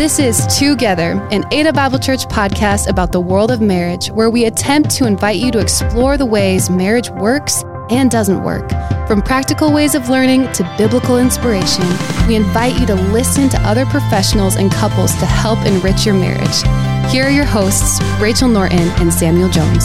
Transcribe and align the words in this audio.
This 0.00 0.18
is 0.18 0.46
Together, 0.58 1.28
an 1.30 1.44
Ada 1.52 1.74
Bible 1.74 1.98
Church 1.98 2.24
podcast 2.24 2.88
about 2.88 3.12
the 3.12 3.20
world 3.20 3.50
of 3.50 3.60
marriage, 3.60 4.10
where 4.10 4.30
we 4.30 4.46
attempt 4.46 4.88
to 4.92 5.04
invite 5.04 5.36
you 5.36 5.50
to 5.50 5.58
explore 5.58 6.16
the 6.16 6.24
ways 6.24 6.70
marriage 6.70 7.10
works 7.10 7.62
and 7.90 8.10
doesn't 8.10 8.42
work. 8.42 8.70
From 9.06 9.20
practical 9.20 9.70
ways 9.70 9.94
of 9.94 10.08
learning 10.08 10.50
to 10.52 10.74
biblical 10.78 11.18
inspiration, 11.18 11.84
we 12.26 12.34
invite 12.34 12.80
you 12.80 12.86
to 12.86 12.94
listen 12.94 13.50
to 13.50 13.60
other 13.60 13.84
professionals 13.84 14.56
and 14.56 14.72
couples 14.72 15.14
to 15.16 15.26
help 15.26 15.58
enrich 15.66 16.06
your 16.06 16.14
marriage. 16.14 16.62
Here 17.12 17.24
are 17.24 17.30
your 17.30 17.44
hosts, 17.44 18.00
Rachel 18.22 18.48
Norton 18.48 18.88
and 19.02 19.12
Samuel 19.12 19.50
Jones. 19.50 19.84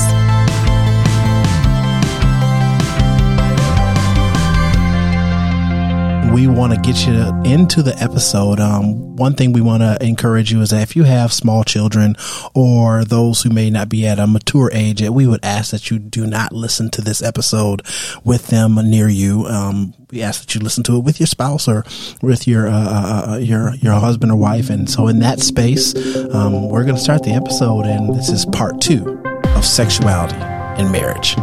We 6.35 6.47
want 6.47 6.73
to 6.73 6.79
get 6.81 7.07
you 7.07 7.13
into 7.45 7.81
the 7.81 7.97
episode. 7.97 8.59
Um, 8.59 9.15
one 9.15 9.35
thing 9.35 9.53
we 9.53 9.61
want 9.61 9.83
to 9.83 9.97
encourage 10.05 10.51
you 10.51 10.59
is 10.59 10.71
that 10.71 10.81
if 10.81 10.93
you 10.93 11.03
have 11.03 11.31
small 11.31 11.63
children 11.63 12.17
or 12.53 13.05
those 13.05 13.41
who 13.41 13.49
may 13.49 13.69
not 13.69 13.87
be 13.87 14.05
at 14.05 14.19
a 14.19 14.27
mature 14.27 14.69
age, 14.73 15.01
we 15.01 15.27
would 15.27 15.39
ask 15.45 15.71
that 15.71 15.89
you 15.89 15.97
do 15.97 16.27
not 16.27 16.51
listen 16.51 16.89
to 16.89 17.01
this 17.01 17.23
episode 17.23 17.83
with 18.25 18.47
them 18.47 18.75
near 18.83 19.07
you. 19.07 19.45
Um, 19.45 19.93
we 20.11 20.21
ask 20.21 20.41
that 20.41 20.53
you 20.53 20.59
listen 20.59 20.83
to 20.83 20.97
it 20.97 21.05
with 21.05 21.21
your 21.21 21.27
spouse 21.27 21.69
or 21.69 21.85
with 22.21 22.49
your 22.49 22.67
uh, 22.67 22.73
uh, 22.73 23.31
uh 23.31 23.37
your 23.37 23.73
your 23.75 23.93
husband 23.93 24.29
or 24.29 24.35
wife. 24.35 24.69
And 24.69 24.89
so, 24.89 25.07
in 25.07 25.19
that 25.19 25.39
space, 25.39 25.95
um, 26.33 26.67
we're 26.67 26.83
going 26.83 26.95
to 26.95 27.01
start 27.01 27.23
the 27.23 27.31
episode, 27.31 27.85
and 27.85 28.13
this 28.13 28.27
is 28.27 28.45
part 28.45 28.81
two 28.81 29.23
of 29.55 29.63
sexuality 29.63 30.35
in 30.81 30.91
marriage. 30.91 31.37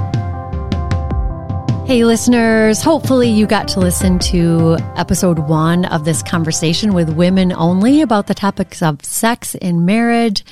Hey, 1.93 2.07
listeners. 2.07 2.81
Hopefully, 2.81 3.29
you 3.29 3.47
got 3.47 3.69
to 3.69 3.79
listen 3.79 4.19
to 4.21 4.79
episode 4.97 5.41
one 5.41 5.85
of 5.85 6.07
this 6.07 6.23
conversation 6.23 6.95
with 6.95 7.11
women 7.11 7.53
only 7.53 8.01
about 8.01 8.29
the 8.29 8.35
topics 8.35 8.81
of 8.81 9.05
sex 9.05 9.55
in 9.57 9.85
marriage. 9.85 10.43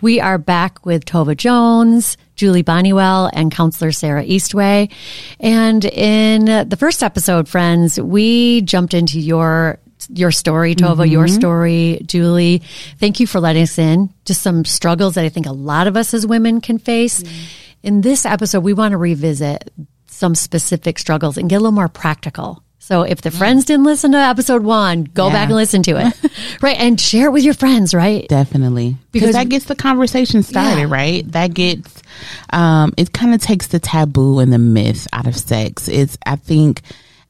We 0.00 0.18
are 0.18 0.38
back 0.38 0.84
with 0.84 1.04
Tova 1.04 1.36
Jones, 1.36 2.16
Julie 2.34 2.64
Bonniwell, 2.64 3.30
and 3.32 3.52
counselor 3.52 3.92
Sarah 3.92 4.24
Eastway. 4.24 4.92
And 5.38 5.84
in 5.84 6.68
the 6.68 6.76
first 6.76 7.04
episode, 7.04 7.48
friends, 7.48 8.00
we 8.00 8.62
jumped 8.62 8.92
into 8.92 9.20
your 9.20 9.78
your 10.08 10.32
story, 10.32 10.74
Tova, 10.74 11.04
mm-hmm. 11.04 11.12
your 11.12 11.28
story, 11.28 12.00
Julie. 12.06 12.62
Thank 12.98 13.20
you 13.20 13.28
for 13.28 13.38
letting 13.38 13.62
us 13.62 13.78
in. 13.78 14.12
Just 14.24 14.42
some 14.42 14.64
struggles 14.64 15.14
that 15.14 15.24
I 15.24 15.28
think 15.28 15.46
a 15.46 15.52
lot 15.52 15.86
of 15.86 15.96
us 15.96 16.12
as 16.12 16.26
women 16.26 16.60
can 16.60 16.78
face. 16.78 17.22
Mm-hmm. 17.22 17.44
In 17.84 18.00
this 18.00 18.26
episode, 18.26 18.64
we 18.64 18.72
want 18.72 18.90
to 18.90 18.98
revisit 18.98 19.70
some 20.18 20.34
specific 20.34 20.98
struggles 20.98 21.36
and 21.38 21.48
get 21.48 21.56
a 21.56 21.60
little 21.60 21.72
more 21.72 21.88
practical. 21.88 22.62
So 22.80 23.02
if 23.02 23.20
the 23.20 23.30
friends 23.30 23.66
didn't 23.66 23.84
listen 23.84 24.12
to 24.12 24.18
episode 24.18 24.62
one, 24.62 25.04
go 25.04 25.26
yeah. 25.26 25.32
back 25.34 25.46
and 25.48 25.56
listen 25.56 25.82
to 25.82 26.06
it. 26.06 26.32
right. 26.62 26.78
And 26.78 26.98
share 26.98 27.26
it 27.26 27.32
with 27.32 27.44
your 27.44 27.52
friends, 27.52 27.92
right? 27.92 28.26
Definitely. 28.28 28.96
Because 29.12 29.34
that 29.34 29.50
gets 29.50 29.66
the 29.66 29.76
conversation 29.76 30.42
started, 30.42 30.88
yeah. 30.88 30.94
right? 30.94 31.32
That 31.32 31.52
gets, 31.52 32.02
um, 32.50 32.94
it 32.96 33.12
kind 33.12 33.34
of 33.34 33.42
takes 33.42 33.66
the 33.66 33.78
taboo 33.78 34.38
and 34.38 34.50
the 34.50 34.58
myth 34.58 35.06
out 35.12 35.26
of 35.26 35.36
sex. 35.36 35.86
It's, 35.86 36.16
I 36.24 36.36
think, 36.36 36.80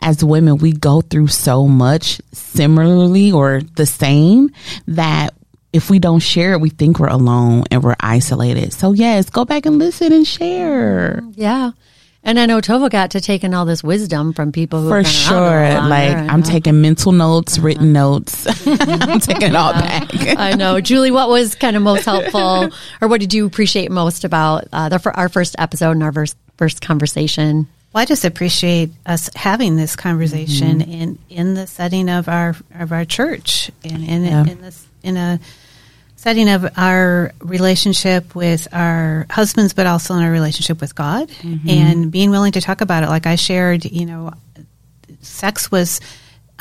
as 0.01 0.25
women, 0.25 0.59
we 0.59 0.73
go 0.73 1.01
through 1.01 1.27
so 1.27 1.67
much 1.67 2.21
similarly 2.33 3.33
or 3.33 3.61
the 3.75 3.87
same 3.87 4.53
that 4.87 5.35
if 5.73 5.91
we 5.91 5.99
don't 5.99 6.21
share 6.21 6.53
it, 6.53 6.61
we 6.61 6.71
think 6.71 7.01
we're 7.01 7.09
alone 7.09 7.65
and 7.71 7.83
we're 7.83 7.97
isolated. 7.99 8.73
So 8.73 8.93
yes, 8.93 9.29
go 9.29 9.45
back 9.45 9.67
and 9.67 9.79
listen 9.79 10.13
and 10.13 10.27
share. 10.27 11.21
Yeah. 11.33 11.73
And 12.25 12.39
I 12.39 12.47
know 12.47 12.61
Tova 12.61 12.91
got 12.91 13.13
to 13.13 13.21
taking 13.21 13.55
all 13.55 13.65
this 13.65 13.83
wisdom 13.83 14.33
from 14.33 14.53
people 14.53 14.83
who 14.83 14.89
for 14.89 15.05
sure. 15.05 15.63
Like 15.63 16.17
I'm 16.17 16.43
taking 16.43 16.81
mental 16.81 17.13
notes, 17.13 17.57
uh-huh. 17.57 17.67
written 17.67 17.93
notes. 17.93 18.47
I'm 18.67 19.21
taking 19.21 19.51
it 19.51 19.55
all 19.55 19.73
back. 19.73 20.11
I 20.37 20.55
know, 20.55 20.81
Julie. 20.81 21.11
What 21.11 21.29
was 21.29 21.55
kind 21.55 21.77
of 21.77 21.83
most 21.83 22.05
helpful, 22.05 22.71
or 23.01 23.09
what 23.09 23.21
did 23.21 23.33
you 23.33 23.47
appreciate 23.47 23.91
most 23.91 24.25
about 24.25 24.67
uh, 24.73 24.89
the, 24.89 25.13
our 25.15 25.29
first 25.29 25.55
episode 25.59 25.93
and 25.93 26.03
our 26.03 26.13
first 26.13 26.37
first 26.57 26.83
conversation? 26.83 27.69
Well, 27.93 28.03
I 28.03 28.05
just 28.05 28.25
appreciate 28.25 28.91
us 29.07 29.31
having 29.35 29.77
this 29.77 29.97
conversation 29.97 30.81
mm-hmm. 30.81 30.91
in 30.91 31.19
in 31.31 31.55
the 31.55 31.67
setting 31.67 32.11
of 32.11 32.29
our 32.29 32.55
of 32.75 32.93
our 32.93 33.05
church 33.05 33.71
and 33.85 34.05
in 34.05 34.25
yeah. 34.25 34.45
in 34.45 34.61
this 34.61 34.87
in 35.03 35.17
a 35.17 35.41
setting 36.19 36.49
of 36.49 36.69
our 36.77 37.33
relationship 37.39 38.35
with 38.35 38.67
our 38.73 39.25
husbands, 39.31 39.73
but 39.73 39.87
also 39.87 40.15
in 40.15 40.23
our 40.23 40.33
relationship 40.33 40.81
with 40.81 40.97
God, 40.97 41.29
mm-hmm. 41.29 41.71
and 41.71 42.11
being 42.11 42.31
willing 42.31 42.53
to 42.53 42.61
talk 42.61 42.81
about 42.81 43.05
it. 43.05 43.09
Like 43.09 43.25
I 43.25 43.37
shared, 43.37 43.85
you 43.85 44.05
know, 44.05 44.33
sex 45.23 45.71
was. 45.71 46.01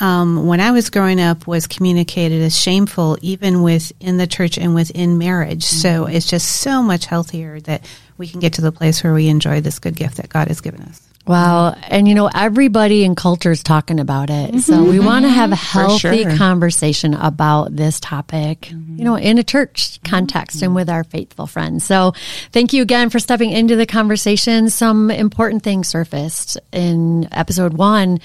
Um, 0.00 0.46
when 0.46 0.60
I 0.60 0.70
was 0.70 0.90
growing 0.90 1.20
up, 1.20 1.48
was 1.48 1.66
communicated 1.66 2.40
as 2.40 2.56
shameful, 2.56 3.18
even 3.20 3.62
within 3.62 4.16
the 4.16 4.28
church 4.28 4.56
and 4.56 4.72
within 4.72 5.18
marriage. 5.18 5.66
Mm-hmm. 5.66 5.76
So 5.78 6.06
it's 6.06 6.30
just 6.30 6.48
so 6.60 6.84
much 6.84 7.06
healthier 7.06 7.58
that 7.62 7.84
we 8.16 8.28
can 8.28 8.38
get 8.38 8.52
to 8.52 8.60
the 8.60 8.70
place 8.70 9.02
where 9.02 9.12
we 9.12 9.26
enjoy 9.26 9.60
this 9.60 9.80
good 9.80 9.96
gift 9.96 10.18
that 10.18 10.28
God 10.28 10.46
has 10.46 10.60
given 10.60 10.82
us. 10.82 11.07
Wow. 11.28 11.74
And 11.88 12.08
you 12.08 12.14
know, 12.14 12.30
everybody 12.34 13.04
in 13.04 13.14
culture 13.14 13.50
is 13.50 13.62
talking 13.62 14.00
about 14.00 14.30
it. 14.30 14.50
Mm-hmm. 14.50 14.58
So 14.60 14.82
we 14.82 14.98
want 14.98 15.26
to 15.26 15.28
have 15.28 15.52
a 15.52 15.56
healthy 15.56 16.22
sure. 16.22 16.36
conversation 16.36 17.12
about 17.12 17.76
this 17.76 18.00
topic, 18.00 18.62
mm-hmm. 18.62 18.98
you 18.98 19.04
know, 19.04 19.16
in 19.16 19.36
a 19.36 19.44
church 19.44 20.02
context 20.02 20.56
mm-hmm. 20.56 20.66
and 20.66 20.74
with 20.74 20.88
our 20.88 21.04
faithful 21.04 21.46
friends. 21.46 21.84
So 21.84 22.14
thank 22.50 22.72
you 22.72 22.80
again 22.80 23.10
for 23.10 23.18
stepping 23.18 23.50
into 23.50 23.76
the 23.76 23.86
conversation. 23.86 24.70
Some 24.70 25.10
important 25.10 25.62
things 25.62 25.88
surfaced 25.88 26.58
in 26.72 27.28
episode 27.30 27.74
one. 27.74 28.20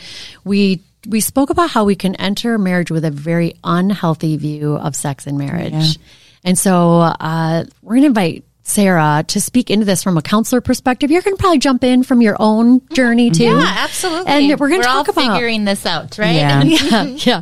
We 0.46 0.81
we 1.06 1.20
spoke 1.20 1.50
about 1.50 1.70
how 1.70 1.84
we 1.84 1.96
can 1.96 2.16
enter 2.16 2.58
marriage 2.58 2.90
with 2.90 3.03
a 3.03 3.12
very 3.12 3.56
unhealthy 3.66 4.38
view 4.38 4.78
of 4.78 4.96
sex 4.96 5.28
and 5.28 5.38
marriage. 5.38 5.74
Yeah. 5.74 6.03
And 6.46 6.58
so 6.58 7.00
uh, 7.00 7.66
we're 7.81 7.96
going 7.96 8.03
to 8.03 8.08
invite 8.08 8.46
Sarah, 8.66 9.25
to 9.28 9.41
speak 9.41 9.69
into 9.69 9.85
this 9.85 10.01
from 10.01 10.18
a 10.18 10.22
counselor 10.22 10.62
perspective. 10.62 11.12
You're 11.12 11.22
going 11.22 11.35
to 11.35 11.41
probably 11.41 11.59
jump 11.59 11.84
in 11.84 12.01
from 12.03 12.22
your 12.22 12.38
own 12.40 12.81
journey 12.90 13.29
too. 13.29 13.44
Yeah, 13.44 13.75
absolutely. 13.78 14.31
And 14.31 14.59
we're 14.59 14.69
going 14.69 14.81
to 14.81 14.88
talk 14.88 15.09
about 15.09 15.34
figuring 15.34 15.66
this 15.66 15.85
out, 15.85 16.18
right? 16.18 16.31
Yeah. 16.31 16.63
yeah, 16.63 17.03
yeah. 17.18 17.41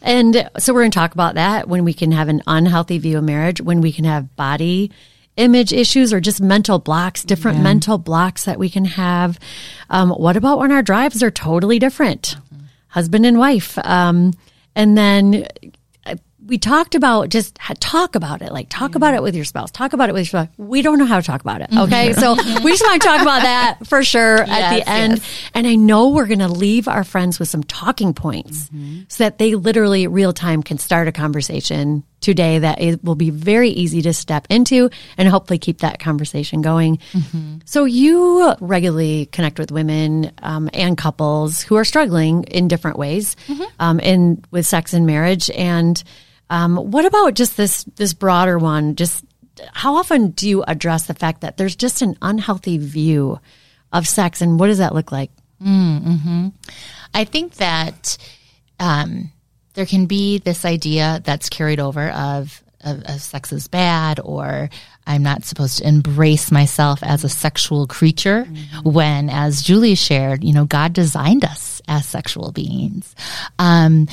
And 0.00 0.50
so 0.58 0.72
we're 0.72 0.80
going 0.80 0.90
to 0.90 0.98
talk 0.98 1.12
about 1.12 1.34
that 1.34 1.68
when 1.68 1.84
we 1.84 1.92
can 1.92 2.10
have 2.12 2.28
an 2.28 2.42
unhealthy 2.46 2.98
view 2.98 3.18
of 3.18 3.24
marriage, 3.24 3.60
when 3.60 3.82
we 3.82 3.92
can 3.92 4.06
have 4.06 4.34
body 4.34 4.90
image 5.36 5.72
issues 5.72 6.12
or 6.12 6.20
just 6.20 6.40
mental 6.40 6.78
blocks, 6.78 7.22
different 7.22 7.58
yeah. 7.58 7.64
mental 7.64 7.98
blocks 7.98 8.44
that 8.44 8.58
we 8.58 8.70
can 8.70 8.84
have. 8.84 9.38
Um, 9.90 10.10
what 10.10 10.36
about 10.36 10.58
when 10.58 10.72
our 10.72 10.82
drives 10.82 11.22
are 11.22 11.30
totally 11.30 11.78
different? 11.78 12.36
Mm-hmm. 12.52 12.64
Husband 12.88 13.26
and 13.26 13.38
wife. 13.38 13.78
Um, 13.78 14.32
and 14.74 14.96
then 14.96 15.46
we 16.46 16.58
talked 16.58 16.94
about 16.94 17.28
just 17.28 17.56
talk 17.80 18.14
about 18.14 18.42
it, 18.42 18.52
like 18.52 18.68
talk 18.68 18.94
about 18.94 19.14
it 19.14 19.22
with 19.22 19.34
your 19.34 19.44
spouse, 19.44 19.70
talk 19.70 19.92
about 19.92 20.08
it 20.08 20.12
with 20.12 20.20
your 20.32 20.44
spouse. 20.44 20.48
We 20.56 20.82
don't 20.82 20.98
know 20.98 21.06
how 21.06 21.20
to 21.20 21.26
talk 21.26 21.40
about 21.40 21.60
it. 21.60 21.70
Mm-hmm. 21.70 21.92
Okay. 21.92 22.12
so 22.14 22.34
we 22.62 22.70
just 22.70 22.82
want 22.82 23.00
to 23.00 23.08
talk 23.08 23.22
about 23.22 23.42
that 23.42 23.78
for 23.86 24.02
sure 24.02 24.38
yes, 24.38 24.48
at 24.48 24.76
the 24.76 24.88
end. 24.88 25.12
Yes. 25.18 25.50
And 25.54 25.66
I 25.66 25.76
know 25.76 26.08
we're 26.08 26.26
going 26.26 26.40
to 26.40 26.48
leave 26.48 26.88
our 26.88 27.04
friends 27.04 27.38
with 27.38 27.48
some 27.48 27.62
talking 27.62 28.14
points 28.14 28.68
mm-hmm. 28.68 29.02
so 29.08 29.24
that 29.24 29.38
they 29.38 29.54
literally 29.54 30.06
real 30.06 30.32
time 30.32 30.62
can 30.62 30.78
start 30.78 31.08
a 31.08 31.12
conversation 31.12 32.04
today 32.22 32.60
that 32.60 32.80
it 32.80 33.04
will 33.04 33.14
be 33.14 33.30
very 33.30 33.70
easy 33.70 34.02
to 34.02 34.12
step 34.12 34.46
into 34.48 34.90
and 35.18 35.28
hopefully 35.28 35.58
keep 35.58 35.78
that 35.78 35.98
conversation 35.98 36.62
going. 36.62 36.98
Mm-hmm. 37.12 37.58
So 37.64 37.84
you 37.84 38.54
regularly 38.60 39.26
connect 39.26 39.58
with 39.58 39.70
women 39.70 40.32
um, 40.42 40.70
and 40.72 40.96
couples 40.96 41.60
who 41.62 41.76
are 41.76 41.84
struggling 41.84 42.44
in 42.44 42.68
different 42.68 42.98
ways 42.98 43.36
mm-hmm. 43.46 43.64
um, 43.78 44.00
in 44.00 44.44
with 44.50 44.66
sex 44.66 44.94
and 44.94 45.06
marriage 45.06 45.50
and 45.50 46.02
um, 46.52 46.76
what 46.76 47.06
about 47.06 47.32
just 47.32 47.56
this 47.56 47.84
this 47.96 48.12
broader 48.12 48.58
one? 48.58 48.94
Just 48.94 49.24
how 49.72 49.96
often 49.96 50.32
do 50.32 50.46
you 50.46 50.62
address 50.64 51.06
the 51.06 51.14
fact 51.14 51.40
that 51.40 51.56
there's 51.56 51.74
just 51.74 52.02
an 52.02 52.16
unhealthy 52.20 52.76
view 52.76 53.40
of 53.90 54.06
sex, 54.06 54.42
and 54.42 54.60
what 54.60 54.66
does 54.66 54.76
that 54.76 54.94
look 54.94 55.10
like? 55.10 55.30
Mm-hmm. 55.62 56.48
I 57.14 57.24
think 57.24 57.54
that 57.54 58.18
um, 58.78 59.31
there 59.74 59.86
can 59.86 60.06
be 60.06 60.38
this 60.38 60.64
idea 60.64 61.20
that's 61.24 61.48
carried 61.48 61.80
over 61.80 62.10
of, 62.10 62.62
of, 62.84 63.02
of 63.04 63.20
sex 63.20 63.52
is 63.52 63.68
bad, 63.68 64.20
or 64.22 64.68
I'm 65.06 65.22
not 65.22 65.44
supposed 65.44 65.78
to 65.78 65.88
embrace 65.88 66.52
myself 66.52 67.02
as 67.02 67.24
a 67.24 67.28
sexual 67.28 67.86
creature. 67.86 68.44
Mm-hmm. 68.44 68.90
When, 68.90 69.30
as 69.30 69.62
Julie 69.62 69.94
shared, 69.94 70.44
you 70.44 70.52
know, 70.52 70.64
God 70.64 70.92
designed 70.92 71.44
us 71.44 71.80
as 71.88 72.06
sexual 72.06 72.52
beings. 72.52 73.14
Um, 73.58 74.08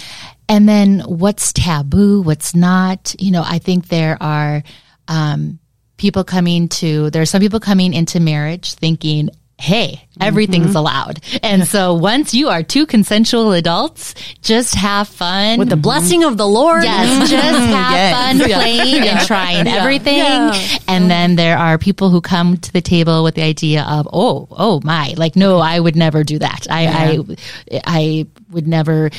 and 0.48 0.68
then 0.68 1.02
what's 1.02 1.54
taboo, 1.54 2.22
what's 2.22 2.56
not. 2.56 3.16
You 3.20 3.32
know, 3.32 3.44
I 3.46 3.60
think 3.60 3.88
there 3.88 4.18
are 4.22 4.64
um, 5.08 5.60
people 5.98 6.24
coming 6.24 6.70
to, 6.70 7.10
there 7.12 7.22
are 7.22 7.28
some 7.28 7.42
people 7.42 7.60
coming 7.60 7.94
into 7.94 8.20
marriage 8.20 8.74
thinking, 8.74 9.30
hey, 9.60 10.08
everything's 10.22 10.68
mm-hmm. 10.68 10.78
allowed. 10.78 11.20
And 11.44 11.68
so 11.68 11.94
once 11.94 12.34
you 12.34 12.48
are 12.48 12.64
two 12.64 12.86
consensual 12.86 13.52
adults, 13.52 14.16
just 14.42 14.74
have 14.74 15.10
fun. 15.10 15.60
With 15.60 15.70
the 15.70 15.76
blessing 15.76 16.24
of 16.24 16.38
the 16.38 16.48
Lord. 16.48 16.84
Yes, 16.84 17.30
just 17.30 17.44
have 17.44 17.70
yes. 17.92 18.16
fun 18.16 18.50
playing 18.50 19.04
yeah. 19.04 19.18
and 19.18 19.28
trying 19.28 19.66
yeah. 19.66 19.76
everything. 19.76 20.18
Yeah. 20.18 20.78
And 20.88 21.12
then 21.12 21.36
there 21.36 21.58
are 21.58 21.78
people 21.78 22.10
who 22.10 22.22
come 22.22 22.56
to 22.58 22.72
the 22.72 22.82
table 22.82 23.22
with 23.22 23.36
the 23.36 23.44
idea 23.44 23.84
of, 23.84 24.08
oh, 24.14 24.48
oh 24.52 24.80
my, 24.86 25.14
like, 25.18 25.36
no, 25.36 25.60
I 25.60 25.78
would 25.78 25.98
never 25.98 26.24
do 26.24 26.40
that. 26.40 26.66
I, 26.70 26.88
I, 26.88 27.82
I 27.84 28.28
would 28.52 28.66
never 28.66 29.10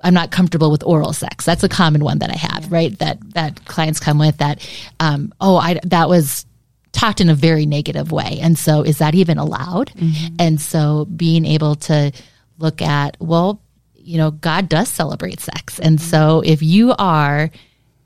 I'm 0.00 0.14
not 0.14 0.30
comfortable 0.30 0.70
with 0.70 0.84
oral 0.84 1.12
sex. 1.12 1.44
That's 1.44 1.64
a 1.64 1.68
common 1.68 2.04
one 2.04 2.20
that 2.20 2.30
I 2.30 2.36
have, 2.36 2.66
yeah. 2.66 2.68
right? 2.70 2.98
That 3.00 3.18
that 3.34 3.64
clients 3.64 3.98
come 3.98 4.20
with 4.20 4.38
that. 4.38 4.66
Um, 5.00 5.34
oh, 5.40 5.56
I 5.56 5.80
that 5.84 6.08
was 6.08 6.46
talked 6.98 7.20
in 7.20 7.28
a 7.28 7.34
very 7.34 7.64
negative 7.64 8.10
way, 8.10 8.38
and 8.40 8.58
so 8.58 8.82
is 8.82 8.98
that 8.98 9.14
even 9.14 9.38
allowed? 9.38 9.92
Mm-hmm. 9.92 10.34
And 10.38 10.60
so 10.60 11.04
being 11.04 11.44
able 11.44 11.76
to 11.76 12.12
look 12.58 12.82
at 12.82 13.16
well, 13.20 13.62
you 13.94 14.18
know, 14.18 14.32
God 14.32 14.68
does 14.68 14.88
celebrate 14.88 15.40
sex, 15.40 15.78
and 15.78 15.98
mm-hmm. 15.98 16.10
so 16.10 16.42
if 16.44 16.62
you 16.62 16.94
are 16.98 17.50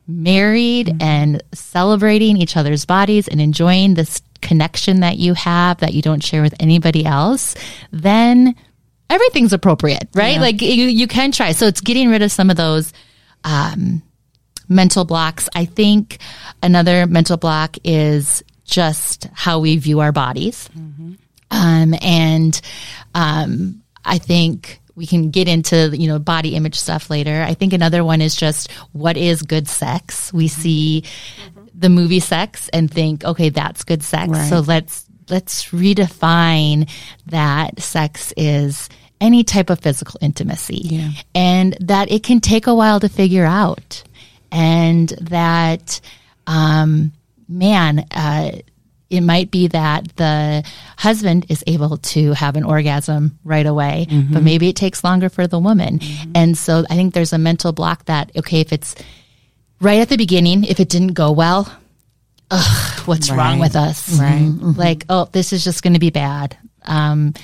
married 0.06 0.88
mm-hmm. 0.88 1.02
and 1.02 1.42
celebrating 1.54 2.36
each 2.36 2.56
other's 2.56 2.84
bodies 2.84 3.28
and 3.28 3.40
enjoying 3.40 3.94
this 3.94 4.20
connection 4.42 5.00
that 5.00 5.16
you 5.16 5.34
have 5.34 5.78
that 5.78 5.94
you 5.94 6.02
don't 6.02 6.22
share 6.22 6.42
with 6.42 6.54
anybody 6.60 7.06
else, 7.06 7.54
then 7.92 8.54
everything's 9.08 9.52
appropriate, 9.52 10.08
right? 10.14 10.34
Yeah. 10.34 10.40
Like 10.40 10.60
you, 10.60 10.84
you 10.84 11.06
can 11.06 11.32
try. 11.32 11.52
So 11.52 11.66
it's 11.66 11.80
getting 11.80 12.10
rid 12.10 12.22
of 12.22 12.32
some 12.32 12.50
of 12.50 12.56
those 12.56 12.92
um, 13.44 14.02
mental 14.68 15.04
blocks. 15.04 15.48
I 15.54 15.64
think 15.64 16.18
another 16.62 17.06
mental 17.06 17.36
block 17.36 17.76
is 17.84 18.42
just 18.72 19.28
how 19.34 19.58
we 19.58 19.76
view 19.76 20.00
our 20.00 20.12
bodies. 20.12 20.68
Mm-hmm. 20.76 21.12
Um, 21.50 21.94
and 22.00 22.58
um, 23.14 23.82
I 24.02 24.16
think 24.16 24.80
we 24.94 25.06
can 25.06 25.30
get 25.30 25.46
into 25.46 25.94
you 25.96 26.08
know 26.08 26.18
body 26.18 26.54
image 26.54 26.78
stuff 26.78 27.10
later. 27.10 27.44
I 27.46 27.52
think 27.52 27.74
another 27.74 28.02
one 28.02 28.22
is 28.22 28.34
just 28.34 28.72
what 28.92 29.16
is 29.18 29.42
good 29.42 29.68
sex. 29.68 30.32
We 30.32 30.48
see 30.48 31.04
the 31.74 31.90
movie 31.90 32.20
sex 32.20 32.70
and 32.70 32.90
think, 32.90 33.24
okay, 33.24 33.50
that's 33.50 33.84
good 33.84 34.02
sex. 34.02 34.30
Right. 34.30 34.48
So 34.48 34.60
let's 34.60 35.04
let's 35.28 35.66
redefine 35.66 36.90
that 37.26 37.78
sex 37.80 38.32
is 38.38 38.88
any 39.20 39.44
type 39.44 39.68
of 39.68 39.80
physical 39.80 40.18
intimacy 40.22 40.80
yeah. 40.82 41.10
and 41.34 41.76
that 41.80 42.10
it 42.10 42.24
can 42.24 42.40
take 42.40 42.66
a 42.66 42.74
while 42.74 42.98
to 42.98 43.08
figure 43.08 43.44
out 43.44 44.02
and 44.50 45.10
that 45.20 46.00
um, 46.46 47.12
man 47.52 48.06
uh, 48.10 48.52
it 49.12 49.20
might 49.20 49.50
be 49.50 49.68
that 49.68 50.16
the 50.16 50.64
husband 50.96 51.44
is 51.50 51.62
able 51.66 51.98
to 51.98 52.32
have 52.32 52.56
an 52.56 52.64
orgasm 52.64 53.38
right 53.44 53.66
away, 53.66 54.06
mm-hmm. 54.08 54.32
but 54.32 54.42
maybe 54.42 54.70
it 54.70 54.76
takes 54.76 55.04
longer 55.04 55.28
for 55.28 55.46
the 55.46 55.58
woman. 55.58 55.98
Mm-hmm. 55.98 56.32
And 56.34 56.56
so 56.56 56.84
I 56.88 56.94
think 56.94 57.12
there's 57.12 57.34
a 57.34 57.38
mental 57.38 57.72
block 57.72 58.06
that, 58.06 58.32
okay, 58.34 58.60
if 58.60 58.72
it's 58.72 58.94
right 59.80 60.00
at 60.00 60.08
the 60.08 60.16
beginning, 60.16 60.64
if 60.64 60.80
it 60.80 60.88
didn't 60.88 61.12
go 61.12 61.30
well, 61.30 61.70
ugh, 62.50 63.00
what's 63.06 63.30
right. 63.30 63.36
wrong 63.36 63.58
with 63.58 63.76
us? 63.76 64.18
Right. 64.18 64.40
Mm-hmm. 64.40 64.80
Like, 64.80 65.04
oh, 65.10 65.28
this 65.30 65.52
is 65.52 65.62
just 65.62 65.82
going 65.82 65.92
to 65.92 66.00
be 66.00 66.10
bad. 66.10 66.56
Um, 66.84 67.34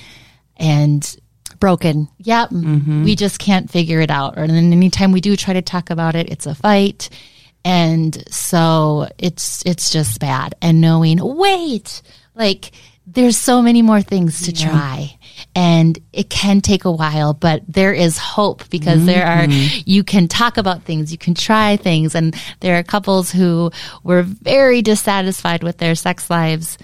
and 0.56 1.16
broken. 1.60 2.08
Yep. 2.18 2.48
Mm-hmm. 2.48 3.04
We 3.04 3.14
just 3.14 3.38
can't 3.38 3.70
figure 3.70 4.00
it 4.00 4.10
out. 4.10 4.38
Or 4.38 4.46
then 4.46 4.72
anytime 4.72 5.12
we 5.12 5.20
do 5.20 5.36
try 5.36 5.52
to 5.52 5.62
talk 5.62 5.90
about 5.90 6.16
it, 6.16 6.30
it's 6.30 6.46
a 6.46 6.54
fight. 6.54 7.10
And 7.64 8.32
so 8.32 9.08
it's 9.18 9.62
it's 9.66 9.90
just 9.90 10.20
bad. 10.20 10.54
And 10.62 10.80
knowing, 10.80 11.18
wait, 11.20 12.02
like 12.34 12.72
there's 13.10 13.38
so 13.38 13.62
many 13.62 13.80
more 13.80 14.02
things 14.02 14.42
to 14.42 14.52
yeah. 14.52 14.70
try. 14.70 15.18
And 15.54 15.98
it 16.12 16.28
can 16.28 16.60
take 16.60 16.84
a 16.84 16.92
while, 16.92 17.32
but 17.32 17.62
there 17.66 17.94
is 17.94 18.18
hope 18.18 18.68
because 18.68 18.98
mm-hmm. 18.98 19.06
there 19.06 19.26
are, 19.26 19.46
mm-hmm. 19.46 19.82
you 19.86 20.04
can 20.04 20.28
talk 20.28 20.58
about 20.58 20.82
things, 20.82 21.10
you 21.10 21.16
can 21.16 21.34
try 21.34 21.76
things. 21.76 22.14
And 22.14 22.36
there 22.60 22.78
are 22.78 22.82
couples 22.82 23.32
who 23.32 23.70
were 24.02 24.22
very 24.22 24.82
dissatisfied 24.82 25.62
with 25.62 25.78
their 25.78 25.94
sex 25.94 26.28
lives 26.28 26.76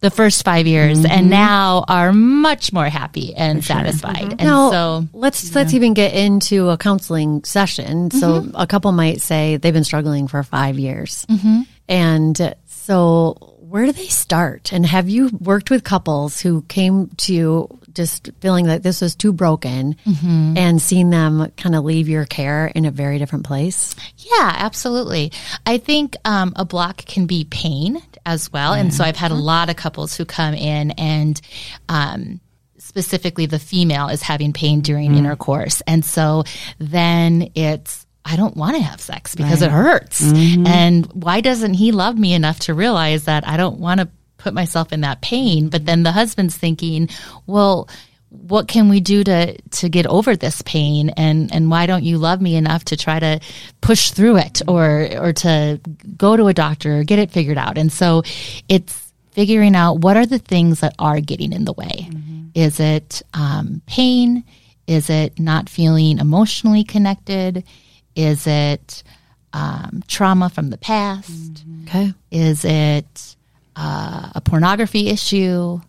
the 0.00 0.10
first 0.10 0.44
five 0.44 0.66
years 0.66 0.98
mm-hmm. 0.98 1.10
and 1.10 1.30
now 1.30 1.84
are 1.88 2.12
much 2.12 2.72
more 2.72 2.88
happy 2.88 3.34
and 3.34 3.64
sure. 3.64 3.76
satisfied. 3.76 4.16
Mm-hmm. 4.16 4.30
And 4.30 4.42
now, 4.42 4.70
so 4.70 5.08
let's 5.12 5.54
let's 5.54 5.74
even 5.74 5.94
get 5.94 6.14
into 6.14 6.68
a 6.68 6.78
counseling 6.78 7.42
session. 7.44 8.10
So 8.10 8.42
mm-hmm. 8.42 8.56
a 8.56 8.66
couple 8.66 8.92
might 8.92 9.20
say 9.20 9.56
they've 9.56 9.74
been 9.74 9.84
struggling 9.84 10.28
for 10.28 10.42
five 10.42 10.78
years. 10.78 11.26
Mm-hmm. 11.28 11.62
And 11.88 12.54
so 12.66 13.56
where 13.68 13.86
do 13.86 13.92
they 13.92 14.06
start? 14.06 14.72
And 14.72 14.86
have 14.86 15.08
you 15.08 15.30
worked 15.40 15.68
with 15.70 15.84
couples 15.84 16.40
who 16.40 16.62
came 16.62 17.08
to 17.18 17.34
you 17.34 17.77
just 17.98 18.30
feeling 18.40 18.66
that 18.66 18.84
this 18.84 19.00
was 19.00 19.16
too 19.16 19.32
broken 19.32 19.96
mm-hmm. 20.06 20.56
and 20.56 20.80
seeing 20.80 21.10
them 21.10 21.50
kind 21.56 21.74
of 21.74 21.84
leave 21.84 22.08
your 22.08 22.24
care 22.24 22.68
in 22.68 22.84
a 22.84 22.92
very 22.92 23.18
different 23.18 23.44
place? 23.44 23.94
Yeah, 24.16 24.54
absolutely. 24.56 25.32
I 25.66 25.78
think 25.78 26.16
um, 26.24 26.52
a 26.54 26.64
block 26.64 26.98
can 26.98 27.26
be 27.26 27.44
pain 27.44 28.00
as 28.24 28.52
well. 28.52 28.72
Mm-hmm. 28.72 28.80
And 28.82 28.94
so 28.94 29.02
I've 29.02 29.16
had 29.16 29.32
a 29.32 29.34
lot 29.34 29.68
of 29.68 29.74
couples 29.74 30.16
who 30.16 30.24
come 30.24 30.54
in 30.54 30.92
and, 30.92 31.40
um, 31.88 32.40
specifically 32.78 33.46
the 33.46 33.58
female 33.58 34.08
is 34.08 34.22
having 34.22 34.52
pain 34.52 34.80
during 34.80 35.08
mm-hmm. 35.10 35.18
intercourse. 35.18 35.82
And 35.86 36.04
so 36.04 36.44
then 36.78 37.50
it's, 37.54 38.06
I 38.24 38.36
don't 38.36 38.56
want 38.56 38.76
to 38.76 38.82
have 38.82 39.00
sex 39.00 39.34
because 39.34 39.60
right. 39.60 39.68
it 39.68 39.72
hurts. 39.72 40.22
Mm-hmm. 40.22 40.66
And 40.66 41.06
why 41.12 41.40
doesn't 41.40 41.74
he 41.74 41.92
love 41.92 42.16
me 42.16 42.32
enough 42.32 42.60
to 42.60 42.74
realize 42.74 43.24
that 43.24 43.46
I 43.46 43.56
don't 43.56 43.80
want 43.80 44.00
to 44.00 44.08
put 44.38 44.54
myself 44.54 44.92
in 44.92 45.02
that 45.02 45.20
pain? 45.20 45.68
But 45.68 45.84
then 45.84 46.02
the 46.02 46.12
husband's 46.12 46.56
thinking, 46.56 47.08
well, 47.46 47.88
what 48.30 48.68
can 48.68 48.88
we 48.88 49.00
do 49.00 49.24
to 49.24 49.56
to 49.70 49.88
get 49.88 50.06
over 50.06 50.36
this 50.36 50.60
pain 50.62 51.10
and 51.10 51.52
and 51.54 51.70
why 51.70 51.86
don't 51.86 52.04
you 52.04 52.18
love 52.18 52.40
me 52.40 52.56
enough 52.56 52.84
to 52.84 52.96
try 52.96 53.18
to 53.18 53.40
push 53.80 54.10
through 54.10 54.36
it 54.36 54.60
or 54.68 55.08
or 55.16 55.32
to 55.32 55.80
go 56.16 56.36
to 56.36 56.46
a 56.46 56.54
doctor 56.54 56.98
or 56.98 57.04
get 57.04 57.18
it 57.18 57.30
figured 57.30 57.58
out 57.58 57.78
and 57.78 57.90
so 57.90 58.22
it's 58.68 59.12
figuring 59.32 59.74
out 59.74 60.00
what 60.00 60.16
are 60.16 60.26
the 60.26 60.38
things 60.38 60.80
that 60.80 60.94
are 60.98 61.20
getting 61.20 61.52
in 61.52 61.64
the 61.64 61.72
way 61.72 61.86
mm-hmm. 61.86 62.48
is 62.54 62.80
it 62.80 63.22
um, 63.32 63.80
pain 63.86 64.44
is 64.86 65.08
it 65.08 65.38
not 65.38 65.68
feeling 65.68 66.18
emotionally 66.18 66.84
connected 66.84 67.64
is 68.14 68.46
it 68.46 69.02
um, 69.54 70.02
trauma 70.06 70.50
from 70.50 70.68
the 70.68 70.78
past 70.78 71.30
mm-hmm. 71.30 71.84
okay 71.84 72.14
is 72.30 72.64
it 72.66 73.36
uh, 73.78 74.30
a 74.34 74.40
pornography 74.40 75.08
issue 75.08 75.80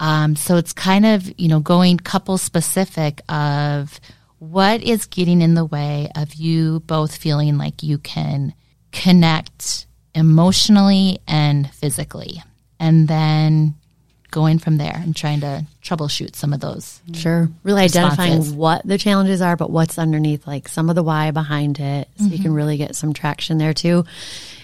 um, 0.00 0.36
so 0.36 0.56
it's 0.56 0.72
kind 0.72 1.04
of, 1.04 1.32
you 1.38 1.48
know, 1.48 1.60
going 1.60 1.96
couple 1.98 2.38
specific 2.38 3.20
of 3.28 4.00
what 4.38 4.82
is 4.82 5.06
getting 5.06 5.42
in 5.42 5.54
the 5.54 5.64
way 5.64 6.08
of 6.14 6.34
you 6.34 6.80
both 6.80 7.16
feeling 7.16 7.58
like 7.58 7.82
you 7.82 7.98
can 7.98 8.54
connect 8.92 9.86
emotionally 10.14 11.18
and 11.26 11.68
physically. 11.70 12.42
And 12.78 13.08
then 13.08 13.74
going 14.30 14.58
from 14.58 14.76
there 14.76 14.94
and 14.94 15.16
trying 15.16 15.40
to 15.40 15.66
troubleshoot 15.82 16.36
some 16.36 16.52
of 16.52 16.60
those. 16.60 17.00
Sure. 17.14 17.48
Really 17.64 17.82
responses. 17.82 18.18
identifying 18.20 18.56
what 18.56 18.86
the 18.86 18.98
challenges 18.98 19.42
are, 19.42 19.56
but 19.56 19.70
what's 19.70 19.98
underneath, 19.98 20.46
like 20.46 20.68
some 20.68 20.90
of 20.90 20.94
the 20.94 21.02
why 21.02 21.30
behind 21.32 21.80
it. 21.80 22.08
So 22.18 22.24
mm-hmm. 22.24 22.34
you 22.34 22.42
can 22.42 22.52
really 22.52 22.76
get 22.76 22.94
some 22.94 23.14
traction 23.14 23.58
there 23.58 23.74
too. 23.74 24.04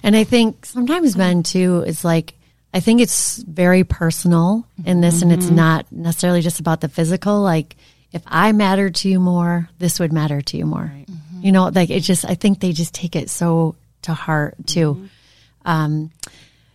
And 0.05 0.15
I 0.15 0.23
think 0.23 0.65
sometimes 0.67 1.17
men 1.17 1.43
too, 1.43 1.83
is 1.87 2.05
like, 2.05 2.35
I 2.75 2.81
think 2.81 3.01
it's 3.01 3.39
very 3.39 3.85
personal 3.85 4.67
in 4.85 5.01
this, 5.01 5.21
mm-hmm. 5.21 5.31
and 5.31 5.33
it's 5.33 5.47
mm-hmm. 5.47 5.55
not 5.55 5.93
necessarily 5.93 6.41
just 6.41 6.59
about 6.59 6.81
the 6.81 6.89
physical. 6.89 7.41
Like, 7.41 7.77
if 8.13 8.23
I 8.27 8.51
mattered 8.51 8.97
to 8.97 9.09
you 9.09 9.21
more, 9.21 9.69
this 9.79 10.01
would 10.01 10.13
matter 10.13 10.43
to 10.43 10.57
you 10.57 10.67
more. 10.67 10.91
Right. 10.93 11.07
Mm-hmm. 11.07 11.43
You 11.43 11.53
know, 11.53 11.69
like 11.69 11.91
it 11.91 12.01
just, 12.01 12.25
I 12.25 12.35
think 12.35 12.59
they 12.59 12.73
just 12.73 12.93
take 12.93 13.15
it 13.15 13.31
so 13.31 13.77
to 14.03 14.13
heart 14.13 14.57
too. 14.67 14.95
Mm-hmm. 14.95 15.07
Um, 15.67 16.11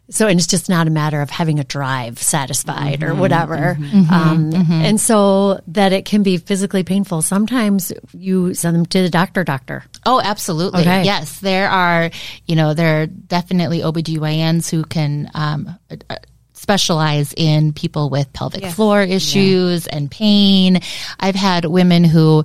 so, 0.10 0.28
and 0.28 0.40
it's 0.40 0.48
just 0.48 0.70
not 0.70 0.88
a 0.88 0.90
matter 0.90 1.22
of 1.22 1.30
having 1.30 1.60
a 1.60 1.64
drive 1.64 2.20
satisfied 2.20 3.02
mm-hmm, 3.02 3.12
or 3.12 3.16
whatever. 3.16 3.78
Mm-hmm, 3.80 4.14
um, 4.14 4.52
mm-hmm. 4.52 4.72
And 4.72 5.00
so 5.00 5.62
that 5.68 5.94
it 5.94 6.06
can 6.06 6.24
be 6.24 6.38
physically 6.38 6.84
painful. 6.84 7.22
Sometimes 7.22 7.92
you 8.14 8.54
send 8.54 8.76
them 8.76 8.86
to 8.88 9.02
the 9.02 9.10
doctor, 9.10 9.44
doctor. 9.44 9.84
Oh, 10.06 10.22
absolutely. 10.24 10.82
Okay. 10.82 11.04
Yes. 11.04 11.40
There 11.40 11.70
are, 11.70 12.10
you 12.46 12.56
know, 12.56 12.74
there 12.74 13.04
are 13.04 13.06
definitely 13.06 13.80
OBGYNs 13.80 14.70
who 14.70 14.84
can, 14.84 15.30
um, 15.34 15.78
specialize 16.60 17.34
in 17.38 17.74
people 17.74 18.10
with 18.10 18.32
pelvic 18.34 18.62
yes. 18.62 18.76
floor 18.76 19.02
issues 19.02 19.86
yeah. 19.86 19.96
and 19.96 20.12
pain. 20.12 20.82
I've 21.20 21.36
had 21.36 21.66
women 21.66 22.04
who 22.04 22.44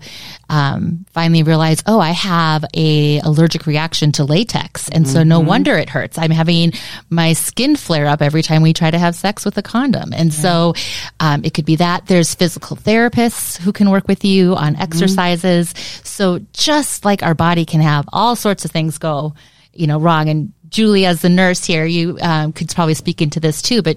um, 0.48 1.04
finally 1.12 1.42
realize, 1.42 1.82
oh, 1.86 1.98
I 1.98 2.10
have 2.10 2.64
a 2.74 3.18
allergic 3.20 3.66
reaction 3.66 4.12
to 4.12 4.24
latex, 4.24 4.88
and 4.88 5.04
mm-hmm. 5.04 5.12
so 5.12 5.22
no 5.24 5.40
mm-hmm. 5.40 5.48
wonder 5.48 5.76
it 5.76 5.88
hurts. 5.88 6.16
I'm 6.16 6.30
having 6.30 6.72
my 7.10 7.32
skin 7.32 7.76
flare 7.76 8.06
up 8.06 8.22
every 8.22 8.42
time 8.42 8.62
we 8.62 8.72
try 8.72 8.90
to 8.90 8.98
have 8.98 9.14
sex 9.14 9.44
with 9.44 9.58
a 9.58 9.62
condom, 9.62 10.12
and 10.12 10.32
yeah. 10.32 10.40
so 10.40 10.74
um, 11.20 11.44
it 11.44 11.54
could 11.54 11.66
be 11.66 11.76
that. 11.76 12.06
There's 12.06 12.34
physical 12.34 12.76
therapists 12.76 13.58
who 13.58 13.72
can 13.72 13.90
work 13.90 14.06
with 14.06 14.24
you 14.24 14.54
on 14.54 14.74
mm-hmm. 14.74 14.82
exercises. 14.82 15.74
So 16.04 16.40
just 16.52 17.04
like 17.04 17.22
our 17.22 17.34
body 17.34 17.64
can 17.64 17.80
have 17.80 18.08
all 18.12 18.36
sorts 18.36 18.64
of 18.64 18.70
things 18.70 18.98
go, 18.98 19.34
you 19.72 19.86
know, 19.86 19.98
wrong 19.98 20.28
and 20.28 20.52
Julie, 20.74 21.06
as 21.06 21.22
the 21.22 21.28
nurse 21.28 21.64
here, 21.64 21.84
you 21.84 22.18
um, 22.20 22.52
could 22.52 22.68
probably 22.68 22.94
speak 22.94 23.22
into 23.22 23.38
this 23.38 23.62
too, 23.62 23.80
but 23.80 23.96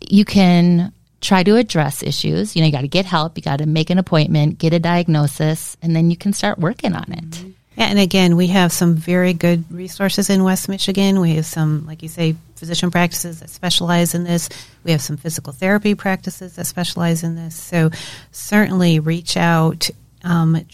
you 0.00 0.24
can 0.24 0.94
try 1.20 1.42
to 1.42 1.56
address 1.56 2.02
issues. 2.02 2.56
You 2.56 2.62
know, 2.62 2.66
you 2.66 2.72
got 2.72 2.80
to 2.80 2.88
get 2.88 3.04
help, 3.04 3.36
you 3.36 3.42
got 3.42 3.58
to 3.58 3.66
make 3.66 3.90
an 3.90 3.98
appointment, 3.98 4.56
get 4.56 4.72
a 4.72 4.78
diagnosis, 4.78 5.76
and 5.82 5.94
then 5.94 6.10
you 6.10 6.16
can 6.16 6.32
start 6.32 6.58
working 6.58 6.94
on 6.94 7.12
it. 7.12 7.44
Yeah, 7.76 7.84
and 7.84 7.98
again, 7.98 8.36
we 8.36 8.46
have 8.46 8.72
some 8.72 8.94
very 8.94 9.34
good 9.34 9.70
resources 9.70 10.30
in 10.30 10.42
West 10.42 10.70
Michigan. 10.70 11.20
We 11.20 11.34
have 11.34 11.44
some, 11.44 11.86
like 11.86 12.02
you 12.02 12.08
say, 12.08 12.34
physician 12.56 12.90
practices 12.90 13.40
that 13.40 13.50
specialize 13.50 14.14
in 14.14 14.24
this. 14.24 14.48
We 14.84 14.92
have 14.92 15.02
some 15.02 15.18
physical 15.18 15.52
therapy 15.52 15.94
practices 15.94 16.56
that 16.56 16.64
specialize 16.64 17.22
in 17.22 17.36
this. 17.36 17.54
So 17.54 17.90
certainly 18.32 19.00
reach 19.00 19.36
out. 19.36 19.90
Um, 20.24 20.64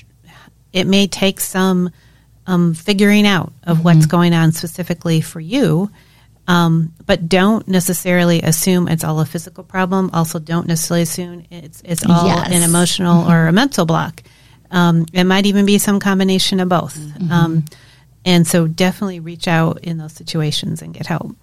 it 0.73 0.87
may 0.87 1.09
take 1.09 1.41
some 1.41 1.91
um, 2.47 2.75
figuring 2.75 3.27
out 3.27 3.53
of 3.63 3.79
mm-hmm. 3.79 3.85
what's 3.85 4.07
going 4.07 4.35
on 4.35 4.53
specifically 4.53 5.21
for 5.21 5.41
you. 5.41 5.91
Um, 6.47 6.93
but 7.07 7.29
don't 7.29 7.67
necessarily 7.67 8.43
assume 8.43 8.87
it's 8.89 9.03
all 9.03 9.21
a 9.21 9.25
physical 9.25 9.65
problem. 9.65 10.11
Also, 10.13 10.39
don't 10.39 10.67
necessarily 10.67 11.03
assume 11.03 11.45
it's 11.51 11.83
it's 11.85 12.05
all 12.05 12.27
yes. 12.27 12.51
an 12.53 12.63
emotional 12.63 13.23
mm-hmm. 13.23 13.33
or 13.33 13.47
a 13.49 13.53
mental 13.53 13.87
block. 13.87 14.23
Um, 14.71 15.07
it 15.13 15.25
might 15.25 15.47
even 15.47 15.65
be 15.65 15.79
some 15.79 16.01
combination 16.01 16.61
of 16.61 16.69
both. 16.69 16.99
Mm-hmm. 16.99 17.33
Um, 17.33 17.65
and 18.27 18.47
so, 18.47 18.67
definitely 18.67 19.21
reach 19.21 19.49
out 19.49 19.85
in 19.85 19.97
those 19.97 20.13
situations 20.13 20.83
and 20.83 20.93
get 20.93 21.07
help. 21.07 21.35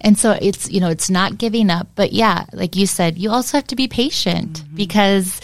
And 0.00 0.18
so, 0.18 0.32
it's 0.40 0.70
you 0.70 0.80
know, 0.80 0.88
it's 0.88 1.10
not 1.10 1.36
giving 1.36 1.68
up, 1.68 1.88
but 1.94 2.12
yeah, 2.14 2.46
like 2.54 2.74
you 2.74 2.86
said, 2.86 3.18
you 3.18 3.30
also 3.30 3.58
have 3.58 3.66
to 3.66 3.76
be 3.76 3.86
patient 3.86 4.60
mm-hmm. 4.60 4.76
because 4.76 5.42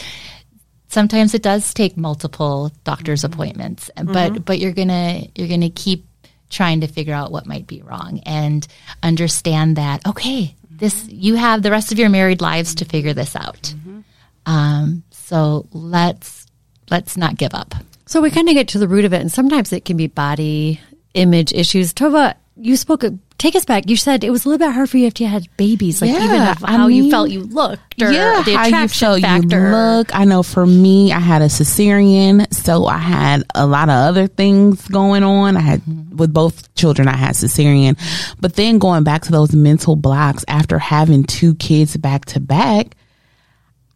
sometimes 0.89 1.35
it 1.35 1.43
does 1.43 1.73
take 1.75 1.97
multiple 1.97 2.73
doctor's 2.85 3.23
mm-hmm. 3.23 3.33
appointments 3.33 3.91
but 3.97 4.33
mm-hmm. 4.33 4.43
but 4.43 4.59
you're 4.59 4.73
gonna 4.73 5.23
you're 5.35 5.49
gonna 5.49 5.71
keep 5.71 6.07
trying 6.51 6.81
to 6.81 6.87
figure 6.87 7.15
out 7.15 7.33
what 7.33 7.47
might 7.47 7.67
be 7.67 7.83
wrong 7.83 8.21
and 8.27 8.67
understand 9.03 9.77
that 9.77 10.07
okay 10.07 10.55
this 10.71 11.07
you 11.09 11.35
have 11.35 11.63
the 11.63 11.71
rest 11.71 11.93
of 11.93 11.99
your 11.99 12.09
married 12.09 12.41
lives 12.41 12.75
to 12.77 12.85
figure 12.85 13.13
this 13.13 13.35
out 13.37 13.75
mm-hmm. 13.77 14.01
um, 14.47 15.03
so 15.11 15.67
let's 15.73 16.47
let's 16.91 17.17
not 17.17 17.37
give 17.37 17.55
up 17.55 17.75
so 18.07 18.21
we 18.21 18.31
kind 18.31 18.49
of 18.49 18.55
get 18.55 18.69
to 18.69 18.79
the 18.79 18.89
root 18.89 19.05
of 19.05 19.13
it 19.13 19.21
and 19.21 19.33
sometimes 19.33 19.73
it 19.73 19.85
can 19.85 19.97
be 19.97 20.07
body 20.07 20.81
image 21.15 21.53
issues 21.53 21.93
tova 21.93 22.35
you 22.57 22.77
spoke 22.77 23.03
take 23.39 23.55
us 23.55 23.65
back. 23.65 23.89
You 23.89 23.97
said 23.97 24.25
it 24.25 24.31
was 24.31 24.45
a 24.45 24.49
little 24.49 24.67
bit 24.67 24.73
hard 24.73 24.89
for 24.89 24.99
you 24.99 25.07
if 25.07 25.21
you 25.21 25.27
had 25.27 25.49
babies, 25.57 26.01
like 26.01 26.11
yeah, 26.11 26.25
even 26.25 26.69
how 26.69 26.87
mean, 26.87 27.05
you 27.05 27.11
felt 27.11 27.31
you 27.31 27.43
looked, 27.45 28.01
or 28.01 28.11
yeah, 28.11 28.43
the 28.43 28.55
how 28.55 28.67
you 28.67 28.89
felt 28.89 29.21
factor. 29.21 29.65
you 29.65 29.71
look. 29.71 30.15
I 30.15 30.25
know 30.25 30.43
for 30.43 30.65
me, 30.65 31.13
I 31.13 31.21
had 31.21 31.43
a 31.43 31.47
cesarean, 31.47 32.53
so 32.53 32.87
I 32.87 32.99
had 32.99 33.45
a 33.55 33.67
lot 33.67 33.89
of 33.89 33.95
other 33.95 34.27
things 34.27 34.87
going 34.89 35.23
on. 35.23 35.57
I 35.57 35.61
had 35.61 35.81
mm-hmm. 35.81 36.17
with 36.17 36.33
both 36.33 36.75
children, 36.75 37.09
I 37.09 37.17
had 37.17 37.35
cesarean, 37.35 37.99
but 38.41 38.55
then 38.57 38.79
going 38.79 39.05
back 39.05 39.23
to 39.23 39.33
those 39.33 39.55
mental 39.55 39.97
blocks 39.97 40.45
after 40.49 40.79
having 40.79 41.25
two 41.25 41.55
kids 41.57 41.97
back 41.97 42.25
to 42.27 42.41
back. 42.41 42.97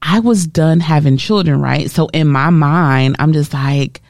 I 0.01 0.21
was 0.21 0.47
done 0.47 0.79
having 0.79 1.17
children, 1.17 1.61
right? 1.61 1.91
So 1.91 2.07
in 2.09 2.29
my 2.29 2.51
mind, 2.51 3.17
I'm 3.19 3.33
just 3.33 3.53
like, 3.53 4.01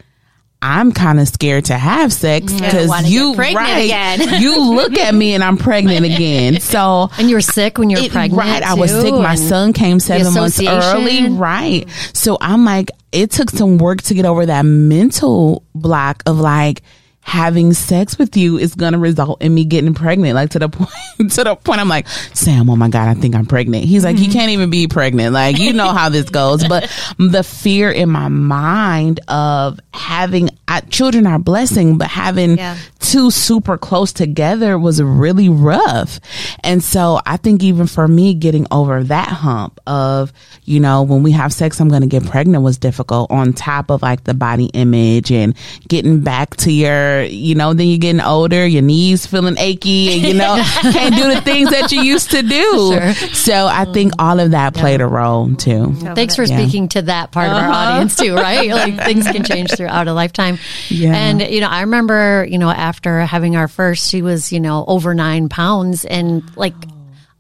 I'm 0.61 0.91
kind 0.91 1.21
of 1.21 1.29
scared 1.29 1.67
to 1.67 1.79
have 1.79 2.13
sex 2.13 2.53
because 2.53 3.09
you 3.11 3.35
right, 3.35 3.89
you 4.41 4.75
look 4.75 4.95
at 4.99 5.15
me 5.15 5.35
and 5.35 5.45
I'm 5.45 5.57
pregnant 5.57 6.05
again. 6.05 6.61
So 6.61 7.11
and 7.17 7.31
you're 7.31 7.41
sick 7.41 7.79
when 7.79 7.91
you're 7.91 8.01
it, 8.01 8.11
pregnant, 8.11 8.41
right? 8.41 8.63
I 8.63 8.75
was 8.75 8.91
sick. 8.91 9.13
My 9.13 9.37
son 9.37 9.73
came 9.73 10.01
seven 10.01 10.35
months 10.35 10.61
early, 10.61 11.29
right? 11.29 11.89
So 12.13 12.39
I'm 12.41 12.65
like, 12.65 12.91
it 13.13 13.31
took 13.31 13.51
some 13.51 13.79
work 13.79 14.03
to 14.03 14.15
get 14.15 14.25
over 14.25 14.47
that 14.47 14.63
mental 14.63 15.63
block 15.75 16.25
of 16.27 16.39
like 16.39 16.83
having 17.29 17.75
sex 17.75 18.19
with 18.19 18.39
you 18.39 18.57
is 18.57 18.75
going 18.75 18.95
to 18.95 18.99
result 18.99 19.43
in 19.43 19.55
me 19.55 19.63
getting 19.63 19.93
pregnant. 19.93 20.35
Like 20.35 20.49
to 20.51 20.59
the 20.59 20.69
point, 20.71 21.31
to 21.33 21.45
the 21.45 21.55
point, 21.57 21.79
I'm 21.79 21.89
like, 21.89 22.09
Sam, 22.33 22.71
oh 22.71 22.77
my 22.77 22.89
God, 22.89 23.07
I 23.07 23.21
think 23.21 23.35
I'm 23.35 23.45
pregnant. 23.45 23.85
He's 23.85 24.03
like, 24.03 24.17
mm-hmm. 24.17 24.25
you 24.25 24.31
can't 24.31 24.51
even 24.51 24.71
be 24.71 24.89
pregnant. 24.89 25.35
Like, 25.35 25.59
you 25.59 25.75
know 25.75 25.93
how 25.93 26.09
this 26.09 26.31
goes. 26.31 26.67
But 26.67 26.91
the 27.19 27.45
fear 27.45 27.91
in 27.91 28.09
my 28.09 28.29
mind 28.29 29.21
of 29.29 29.79
having 29.93 30.49
I, 30.69 30.81
children 30.81 31.27
are 31.27 31.39
blessing, 31.39 31.99
but 31.99 32.09
having 32.09 32.59
yeah. 32.59 32.77
two 32.99 33.31
super 33.31 33.79
close 33.79 34.13
together 34.13 34.79
was 34.79 35.03
really 35.03 35.49
rough. 35.49 36.21
And 36.63 36.85
so 36.85 37.21
I 37.25 37.39
think 37.39 37.63
even 37.63 37.87
for 37.87 38.07
me, 38.07 38.35
getting 38.35 38.67
over 38.71 39.03
that 39.05 39.29
hump 39.29 39.81
of, 39.87 40.33
you 40.65 40.79
know, 40.79 41.03
when 41.03 41.23
we 41.23 41.33
have 41.33 41.53
sex, 41.53 41.81
I'm 41.81 41.89
going 41.89 42.03
to 42.03 42.07
get 42.07 42.25
pregnant 42.27 42.63
was 42.63 42.77
difficult 42.77 43.31
on 43.31 43.55
top 43.55 43.91
of 43.91 44.03
like 44.03 44.25
the 44.25 44.35
body 44.35 44.67
image 44.67 45.33
and 45.33 45.57
getting 45.89 46.21
back 46.21 46.57
to 46.59 46.71
your 46.71 47.23
you 47.23 47.55
know, 47.55 47.73
then 47.73 47.87
you're 47.87 47.99
getting 47.99 48.21
older, 48.21 48.67
your 48.67 48.83
knees 48.83 49.27
feeling 49.27 49.57
achy, 49.59 50.13
and 50.13 50.23
you 50.23 50.35
know, 50.35 50.63
can't 50.83 51.15
do 51.15 51.35
the 51.35 51.41
things 51.41 51.71
that 51.71 51.93
you 51.93 52.03
used 52.03 52.31
to 52.31 52.43
do. 52.43 52.93
Sure. 52.93 53.13
So 53.35 53.67
I 53.67 53.87
think 53.87 54.13
all 54.19 54.41
of 54.41 54.51
that 54.51 54.75
played 54.75 55.01
yeah. 55.01 55.07
a 55.07 55.09
role 55.09 55.55
too. 55.55 55.95
Thanks 56.15 56.37
for 56.37 56.45
yeah. 56.45 56.59
speaking 56.59 56.89
to 56.89 57.03
that 57.03 57.33
part 57.33 57.49
uh-huh. 57.49 57.57
of 57.57 57.65
our 57.65 57.71
uh-huh. 57.71 57.93
audience 57.93 58.17
too, 58.17 58.35
right? 58.35 58.69
like 58.69 58.97
things 59.05 59.25
can 59.27 59.45
change 59.45 59.71
throughout 59.73 60.09
a 60.09 60.13
lifetime. 60.13 60.58
Yeah. 60.89 61.15
And 61.15 61.43
you 61.43 61.61
know, 61.61 61.69
I 61.69 61.83
remember, 61.83 62.47
you 62.49 62.59
know, 62.59 62.71
after 62.71 63.21
having 63.21 63.57
our 63.57 63.69
first, 63.69 64.09
she 64.09 64.23
was, 64.23 64.53
you 64.53 64.61
know, 64.61 64.85
over 64.87 65.15
nine 65.15 65.49
pounds 65.49 66.05
and 66.05 66.43
like 66.57 66.75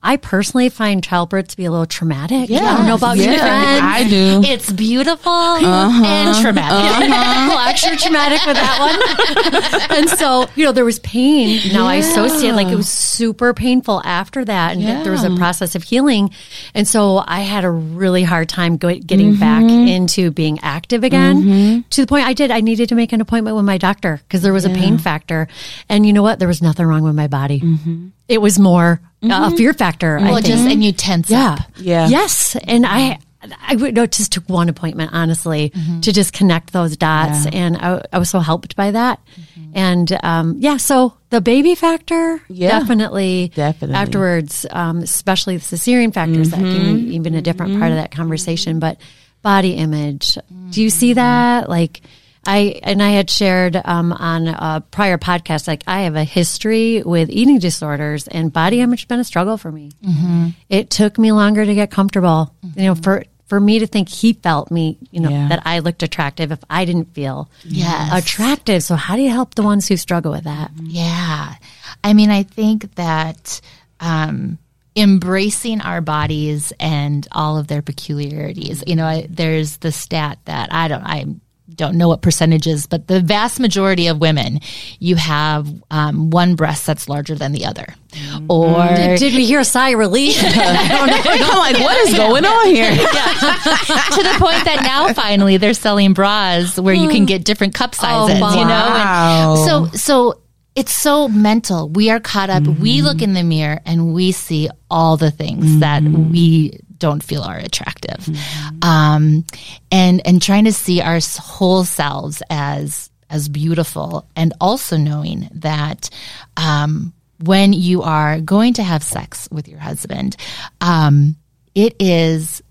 I 0.01 0.17
personally 0.17 0.69
find 0.69 1.03
childbirth 1.03 1.49
to 1.49 1.57
be 1.57 1.65
a 1.65 1.71
little 1.73 1.87
traumatic. 1.87 2.49
Yeah. 2.49 2.61
I 2.61 2.77
don't 2.77 2.87
know 2.87 2.95
about 2.95 3.17
yeah, 3.17 3.33
you. 3.33 3.83
I 3.83 4.09
do. 4.09 4.49
It's 4.49 4.71
beautiful 4.71 5.33
uh-huh. 5.33 6.05
and 6.05 6.41
traumatic. 6.41 7.11
Uh-huh. 7.11 7.49
well, 7.49 7.59
actually 7.59 7.97
traumatic 7.97 8.47
with 8.47 8.55
that 8.57 9.89
one. 9.91 9.99
and 9.99 10.09
so, 10.11 10.47
you 10.55 10.65
know, 10.65 10.71
there 10.71 10.85
was 10.85 11.01
pain. 11.01 11.61
Now 11.73 11.83
yeah. 11.83 11.91
I 11.91 11.95
associate 11.97 12.53
like 12.53 12.69
it 12.69 12.77
was 12.77 12.89
super 12.89 13.53
painful 13.53 14.01
after 14.05 14.45
that. 14.45 14.75
And 14.75 14.83
yeah. 14.83 15.03
there 15.03 15.11
was 15.11 15.25
a 15.25 15.35
process 15.35 15.75
of 15.75 15.83
healing. 15.83 16.31
And 16.75 16.87
so 16.87 17.25
I 17.27 17.41
had 17.41 17.65
a 17.65 17.71
really 17.71 18.23
hard 18.23 18.49
time 18.49 18.77
getting 18.77 19.09
mm-hmm. 19.09 19.41
back 19.41 19.65
into 19.65 20.31
being 20.31 20.61
active 20.61 21.03
again 21.03 21.43
mm-hmm. 21.43 21.89
to 21.91 22.01
the 22.03 22.07
point 22.07 22.25
I 22.25 22.35
did. 22.35 22.53
I 22.53 22.61
needed 22.61 22.91
to 22.91 22.95
make 22.95 23.13
an 23.13 23.21
appointment 23.21 23.57
with 23.57 23.65
my 23.65 23.79
doctor 23.79 24.21
because 24.29 24.43
there 24.43 24.53
was 24.53 24.65
a 24.65 24.71
pain 24.71 24.97
factor. 24.99 25.49
And 25.89 26.07
you 26.07 26.13
know 26.13 26.23
what? 26.23 26.39
There 26.39 26.47
was 26.47 26.63
nothing 26.63 26.87
wrong 26.87 27.03
with 27.03 27.17
my 27.17 27.27
body. 27.27 27.61
Mm-hmm. 27.61 28.09
It 28.29 28.41
was 28.41 28.59
more 28.59 29.01
mm-hmm. 29.23 29.55
a 29.55 29.57
fear 29.57 29.73
factor. 29.73 30.19
Well, 30.19 30.41
just 30.41 30.65
and 30.65 30.85
you 30.85 30.93
tense 30.93 31.31
yeah. 31.31 31.53
up. 31.53 31.61
Yeah. 31.77 32.09
Yes, 32.09 32.57
and 32.57 32.87
I. 32.87 33.19
I 33.41 33.77
would 33.77 33.95
no, 33.95 34.05
just 34.05 34.33
took 34.33 34.49
one 34.49 34.69
appointment, 34.69 35.13
honestly, 35.15 35.71
mm-hmm. 35.71 36.01
to 36.01 36.13
just 36.13 36.33
connect 36.33 36.73
those 36.73 36.97
dots, 36.97 37.45
yeah. 37.45 37.51
and 37.53 37.77
I, 37.77 38.03
I, 38.13 38.19
was 38.19 38.29
so 38.29 38.41
helped 38.41 38.75
by 38.75 38.91
that. 38.91 39.21
Mm-hmm. 39.27 39.73
And 39.75 40.19
um, 40.25 40.57
yeah, 40.59 40.77
so 40.77 41.15
the 41.31 41.41
baby 41.41 41.77
factor, 41.77 42.43
yeah. 42.49 42.81
definitely, 42.81 43.53
definitely. 43.55 43.95
Afterwards, 43.95 44.67
um, 44.71 44.99
especially 44.99 45.57
the 45.57 45.63
cesarean 45.63 46.13
factors, 46.13 46.51
that 46.51 46.57
can 46.57 47.13
even 47.13 47.37
a 47.37 47.41
different 47.41 47.79
part 47.79 47.93
of 47.93 47.99
that 47.99 48.11
conversation. 48.11 48.81
But 48.81 49.01
body 49.41 49.75
image, 49.75 50.37
do 50.71 50.83
you 50.83 50.91
see 50.91 51.13
that? 51.13 51.69
Like, 51.69 52.01
I 52.49 52.81
and 52.83 53.03
I 53.03 53.11
had 53.11 53.29
shared 53.29 53.79
um, 53.85 54.11
on 54.11 54.49
a 54.49 54.83
prior 54.91 55.19
podcast, 55.19 55.69
like 55.69 55.83
I 55.87 56.03
have 56.03 56.17
a 56.17 56.25
history 56.25 57.03
with 57.03 57.29
eating 57.29 57.59
disorders, 57.59 58.27
and 58.27 58.51
body 58.51 58.81
image 58.81 59.01
has 59.01 59.07
been 59.07 59.21
a 59.21 59.25
struggle 59.25 59.59
for 59.59 59.71
me. 59.71 59.93
Mm-hmm. 60.03 60.49
It 60.71 60.89
took 60.89 61.19
me 61.19 61.31
longer 61.33 61.67
to 61.67 61.75
get 61.75 61.91
comfortable. 61.91 62.55
Mm-hmm. 62.65 62.81
You 62.81 62.87
know, 62.87 62.95
for 62.95 63.25
for 63.49 63.61
me 63.61 63.81
to 63.81 63.87
think 63.87 64.09
he 64.09 64.33
felt 64.33 64.71
me, 64.71 64.97
you 65.11 65.21
know, 65.21 65.29
yeah. 65.29 65.49
that 65.49 65.63
I 65.67 65.81
looked 65.81 66.03
attractive 66.03 66.51
if 66.51 66.59
I 66.71 66.87
didn't 66.87 67.13
feel 67.15 67.51
yes. 67.65 68.25
attractive. 68.25 68.83
So 68.83 68.97
how 68.97 69.17
do 69.17 69.23
you 69.23 69.31
help 69.31 69.55
the 69.55 69.63
ones 69.63 69.87
who 69.87 69.99
struggle 69.99 70.33
with 70.33 70.45
that? 70.45 70.71
Yeah, 70.83 71.55
I 72.03 72.15
mean, 72.15 72.31
I 72.31 72.43
think 72.45 72.95
that. 72.95 73.61
Um, 74.01 74.59
embracing 74.97 75.81
our 75.81 76.01
bodies 76.01 76.73
and 76.81 77.29
all 77.31 77.57
of 77.57 77.69
their 77.69 77.83
peculiarities. 77.83 78.83
You 78.85 78.97
know, 78.97 79.05
I, 79.07 79.29
there's 79.31 79.77
the 79.77 79.93
stat 79.93 80.39
that 80.47 80.73
I 80.73 80.89
don't, 80.89 81.05
I'm 81.05 81.41
don't 81.79 81.97
know 81.97 82.09
what 82.09 82.21
percentages, 82.21 82.87
but 82.87 83.07
the 83.07 83.21
vast 83.21 83.59
majority 83.59 84.09
of 84.09 84.21
women, 84.21 84.61
you 84.99 85.17
have 85.17 85.67
um, 85.91 86.29
one 86.29 86.57
breast 86.57 86.87
that's 86.87 87.09
larger 87.09 87.35
than 87.35 87.53
the 87.53 87.65
other. 87.65 87.87
Mm-hmm. 88.11 88.51
Or 88.51 88.89
did, 88.89 89.19
did, 89.19 89.35
we 89.35 89.47
hear 89.47 89.61
a 89.61 89.65
sigh 89.65 89.91
of 89.91 89.99
relief? 89.99 90.37
I'm 90.43 91.09
like, 91.59 91.79
what 91.81 91.97
is 92.09 92.15
going 92.15 92.45
on 92.45 92.67
here? 92.67 92.91
To 92.99 94.23
the 94.25 94.37
point 94.39 94.65
that 94.65 94.81
now 94.83 95.13
finally 95.13 95.59
they're 95.59 95.75
selling 95.75 96.13
bras 96.13 96.79
where 96.79 96.95
you 96.95 97.09
can 97.09 97.27
get 97.27 97.45
different 97.45 97.75
cup 97.75 97.95
oh, 97.99 98.03
sizes. 98.03 98.41
Oh, 98.43 98.59
you 98.59 98.65
know, 98.65 99.87
and 99.87 99.93
so 99.93 99.97
so 99.97 100.41
it's 100.75 100.93
so 100.93 101.29
mental. 101.29 101.89
We 101.89 102.11
are 102.11 102.21
caught 102.21 102.51
up. 102.51 102.63
Mm-hmm. 102.63 102.83
We 102.83 103.03
look 103.03 103.23
in 103.23 103.35
the 103.35 103.45
mirror 103.45 103.81
and 103.85 104.15
we 104.15 104.33
see 104.33 104.69
all 104.91 105.17
the 105.17 105.31
things 105.31 105.65
mm-hmm. 105.65 105.81
that 105.81 106.03
we 106.03 106.81
don't 106.99 107.23
feel 107.23 107.43
are 107.43 107.59
attractive. 107.59 108.25
Mm-hmm. 108.25 108.85
Um, 108.85 109.45
and, 109.91 110.27
and 110.27 110.43
trying 110.43 110.65
to 110.65 110.73
see 110.73 111.01
our 111.01 111.21
whole 111.39 111.85
selves 111.85 112.43
as, 112.51 113.11
as 113.31 113.49
beautiful 113.49 114.27
and 114.35 114.53
also 114.61 114.97
knowing 114.97 115.49
that, 115.53 116.11
um, 116.57 117.13
when 117.41 117.73
you 117.73 118.03
are 118.03 118.41
going 118.41 118.75
to 118.75 118.83
have 118.83 119.03
sex 119.03 119.49
with 119.53 119.69
your 119.69 119.79
husband, 119.79 120.37
um, 120.81 121.37
it 121.75 121.95
is 122.01 122.63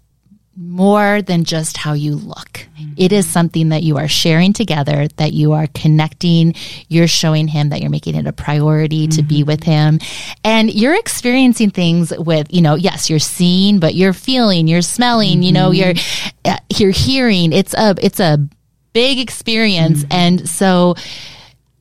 more 0.60 1.22
than 1.22 1.44
just 1.44 1.78
how 1.78 1.94
you 1.94 2.16
look. 2.16 2.68
It 2.98 3.12
is 3.12 3.30
something 3.30 3.70
that 3.70 3.84
you 3.84 3.98
are 3.98 4.08
sharing 4.08 4.54
together, 4.54 5.08
that 5.18 5.34
you 5.34 5.54
are 5.54 5.68
connecting. 5.76 6.56
You're 6.88 7.08
showing 7.08 7.48
him 7.48 7.70
that 7.70 7.82
you're 7.82 7.92
making 7.92 8.16
it 8.16 8.26
a 8.26 8.34
priority 8.34 9.08
mm-hmm. 9.08 9.18
to 9.18 9.24
be 9.24 9.40
mm-hmm. 9.40 9.48
with 9.48 9.64
him. 9.64 10.00
And 10.44 10.74
you're 10.74 10.96
experiencing 10.96 11.70
things 11.70 12.12
with, 12.18 12.52
you 12.52 12.62
know, 12.62 12.74
yes, 12.74 13.08
you're 13.08 13.20
seeing, 13.20 13.80
but 13.80 13.94
you're 13.94 14.14
feeling, 14.14 14.68
you're 14.68 14.82
smelling, 14.82 15.36
mm-hmm. 15.36 15.44
you 15.44 15.52
know, 15.52 15.72
you're, 15.72 15.94
mm-hmm. 15.94 16.52
uh, 16.52 16.58
you're 16.76 16.92
hearing. 16.92 17.54
It's 17.54 17.76
a, 17.76 17.96
it's 18.02 18.20
a 18.20 18.40
big 18.94 19.20
experience. 19.20 20.04
Mm-hmm. 20.06 20.14
And 20.14 20.50
so, 20.50 20.96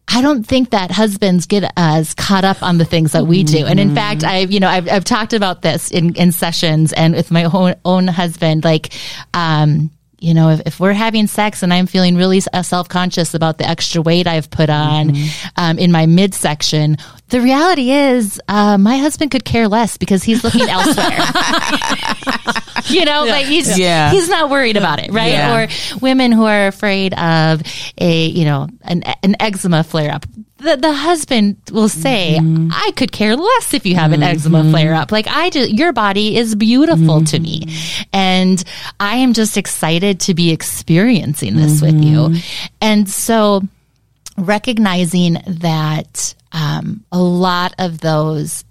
I 0.09 0.23
don't 0.23 0.45
think 0.45 0.71
that 0.71 0.91
husbands 0.91 1.47
get 1.47 1.71
as 1.77 2.15
caught 2.15 2.45
up 2.45 2.63
on 2.63 2.79
the 2.79 2.85
things 2.85 3.13
that 3.13 3.27
we 3.27 3.43
do. 3.43 3.67
And 3.67 3.81
in 3.81 3.89
mm-hmm. 3.89 3.97
fact, 3.97 4.25
I've, 4.25 4.51
you 4.53 4.61
know, 4.61 4.69
I've, 4.69 4.89
I've 4.89 5.05
talked 5.05 5.33
about 5.33 5.63
this 5.63 5.91
in, 5.91 6.15
in 6.15 6.33
sessions 6.33 6.93
and 6.93 7.15
with 7.15 7.31
my 7.31 7.45
own, 7.45 7.75
own 7.85 8.07
husband, 8.07 8.65
like, 8.65 8.93
um, 9.35 9.91
you 10.19 10.33
know, 10.33 10.51
if, 10.51 10.61
if 10.67 10.81
we're 10.81 10.95
having 10.95 11.27
sex 11.27 11.63
and 11.63 11.73
I'm 11.73 11.87
feeling 11.87 12.17
really 12.17 12.41
self 12.41 12.89
conscious 12.89 13.35
about 13.35 13.59
the 13.59 13.69
extra 13.69 14.01
weight 14.01 14.27
I've 14.27 14.51
put 14.51 14.71
on 14.71 15.11
mm-hmm. 15.11 15.49
um, 15.57 15.79
in 15.79 15.93
my 15.93 16.07
midsection, 16.07 16.97
the 17.29 17.41
reality 17.41 17.91
is 17.91 18.41
uh, 18.49 18.79
my 18.79 18.97
husband 18.97 19.31
could 19.31 19.45
care 19.45 19.69
less 19.69 19.99
because 19.99 20.23
he's 20.23 20.43
looking 20.43 20.63
elsewhere. 20.69 21.11
you 22.87 23.05
know, 23.05 23.25
yeah. 23.25 23.33
like 23.33 23.47
he's 23.47 23.79
yeah. 23.79 24.11
he's 24.11 24.29
not 24.29 24.49
worried 24.49 24.77
about 24.77 25.01
it, 25.01 25.13
right? 25.13 25.33
Yeah. 25.33 25.65
Or 25.65 25.99
women 26.01 26.33
who 26.33 26.45
are 26.45 26.67
afraid 26.67 27.13
of 27.15 27.63
a 27.99 28.27
you 28.27 28.45
know 28.45 28.69
an 28.83 29.03
an 29.23 29.37
eczema 29.41 29.85
flare 29.85 30.13
up 30.13 30.25
the, 30.59 30.77
the 30.77 30.93
husband 30.93 31.57
will 31.71 31.89
say, 31.89 32.39
mm-hmm. 32.41 32.71
I 32.73 32.93
could 32.97 33.13
care 33.13 33.37
less 33.37 33.75
if 33.75 33.85
you 33.85 33.95
have 33.97 34.13
an 34.13 34.21
mm-hmm. 34.21 34.37
eczema 34.37 34.65
flare 34.71 34.95
up. 34.95 35.13
Like 35.13 35.27
I 35.29 35.51
just, 35.51 35.71
your 35.71 35.93
body 35.93 36.37
is 36.37 36.55
beautiful 36.55 37.17
mm-hmm. 37.17 37.25
to 37.25 37.41
me. 37.41 37.61
Mm-hmm. 37.61 38.03
And 38.13 38.65
I 38.99 39.17
am 39.17 39.33
just 39.33 39.57
excited 39.57 40.21
to 40.21 40.35
be 40.35 40.51
experiencing 40.51 41.57
this 41.57 41.83
with 41.83 42.03
you. 42.03 42.19
Mm-hmm. 42.19 42.67
And 42.81 43.09
so 43.09 43.63
recognizing 44.39 45.39
that, 45.47 46.35
um, 46.53 47.05
a 47.13 47.21
lot 47.21 47.75
of 47.79 48.01
those 48.01 48.65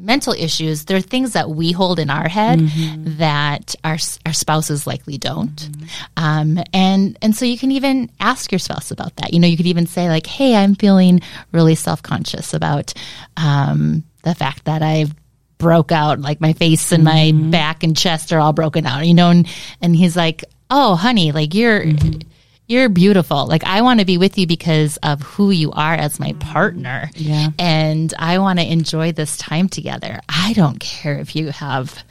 mental 0.00 0.32
issues, 0.32 0.86
there 0.86 0.96
are 0.96 1.02
things 1.02 1.32
that 1.32 1.50
we 1.50 1.72
hold 1.72 1.98
in 1.98 2.10
our 2.10 2.28
head 2.28 2.58
mm-hmm. 2.58 3.18
that 3.18 3.74
our 3.84 3.98
our 4.26 4.32
spouses 4.32 4.86
likely 4.86 5.18
don't. 5.18 5.54
Mm-hmm. 5.54 5.84
Um, 6.16 6.58
and 6.72 7.18
and 7.22 7.36
so 7.36 7.44
you 7.44 7.58
can 7.58 7.70
even 7.72 8.10
ask 8.20 8.50
your 8.50 8.58
spouse 8.58 8.90
about 8.90 9.16
that. 9.16 9.32
You 9.32 9.40
know, 9.40 9.48
you 9.48 9.56
could 9.56 9.66
even 9.66 9.86
say 9.86 10.08
like, 10.08 10.26
"Hey, 10.26 10.56
I'm 10.56 10.74
feeling 10.74 11.20
really 11.52 11.74
self 11.74 12.02
conscious 12.02 12.54
about 12.54 12.92
um, 13.36 14.04
the 14.22 14.34
fact 14.34 14.64
that 14.64 14.82
I've." 14.82 15.14
broke 15.58 15.92
out 15.92 16.18
like 16.18 16.40
my 16.40 16.54
face 16.54 16.90
and 16.90 17.04
my 17.04 17.32
mm-hmm. 17.34 17.50
back 17.50 17.82
and 17.82 17.94
chest 17.94 18.32
are 18.32 18.40
all 18.40 18.54
broken 18.54 18.86
out 18.86 19.06
you 19.06 19.12
know 19.12 19.28
and 19.28 19.46
and 19.82 19.94
he's 19.94 20.16
like 20.16 20.42
oh 20.70 20.94
honey 20.94 21.32
like 21.32 21.52
you're 21.52 21.84
mm-hmm 21.84 22.29
you're 22.70 22.88
beautiful. 22.88 23.46
Like 23.46 23.64
I 23.64 23.82
want 23.82 23.98
to 23.98 24.06
be 24.06 24.16
with 24.16 24.38
you 24.38 24.46
because 24.46 24.96
of 24.98 25.20
who 25.22 25.50
you 25.50 25.72
are 25.72 25.94
as 25.94 26.20
my 26.20 26.34
partner. 26.34 27.10
Yeah. 27.14 27.50
And 27.58 28.14
I 28.16 28.38
want 28.38 28.60
to 28.60 28.64
enjoy 28.64 29.10
this 29.10 29.36
time 29.36 29.68
together. 29.68 30.20
I 30.28 30.52
don't 30.52 30.78
care 30.78 31.18
if 31.18 31.34
you 31.34 31.50
have 31.50 32.04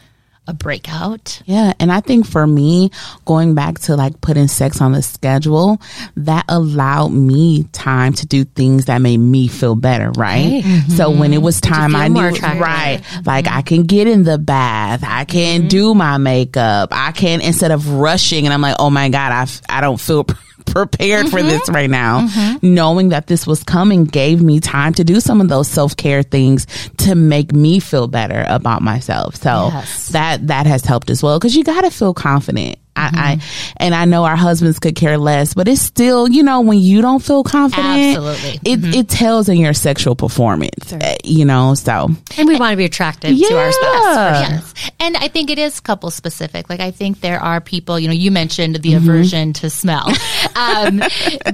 a 0.50 0.54
breakout. 0.54 1.42
Yeah. 1.46 1.74
And 1.80 1.92
I 1.92 2.02
think 2.02 2.26
for 2.26 2.46
me, 2.46 2.90
going 3.24 3.54
back 3.54 3.80
to 3.82 3.96
like 3.96 4.20
putting 4.20 4.48
sex 4.48 4.82
on 4.82 4.92
the 4.92 5.02
schedule, 5.02 5.80
that 6.18 6.44
allowed 6.50 7.10
me 7.10 7.64
time 7.72 8.14
to 8.14 8.26
do 8.26 8.44
things 8.44 8.86
that 8.86 8.98
made 8.98 9.20
me 9.20 9.48
feel 9.48 9.76
better. 9.76 10.12
Right. 10.12 10.64
Mm-hmm. 10.64 10.92
So 10.92 11.12
when 11.12 11.34
it 11.34 11.42
was 11.42 11.62
time, 11.62 11.96
I 11.96 12.08
knew, 12.10 12.20
right. 12.20 13.00
Mm-hmm. 13.02 13.24
Like 13.26 13.48
I 13.48 13.62
can 13.62 13.84
get 13.84 14.08
in 14.08 14.24
the 14.24 14.40
bath. 14.40 15.04
I 15.06 15.24
can 15.24 15.62
mm-hmm. 15.62 15.68
do 15.70 15.94
my 15.94 16.18
makeup. 16.18 16.90
I 16.92 17.12
can, 17.14 17.42
instead 17.42 17.72
of 17.72 17.88
rushing 17.92 18.46
and 18.46 18.54
I'm 18.54 18.62
like, 18.62 18.76
oh 18.80 18.90
my 18.90 19.08
God, 19.08 19.32
I, 19.32 19.78
I 19.78 19.82
don't 19.82 20.02
feel 20.02 20.26
prepared 20.66 21.26
mm-hmm. 21.26 21.36
for 21.36 21.42
this 21.42 21.64
mm-hmm. 21.64 21.76
right 21.76 21.90
now. 21.90 22.28
Mm-hmm. 22.28 22.74
Knowing 22.74 23.10
that 23.10 23.28
this 23.28 23.46
was 23.46 23.64
coming 23.64 24.06
gave 24.06 24.42
me 24.42 24.60
time 24.60 24.94
to 24.96 25.04
do 25.04 25.20
some 25.20 25.42
of 25.42 25.50
those 25.50 25.68
self 25.68 25.96
care 25.96 26.24
things 26.24 26.68
to 26.98 27.16
make 27.16 27.52
me 27.52 27.80
feel 27.80 28.08
better 28.08 28.46
about 28.48 28.82
myself. 28.82 29.36
So 29.36 29.70
yes. 29.72 30.10
that, 30.10 30.48
that 30.48 30.66
has 30.68 30.86
helped 30.86 31.10
as 31.10 31.24
well 31.24 31.40
because 31.40 31.56
you 31.56 31.64
got 31.64 31.82
to 31.82 31.92
feel 31.92 32.14
confident 32.14 32.80
Mm-hmm. 33.08 33.18
I, 33.18 33.32
I, 33.32 33.40
and 33.78 33.96
I 33.96 34.06
know 34.06 34.26
our 34.26 34.36
husbands 34.36 34.80
could 34.80 34.96
care 34.96 35.18
less, 35.18 35.54
but 35.54 35.68
it's 35.68 35.82
still, 35.82 36.28
you 36.28 36.44
know, 36.44 36.62
when 36.62 36.80
you 36.80 37.02
don't 37.02 37.24
feel 37.24 37.44
confident, 37.44 38.18
absolutely, 38.18 38.72
it, 38.72 38.82
mm-hmm. 38.82 38.94
it 38.94 39.10
tells 39.10 39.50
in 39.50 39.58
your 39.58 39.74
sexual 39.74 40.16
performance, 40.16 40.90
sure. 40.90 41.00
uh, 41.02 41.16
you 41.24 41.46
know. 41.46 41.74
So, 41.74 42.10
and 42.38 42.48
we 42.48 42.58
want 42.58 42.74
to 42.74 42.78
be 42.78 42.86
attractive 42.86 43.32
yeah. 43.32 43.48
to 43.48 43.58
our 43.58 43.72
spouse, 43.72 44.50
yes. 44.50 44.92
And 45.00 45.18
I 45.18 45.28
think 45.28 45.50
it 45.50 45.60
is 45.60 45.80
couple 45.80 46.12
specific. 46.12 46.70
Like 46.70 46.80
I 46.80 46.92
think 46.92 47.22
there 47.22 47.40
are 47.40 47.62
people, 47.62 48.00
you 48.00 48.08
know, 48.08 48.14
you 48.14 48.32
mentioned 48.32 48.76
the 48.76 48.94
mm-hmm. 48.94 49.10
aversion 49.10 49.54
to 49.54 49.70
smell, 49.70 50.08
um, 50.56 51.02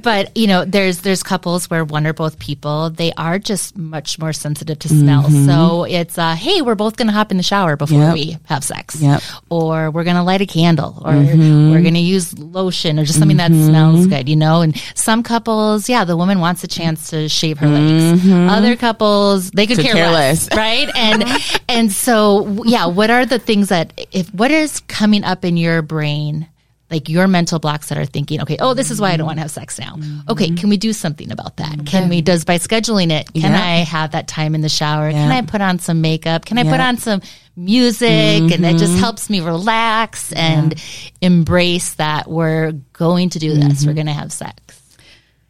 but 0.01 0.35
you 0.35 0.47
know, 0.47 0.65
there's 0.65 0.99
there's 0.99 1.23
couples 1.23 1.69
where 1.69 1.85
one 1.85 2.07
or 2.07 2.13
both 2.13 2.39
people 2.39 2.89
they 2.89 3.11
are 3.13 3.39
just 3.39 3.77
much 3.77 4.19
more 4.19 4.33
sensitive 4.33 4.79
to 4.79 4.89
smell. 4.89 5.23
Mm-hmm. 5.23 5.45
So 5.45 5.83
it's, 5.83 6.17
uh, 6.17 6.35
hey, 6.35 6.61
we're 6.61 6.75
both 6.75 6.97
going 6.97 7.07
to 7.07 7.13
hop 7.13 7.31
in 7.31 7.37
the 7.37 7.43
shower 7.43 7.75
before 7.75 7.99
yep. 7.99 8.13
we 8.13 8.37
have 8.45 8.63
sex, 8.63 9.01
yep. 9.01 9.21
or 9.49 9.91
we're 9.91 10.03
going 10.03 10.15
to 10.15 10.23
light 10.23 10.41
a 10.41 10.45
candle, 10.45 11.01
or 11.05 11.13
Mm-hmm. 11.39 11.71
We're 11.71 11.81
going 11.81 11.93
to 11.95 11.99
use 11.99 12.37
lotion 12.37 12.99
or 12.99 13.05
just 13.05 13.19
something 13.19 13.37
mm-hmm. 13.37 13.53
that 13.53 13.65
smells 13.65 14.07
good, 14.07 14.29
you 14.29 14.35
know? 14.35 14.61
And 14.61 14.75
some 14.95 15.23
couples, 15.23 15.89
yeah, 15.89 16.05
the 16.05 16.17
woman 16.17 16.39
wants 16.39 16.63
a 16.63 16.67
chance 16.67 17.09
to 17.09 17.29
shave 17.29 17.57
her 17.59 17.67
legs. 17.67 18.21
Mm-hmm. 18.21 18.49
Other 18.49 18.75
couples, 18.75 19.51
they 19.51 19.67
could 19.67 19.79
care, 19.79 19.93
care, 19.93 20.09
less, 20.09 20.49
less. 20.49 20.57
right? 20.57 20.89
And, 20.95 21.23
and 21.67 21.91
so, 21.91 22.63
yeah, 22.65 22.87
what 22.87 23.09
are 23.09 23.25
the 23.25 23.39
things 23.39 23.69
that, 23.69 23.93
if, 24.11 24.33
what 24.33 24.51
is 24.51 24.79
coming 24.81 25.23
up 25.23 25.45
in 25.45 25.57
your 25.57 25.81
brain 25.81 26.47
like 26.91 27.09
your 27.09 27.27
mental 27.27 27.57
blocks 27.57 27.89
that 27.89 27.97
are 27.97 28.05
thinking, 28.05 28.41
okay, 28.41 28.57
oh, 28.59 28.73
this 28.73 28.91
is 28.91 29.01
why 29.01 29.11
I 29.11 29.17
don't 29.17 29.25
want 29.25 29.37
to 29.37 29.41
have 29.41 29.51
sex 29.51 29.79
now. 29.79 29.95
Mm-hmm. 29.95 30.29
Okay, 30.29 30.51
can 30.51 30.69
we 30.69 30.77
do 30.77 30.93
something 30.93 31.31
about 31.31 31.57
that? 31.57 31.71
Mm-hmm. 31.71 31.85
Can 31.85 32.09
we, 32.09 32.21
does 32.21 32.45
by 32.45 32.57
scheduling 32.57 33.11
it, 33.11 33.31
can 33.33 33.53
yeah. 33.53 33.63
I 33.63 33.77
have 33.77 34.11
that 34.11 34.27
time 34.27 34.53
in 34.53 34.61
the 34.61 34.69
shower? 34.69 35.09
Yeah. 35.09 35.13
Can 35.13 35.31
I 35.31 35.41
put 35.41 35.61
on 35.61 35.79
some 35.79 36.01
makeup? 36.01 36.45
Can 36.45 36.59
I 36.59 36.61
yeah. 36.61 36.71
put 36.71 36.79
on 36.79 36.97
some 36.97 37.21
music? 37.55 38.09
Mm-hmm. 38.09 38.53
And 38.53 38.65
it 38.65 38.77
just 38.77 38.91
mm-hmm. 38.91 38.99
helps 38.99 39.29
me 39.29 39.41
relax 39.41 40.31
and 40.33 40.75
embrace 41.21 41.95
that 41.95 42.29
we're 42.29 42.73
going 42.93 43.31
to 43.31 43.39
do 43.39 43.55
this. 43.55 43.83
We're 43.83 43.89
mm-hmm. 43.89 43.95
going 43.95 44.07
to 44.07 44.13
have 44.13 44.31
sex. 44.31 44.61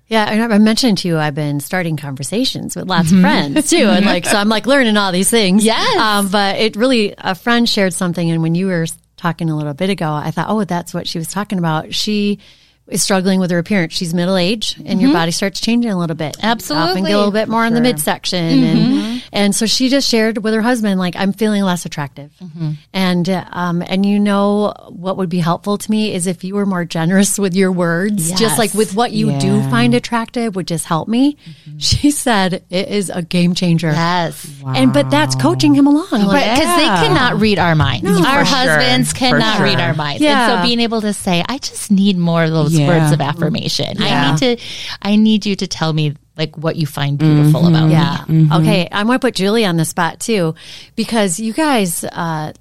Yeah, 0.08 0.48
I 0.52 0.58
mentioned 0.60 1.00
to 1.00 1.08
you 1.08 1.17
I've 1.17 1.34
been 1.34 1.60
starting 1.60 1.98
conversations 1.98 2.76
with 2.76 2.88
lots 2.88 3.12
of 3.12 3.21
friends 3.21 3.71
too, 3.71 3.88
and 3.88 4.06
like 4.06 4.26
so 4.26 4.38
I'm 4.38 4.50
like 4.50 4.67
learning 4.67 4.98
all 4.98 5.12
these 5.12 5.32
things. 5.32 5.65
Yes, 5.76 5.98
um, 5.98 6.28
but 6.28 6.60
it 6.60 6.76
really 6.76 7.15
a 7.17 7.34
friend 7.34 7.67
shared 7.67 7.91
something, 7.91 8.30
and 8.30 8.43
when 8.43 8.54
you 8.54 8.67
were 8.67 8.86
talking 9.17 9.49
a 9.49 9.56
little 9.56 9.73
bit 9.73 9.89
ago, 9.89 10.12
I 10.12 10.32
thought, 10.32 10.49
oh, 10.49 10.63
that's 10.63 10.93
what 10.93 11.08
she 11.08 11.17
was 11.17 11.30
talking 11.30 11.58
about. 11.58 11.93
She 11.93 12.39
is 12.88 13.02
struggling 13.02 13.39
with 13.39 13.50
her 13.52 13.58
appearance. 13.58 13.93
She's 13.93 14.13
middle 14.13 14.38
age 14.38 14.76
and 14.78 14.88
mm-hmm. 14.88 15.00
your 15.00 15.13
body 15.13 15.32
starts 15.32 15.60
changing 15.60 15.91
a 15.91 15.98
little 15.98 16.15
bit. 16.15 16.38
Absolutely. 16.41 16.89
Often 16.89 17.04
get 17.06 17.12
a 17.13 17.17
little 17.17 17.32
bit 17.32 17.50
more 17.50 17.62
sure. 17.62 17.67
in 17.67 17.74
the 17.74 17.82
midsection. 17.82 18.60
Mm-hmm. 18.60 19.04
And, 19.04 19.24
and 19.34 19.56
so 19.56 19.65
she 19.65 19.89
just 19.89 20.08
shared 20.08 20.43
with 20.43 20.54
her 20.54 20.62
husband, 20.62 21.00
like, 21.00 21.15
I'm 21.15 21.34
feeling 21.34 21.63
less 21.63 21.86
attractive. 21.86 22.32
Mm-hmm. 22.41 22.71
And, 22.93 23.30
um, 23.30 23.84
and 23.86 24.06
you 24.06 24.19
know, 24.19 24.74
what 24.89 25.17
would 25.17 25.30
be 25.30 25.39
helpful 25.39 25.78
to 25.80 25.91
me 25.91 26.13
is 26.13 26.28
if 26.28 26.43
you 26.43 26.56
were 26.56 26.65
more 26.65 26.86
generous 26.86 27.39
with 27.39 27.56
your 27.56 27.71
words, 27.71 28.30
yes. 28.30 28.39
just 28.39 28.60
like 28.60 28.74
with 28.76 28.95
what 28.95 29.12
you 29.12 29.32
yeah. 29.32 29.39
do 29.39 29.62
find 29.69 29.93
attractive 29.95 30.56
would 30.56 30.67
just 30.67 30.86
help 30.86 31.08
me. 31.08 31.34
Mm-hmm. 31.34 31.78
She 31.80 32.12
said 32.12 32.63
it 32.69 32.88
is 32.88 33.10
a 33.10 33.24
game 33.24 33.56
changer. 33.56 33.88
Yes. 33.88 34.48
Wow. 34.62 34.74
And, 34.76 34.93
but 34.93 35.10
that's 35.10 35.36
coaching 35.36 35.74
him 35.74 35.88
along. 35.88 36.06
Because 36.10 36.30
yeah. 36.36 36.78
they 36.78 37.08
cannot 37.08 37.39
read 37.41 37.58
our 37.58 37.76
minds. 37.76 38.04
No, 38.04 38.24
our 38.24 38.43
husbands 38.43 39.10
sure. 39.10 39.32
cannot 39.32 39.58
sure. 39.58 39.65
read 39.65 39.80
our 39.80 39.95
minds. 39.95 40.21
Yeah. 40.21 40.52
And 40.52 40.62
so 40.62 40.67
being 40.67 40.80
able 40.80 41.02
to 41.02 41.13
say, 41.13 41.43
I 41.50 41.58
just 41.58 41.91
need 41.91 42.17
more 42.17 42.43
of 42.43 42.52
those 42.52 42.75
yeah. 42.80 42.88
words 42.88 43.12
of 43.12 43.22
affirmation. 43.22 43.98
Yeah. 43.98 44.06
I 44.06 44.32
need 44.32 44.58
to, 44.58 44.64
I 45.02 45.16
need 45.16 45.46
you 45.46 45.56
to 45.56 45.68
tell 45.68 45.94
me 45.94 46.16
like 46.38 46.58
what 46.58 46.76
you 46.76 46.86
find 46.86 47.18
beautiful 47.18 47.62
mm-hmm. 47.62 47.76
about 47.76 47.90
yeah. 47.90 48.26
me. 48.28 48.44
Mm-hmm. 48.44 48.54
Okay. 48.54 48.88
I'm 48.92 49.08
going 49.08 49.20
to 49.20 49.22
put 49.22 49.36
Julie 49.36 49.66
on 49.66 49.78
the 49.78 49.86
spot 49.86 50.20
too, 50.20 50.56
because 50.96 51.40
you 51.40 51.54
guys, 51.54 52.04
uh, 52.04 52.54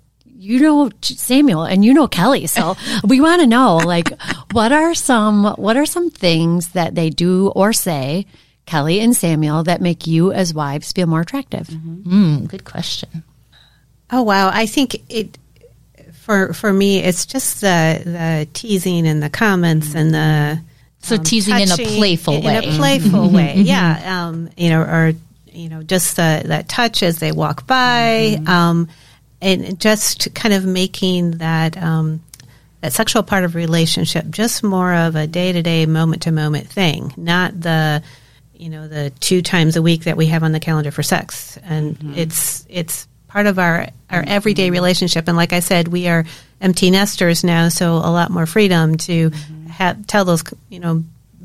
you 0.45 0.61
know 0.61 0.91
Samuel 1.01 1.65
and 1.65 1.85
you 1.85 1.95
know 1.95 2.07
Kelly, 2.07 2.47
so 2.47 2.77
we 3.05 3.21
want 3.21 3.41
to 3.41 3.47
know 3.47 3.77
like 3.79 4.11
what 4.53 4.73
are 4.73 4.95
some 4.95 5.55
what 5.57 5.77
are 5.77 5.87
some 5.87 6.11
things 6.11 6.69
that 6.71 6.95
they 6.95 7.09
do 7.11 7.49
or 7.49 7.73
say, 7.73 8.27
Kelly 8.67 9.01
and 9.01 9.17
Samuel, 9.17 9.65
that 9.65 9.81
make 9.81 10.07
you 10.07 10.33
as 10.33 10.53
wives 10.53 10.93
feel 10.93 11.07
more 11.07 11.21
attractive? 11.21 11.69
Mm-hmm. 11.69 12.37
Mm, 12.37 12.49
good 12.49 12.65
question. 12.65 13.25
Oh 14.11 14.23
wow, 14.23 14.51
I 14.53 14.67
think 14.67 15.03
it 15.09 15.39
for 16.25 16.55
for 16.55 16.73
me, 16.73 17.01
it's 17.01 17.27
just 17.27 17.61
the 17.61 18.01
the 18.03 18.49
teasing 18.55 19.07
and 19.07 19.23
the 19.23 19.29
comments 19.29 19.95
and 19.95 20.15
the 20.15 20.59
so 21.01 21.17
um, 21.17 21.23
teasing 21.23 21.61
in 21.61 21.71
a 21.71 21.77
playful 21.77 22.41
way. 22.41 22.57
In 22.57 22.65
a 22.65 22.77
playful 22.77 23.27
mm-hmm. 23.27 23.37
way, 23.37 23.55
yeah. 23.59 24.27
Um, 24.27 24.49
you 24.57 24.71
know, 24.71 24.81
or 24.81 25.13
you 25.53 25.69
know, 25.69 25.83
just 25.83 26.17
the, 26.17 26.43
that 26.47 26.67
touch 26.67 27.03
as 27.03 27.19
they 27.19 27.31
walk 27.31 27.67
by, 27.67 28.37
mm-hmm. 28.39 28.49
um, 28.49 28.89
and 29.43 29.79
just 29.79 30.35
kind 30.35 30.55
of 30.55 30.65
making 30.65 31.33
that 31.33 31.77
um, 31.77 32.23
that 32.81 32.95
sexual 32.95 33.23
part 33.23 33.45
of 33.45 33.55
relationship 33.55 34.25
just 34.31 34.63
more 34.63 34.95
of 34.95 35.17
a 35.17 35.27
day 35.27 35.53
to 35.53 35.63
day, 35.63 35.85
moment 35.85 36.23
to 36.23 36.33
moment 36.33 36.69
thing, 36.69 37.13
not 37.19 37.61
the 37.61 38.03
you 38.55 38.71
know 38.71 38.89
the 38.89 39.11
two 39.21 39.43
times 39.43 39.77
a 39.77 39.83
week 39.83 40.05
that 40.05 40.17
we 40.17 40.27
have 40.27 40.43
on 40.43 40.53
the 40.53 40.61
calendar 40.61 40.91
for 40.91 41.03
sex. 41.03 41.59
And 41.65 41.99
mm-hmm. 41.99 42.15
it's 42.15 42.65
it's 42.71 43.07
part 43.35 43.47
of 43.47 43.59
our, 43.59 43.89
our 44.09 44.23
everyday 44.25 44.71
relationship. 44.71 45.27
And 45.27 45.37
like 45.37 45.53
I 45.53 45.59
said, 45.59 45.89
we 45.89 46.07
are 46.07 46.25
empty 46.61 46.93
nesters 46.93 47.43
now, 47.43 47.69
so 47.69 47.95
a 47.95 48.15
lot 48.15 48.31
more 48.31 48.47
freedom 48.47 48.97
to 48.97 49.31
mm-hmm. 49.31 49.67
have, 49.67 50.07
tell 50.07 50.25
those, 50.25 50.45
you 50.69 50.79
know, 50.79 51.03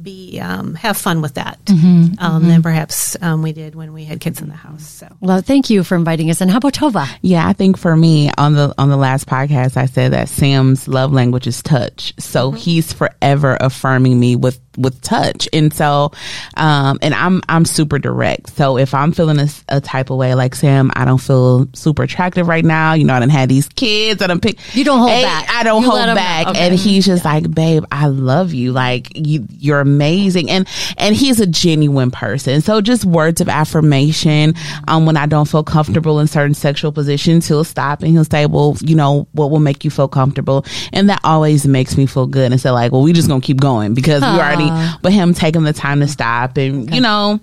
be 0.09 0.39
um, 0.39 0.73
have 0.75 0.97
fun 0.97 1.21
with 1.21 1.35
that 1.35 1.57
Mm-hmm. 1.65 2.15
um, 2.19 2.47
than 2.47 2.61
perhaps 2.63 3.15
um, 3.21 3.43
we 3.43 3.51
did 3.53 3.75
when 3.75 3.93
we 3.93 4.03
had 4.05 4.19
kids 4.19 4.41
in 4.41 4.47
the 4.49 4.55
house. 4.55 4.83
So 4.87 5.07
Well, 5.19 5.41
thank 5.41 5.69
you 5.69 5.83
for 5.83 5.95
inviting 5.95 6.29
us. 6.31 6.41
And 6.41 6.49
how 6.49 6.57
about 6.57 6.73
Tova? 6.73 7.07
Yeah, 7.21 7.47
I 7.47 7.53
think 7.53 7.77
for 7.77 7.95
me 7.95 8.31
on 8.37 8.53
the 8.53 8.73
on 8.77 8.89
the 8.89 8.97
last 8.97 9.27
podcast, 9.27 9.77
I 9.77 9.85
said 9.85 10.13
that 10.13 10.29
Sam's 10.29 10.87
love 10.87 11.11
language 11.13 11.45
is 11.47 11.61
touch. 11.61 12.13
So 12.17 12.51
he's 12.51 12.91
forever 12.93 13.57
affirming 13.59 14.19
me 14.19 14.35
with 14.35 14.59
with 14.77 15.01
touch, 15.01 15.49
and 15.51 15.73
so 15.73 16.11
um, 16.55 16.99
and 17.01 17.13
I'm 17.13 17.41
I'm 17.49 17.65
super 17.65 17.99
direct. 17.99 18.49
So 18.55 18.77
if 18.77 18.93
I'm 18.93 19.11
feeling 19.11 19.37
a 19.67 19.81
type 19.81 20.09
of 20.09 20.17
way, 20.17 20.33
like 20.35 20.55
Sam, 20.55 20.89
I 20.95 21.03
don't 21.05 21.17
feel 21.19 21.67
super 21.73 22.03
attractive 22.03 22.47
right 22.47 22.63
now. 22.63 22.93
You 22.93 23.03
know, 23.03 23.13
I 23.13 23.19
don't 23.19 23.29
have 23.29 23.49
these 23.49 23.67
kids. 23.69 24.21
I 24.21 24.27
done 24.27 24.39
pick. 24.39 24.57
You 24.75 24.85
don't 24.85 24.99
hold 24.99 25.11
Hey, 25.11 25.23
back. 25.23 25.49
I 25.51 25.63
don't 25.63 25.81
You 25.83 25.89
let 25.89 25.95
hold 25.97 26.01
'em 26.01 26.07
know. 26.09 26.15
back, 26.15 26.47
Okay. 26.47 26.59
and 26.67 26.79
he's 26.79 27.05
just 27.05 27.25
like, 27.25 27.49
babe, 27.53 27.83
I 27.91 28.07
love 28.07 28.53
you. 28.53 28.71
Like 28.71 29.11
you, 29.15 29.45
you're 29.59 29.83
amazing, 29.99 30.49
and 30.49 30.67
and 30.97 31.15
he's 31.15 31.39
a 31.39 31.45
genuine 31.47 32.09
person. 32.11 32.61
So 32.61 32.79
just 32.81 33.03
words 33.05 33.41
of 33.41 33.49
affirmation. 33.49 34.53
Um, 34.87 35.05
when 35.05 35.17
I 35.17 35.25
don't 35.25 35.47
feel 35.47 35.63
comfortable 35.63 36.19
in 36.19 36.27
certain 36.27 36.53
sexual 36.53 36.91
positions, 36.91 37.47
he'll 37.47 37.63
stop 37.65 38.01
and 38.01 38.11
he'll 38.11 38.23
say, 38.25 38.45
well, 38.45 38.77
you 38.81 38.95
know, 38.95 39.27
what 39.33 39.51
will 39.51 39.59
make 39.59 39.83
you 39.83 39.91
feel 39.91 40.07
comfortable, 40.07 40.65
and 40.93 41.09
that 41.09 41.19
always 41.23 41.67
makes 41.67 41.97
me 41.97 42.05
feel 42.05 42.27
good. 42.27 42.51
And 42.51 42.61
so 42.61 42.73
like, 42.73 42.91
well, 42.91 43.01
we 43.01 43.11
just 43.13 43.27
gonna 43.27 43.41
keep 43.41 43.59
going 43.59 43.93
because 43.93 44.21
we 44.21 44.27
already. 44.27 44.69
But 45.01 45.11
him 45.11 45.33
taking 45.33 45.63
the 45.63 45.73
time 45.73 45.99
to 45.99 46.07
stop 46.07 46.57
and 46.57 46.93
you 46.93 47.01
know. 47.01 47.39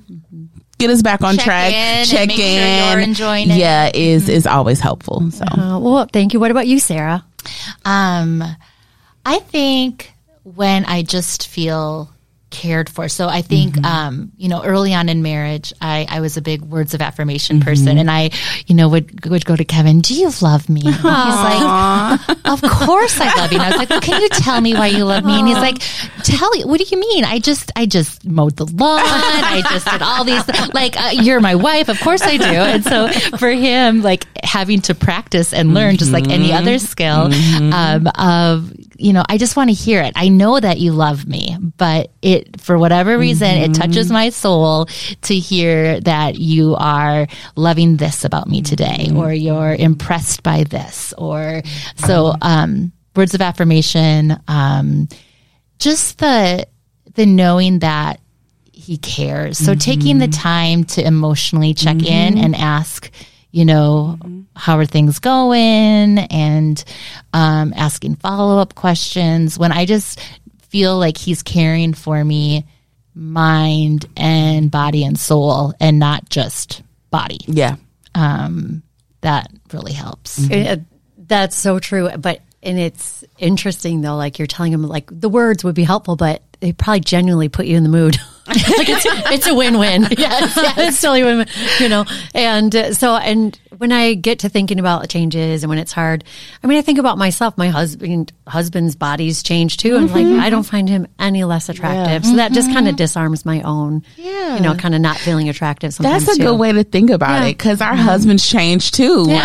Get 0.78 0.90
us 0.90 1.00
back 1.00 1.22
on 1.22 1.36
Check 1.36 1.44
track. 1.46 1.68
in 1.72 1.74
and 1.74 2.06
check 2.08 2.28
make 2.28 2.36
sure 2.36 2.46
in. 2.46 2.90
you're 2.90 3.00
enjoying 3.00 3.50
it. 3.50 3.56
Yeah, 3.56 3.90
is 3.94 4.28
is 4.28 4.46
always 4.46 4.78
helpful. 4.78 5.30
So 5.30 5.44
Uh, 5.46 5.78
well, 5.78 6.06
thank 6.12 6.34
you. 6.34 6.40
What 6.40 6.50
about 6.50 6.66
you, 6.66 6.78
Sarah? 6.78 7.24
Um, 7.86 8.44
I 9.24 9.38
think 9.38 10.12
when 10.44 10.84
I 10.84 11.02
just 11.02 11.48
feel 11.48 12.10
cared 12.56 12.88
for. 12.88 13.06
So 13.08 13.28
I 13.28 13.42
think, 13.42 13.76
um, 13.84 14.32
you 14.38 14.48
know, 14.48 14.64
early 14.64 14.94
on 14.94 15.10
in 15.10 15.22
marriage, 15.22 15.74
I, 15.78 16.06
I 16.08 16.20
was 16.20 16.38
a 16.38 16.42
big 16.42 16.62
words 16.62 16.94
of 16.94 17.02
affirmation 17.02 17.60
person 17.60 17.98
and 17.98 18.10
I, 18.10 18.30
you 18.66 18.74
know, 18.74 18.88
would, 18.88 19.26
would 19.26 19.44
go 19.44 19.54
to 19.54 19.64
Kevin, 19.64 20.00
do 20.00 20.14
you 20.14 20.30
love 20.40 20.70
me? 20.70 20.80
And 20.86 20.94
he's 20.94 21.04
like, 21.04 22.30
of 22.46 22.62
course 22.62 23.20
I 23.20 23.36
love 23.36 23.52
you. 23.52 23.58
And 23.58 23.66
I 23.66 23.68
was 23.68 23.76
like, 23.76 23.90
well, 23.90 24.00
can 24.00 24.22
you 24.22 24.28
tell 24.30 24.60
me 24.62 24.72
why 24.72 24.86
you 24.86 25.04
love 25.04 25.24
me? 25.24 25.38
And 25.38 25.46
he's 25.46 25.58
like, 25.58 25.78
tell 26.24 26.56
you, 26.56 26.66
what 26.66 26.80
do 26.80 26.86
you 26.88 26.98
mean? 26.98 27.24
I 27.24 27.40
just, 27.40 27.70
I 27.76 27.84
just 27.84 28.24
mowed 28.24 28.56
the 28.56 28.64
lawn. 28.64 29.00
I 29.02 29.62
just 29.68 29.86
did 29.86 30.00
all 30.00 30.24
these, 30.24 30.42
like, 30.72 30.98
uh, 30.98 31.10
you're 31.12 31.40
my 31.40 31.56
wife. 31.56 31.90
Of 31.90 32.00
course 32.00 32.22
I 32.22 32.38
do. 32.38 32.44
And 32.44 32.82
so 32.82 33.08
for 33.36 33.50
him, 33.50 34.00
like 34.00 34.24
having 34.42 34.80
to 34.82 34.94
practice 34.94 35.52
and 35.52 35.74
learn 35.74 35.98
just 35.98 36.10
like 36.10 36.28
any 36.28 36.52
other 36.52 36.78
skill, 36.78 37.30
um, 37.74 38.06
of, 38.18 38.72
you 38.98 39.12
know, 39.12 39.24
I 39.28 39.36
just 39.36 39.56
want 39.56 39.68
to 39.68 39.74
hear 39.74 40.00
it. 40.00 40.14
I 40.16 40.28
know 40.28 40.58
that 40.58 40.78
you 40.78 40.92
love 40.92 41.26
me, 41.26 41.54
but 41.76 42.12
it, 42.22 42.45
for 42.58 42.78
whatever 42.78 43.18
reason, 43.18 43.48
it 43.48 43.74
touches 43.74 44.10
my 44.10 44.30
soul 44.30 44.86
to 45.22 45.34
hear 45.34 46.00
that 46.00 46.36
you 46.36 46.74
are 46.76 47.26
loving 47.54 47.96
this 47.96 48.24
about 48.24 48.48
me 48.48 48.62
today, 48.62 49.10
or 49.14 49.32
you're 49.32 49.74
impressed 49.74 50.42
by 50.42 50.64
this, 50.64 51.12
or 51.18 51.62
so, 51.96 52.34
um, 52.42 52.92
words 53.14 53.34
of 53.34 53.40
affirmation, 53.40 54.38
um, 54.48 55.08
just 55.78 56.18
the, 56.18 56.66
the 57.14 57.26
knowing 57.26 57.80
that 57.80 58.20
he 58.72 58.98
cares. 58.98 59.58
So 59.58 59.74
taking 59.74 60.18
the 60.18 60.28
time 60.28 60.84
to 60.84 61.04
emotionally 61.04 61.74
check 61.74 62.02
in 62.04 62.38
and 62.38 62.54
ask, 62.54 63.10
you 63.50 63.64
know, 63.64 64.18
how 64.54 64.78
are 64.78 64.86
things 64.86 65.18
going 65.18 66.18
and 66.18 66.84
um, 67.32 67.72
asking 67.74 68.16
follow 68.16 68.58
up 68.58 68.74
questions. 68.74 69.58
When 69.58 69.72
I 69.72 69.86
just 69.86 70.20
feel 70.76 70.98
like 70.98 71.16
he's 71.16 71.42
caring 71.42 71.94
for 71.94 72.22
me, 72.22 72.66
mind 73.14 74.04
and 74.14 74.70
body 74.70 75.04
and 75.04 75.18
soul, 75.18 75.72
and 75.80 75.98
not 75.98 76.28
just 76.28 76.82
body. 77.10 77.38
yeah, 77.46 77.76
Um, 78.14 78.82
that 79.22 79.50
really 79.72 79.94
helps. 79.94 80.50
Uh, 80.50 80.76
that's 81.16 81.56
so 81.56 81.78
true. 81.78 82.10
But 82.18 82.42
and 82.62 82.78
it's 82.78 83.24
interesting 83.38 84.02
though. 84.02 84.16
Like 84.16 84.38
you're 84.38 84.46
telling 84.46 84.72
them, 84.72 84.82
like 84.82 85.08
the 85.10 85.30
words 85.30 85.64
would 85.64 85.74
be 85.74 85.82
helpful, 85.84 86.14
but 86.14 86.42
they 86.60 86.74
probably 86.74 87.00
genuinely 87.00 87.48
put 87.48 87.64
you 87.64 87.78
in 87.78 87.82
the 87.82 87.88
mood. 87.88 88.16
like 88.46 88.88
it's 88.90 89.06
it's 89.32 89.46
a 89.46 89.54
win 89.54 89.78
win. 89.78 90.02
yes, 90.18 90.52
it's 90.76 91.00
totally 91.00 91.22
win 91.24 91.38
win. 91.38 91.48
You 91.80 91.88
know, 91.88 92.04
and 92.34 92.76
uh, 92.76 92.92
so 92.92 93.14
and 93.16 93.58
when 93.78 93.92
I 93.92 94.14
get 94.14 94.40
to 94.40 94.48
thinking 94.48 94.78
about 94.80 95.08
changes 95.08 95.62
and 95.62 95.70
when 95.70 95.78
it's 95.78 95.92
hard, 95.92 96.24
I 96.62 96.66
mean, 96.66 96.78
I 96.78 96.82
think 96.82 96.98
about 96.98 97.18
myself. 97.18 97.56
My 97.58 97.68
husband 97.68 98.32
husband's 98.46 98.96
body's 98.96 99.42
changed 99.42 99.80
too, 99.80 99.96
and 99.96 100.10
like 100.10 100.26
I 100.26 100.50
don't 100.50 100.62
find 100.62 100.88
him 100.88 101.06
any 101.18 101.44
less 101.44 101.68
attractive. 101.68 102.24
So 102.26 102.36
that 102.36 102.52
just 102.52 102.70
kind 102.72 102.88
of 102.88 102.96
disarms 102.96 103.44
my 103.44 103.62
own. 103.62 104.02
Yeah. 104.16 104.56
you 104.56 104.60
know, 104.62 104.74
kind 104.74 104.94
of 104.94 105.00
not 105.00 105.16
feeling 105.16 105.48
attractive. 105.48 105.92
Sometimes 105.94 106.24
That's 106.26 106.38
a 106.38 106.40
too. 106.40 106.48
good 106.48 106.56
way 106.58 106.72
to 106.72 106.84
think 106.84 107.10
about 107.10 107.42
Yeah. 107.42 107.46
it 107.48 107.52
because 107.58 107.80
our 107.80 107.94
husbands 107.96 108.48
change 108.48 108.90
too, 108.92 109.24
right? 109.24 109.40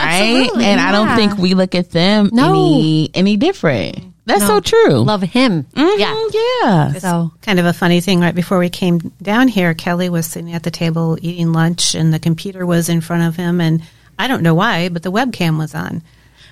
absolutely, 0.48 0.66
And 0.66 0.80
I 0.80 0.92
don't 0.92 1.16
think 1.16 1.38
we 1.38 1.54
look 1.54 1.76
at 1.76 1.90
them 1.92 2.30
No. 2.32 2.52
any 2.54 3.10
any 3.14 3.38
different. 3.38 4.00
That's 4.28 4.46
so 4.46 4.60
true. 4.60 5.00
Love 5.00 5.24
him. 5.24 5.66
Mhm, 5.76 5.98
Yeah. 6.00 6.16
yeah. 6.64 6.94
So 7.00 7.32
kind 7.42 7.60
of 7.60 7.66
a 7.66 7.74
funny 7.74 8.02
thing. 8.02 8.20
Right 8.22 8.36
before 8.36 8.60
we 8.60 8.70
came 8.70 9.12
down 9.22 9.48
here, 9.48 9.74
Kelly 9.74 10.10
was 10.10 10.28
sitting 10.28 10.54
at 10.54 10.62
the 10.64 10.72
table 10.72 11.18
eating 11.22 11.52
lunch, 11.54 11.96
and 11.96 12.14
the 12.14 12.20
computer 12.20 12.66
was 12.66 12.88
in 12.88 13.02
front 13.02 13.24
of 13.24 13.36
him, 13.36 13.60
and 13.60 13.82
I 14.22 14.28
don't 14.28 14.44
know 14.44 14.54
why, 14.54 14.90
but 14.90 15.02
the 15.02 15.12
webcam 15.12 15.58
was 15.58 15.74
on, 15.74 16.04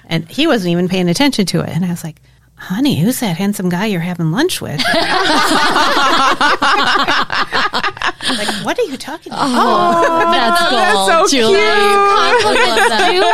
and 0.05 0.27
he 0.27 0.47
wasn't 0.47 0.71
even 0.71 0.89
paying 0.89 1.07
attention 1.07 1.45
to 1.45 1.59
it. 1.59 1.69
And 1.69 1.85
I 1.85 1.89
was 1.89 2.03
like, 2.03 2.19
"Honey, 2.55 2.99
who's 2.99 3.19
that 3.19 3.37
handsome 3.37 3.69
guy 3.69 3.85
you're 3.85 3.99
having 3.99 4.31
lunch 4.31 4.59
with?" 4.59 4.79
like, 8.37 8.65
what 8.65 8.79
are 8.79 8.85
you 8.85 8.97
talking 8.97 9.31
about? 9.31 9.49
Oh, 9.51 10.31
that's 10.31 10.61
cool. 10.67 10.77
that's 10.79 11.31
so 11.31 11.37
Julie. 11.37 11.59
cute. 11.59 11.63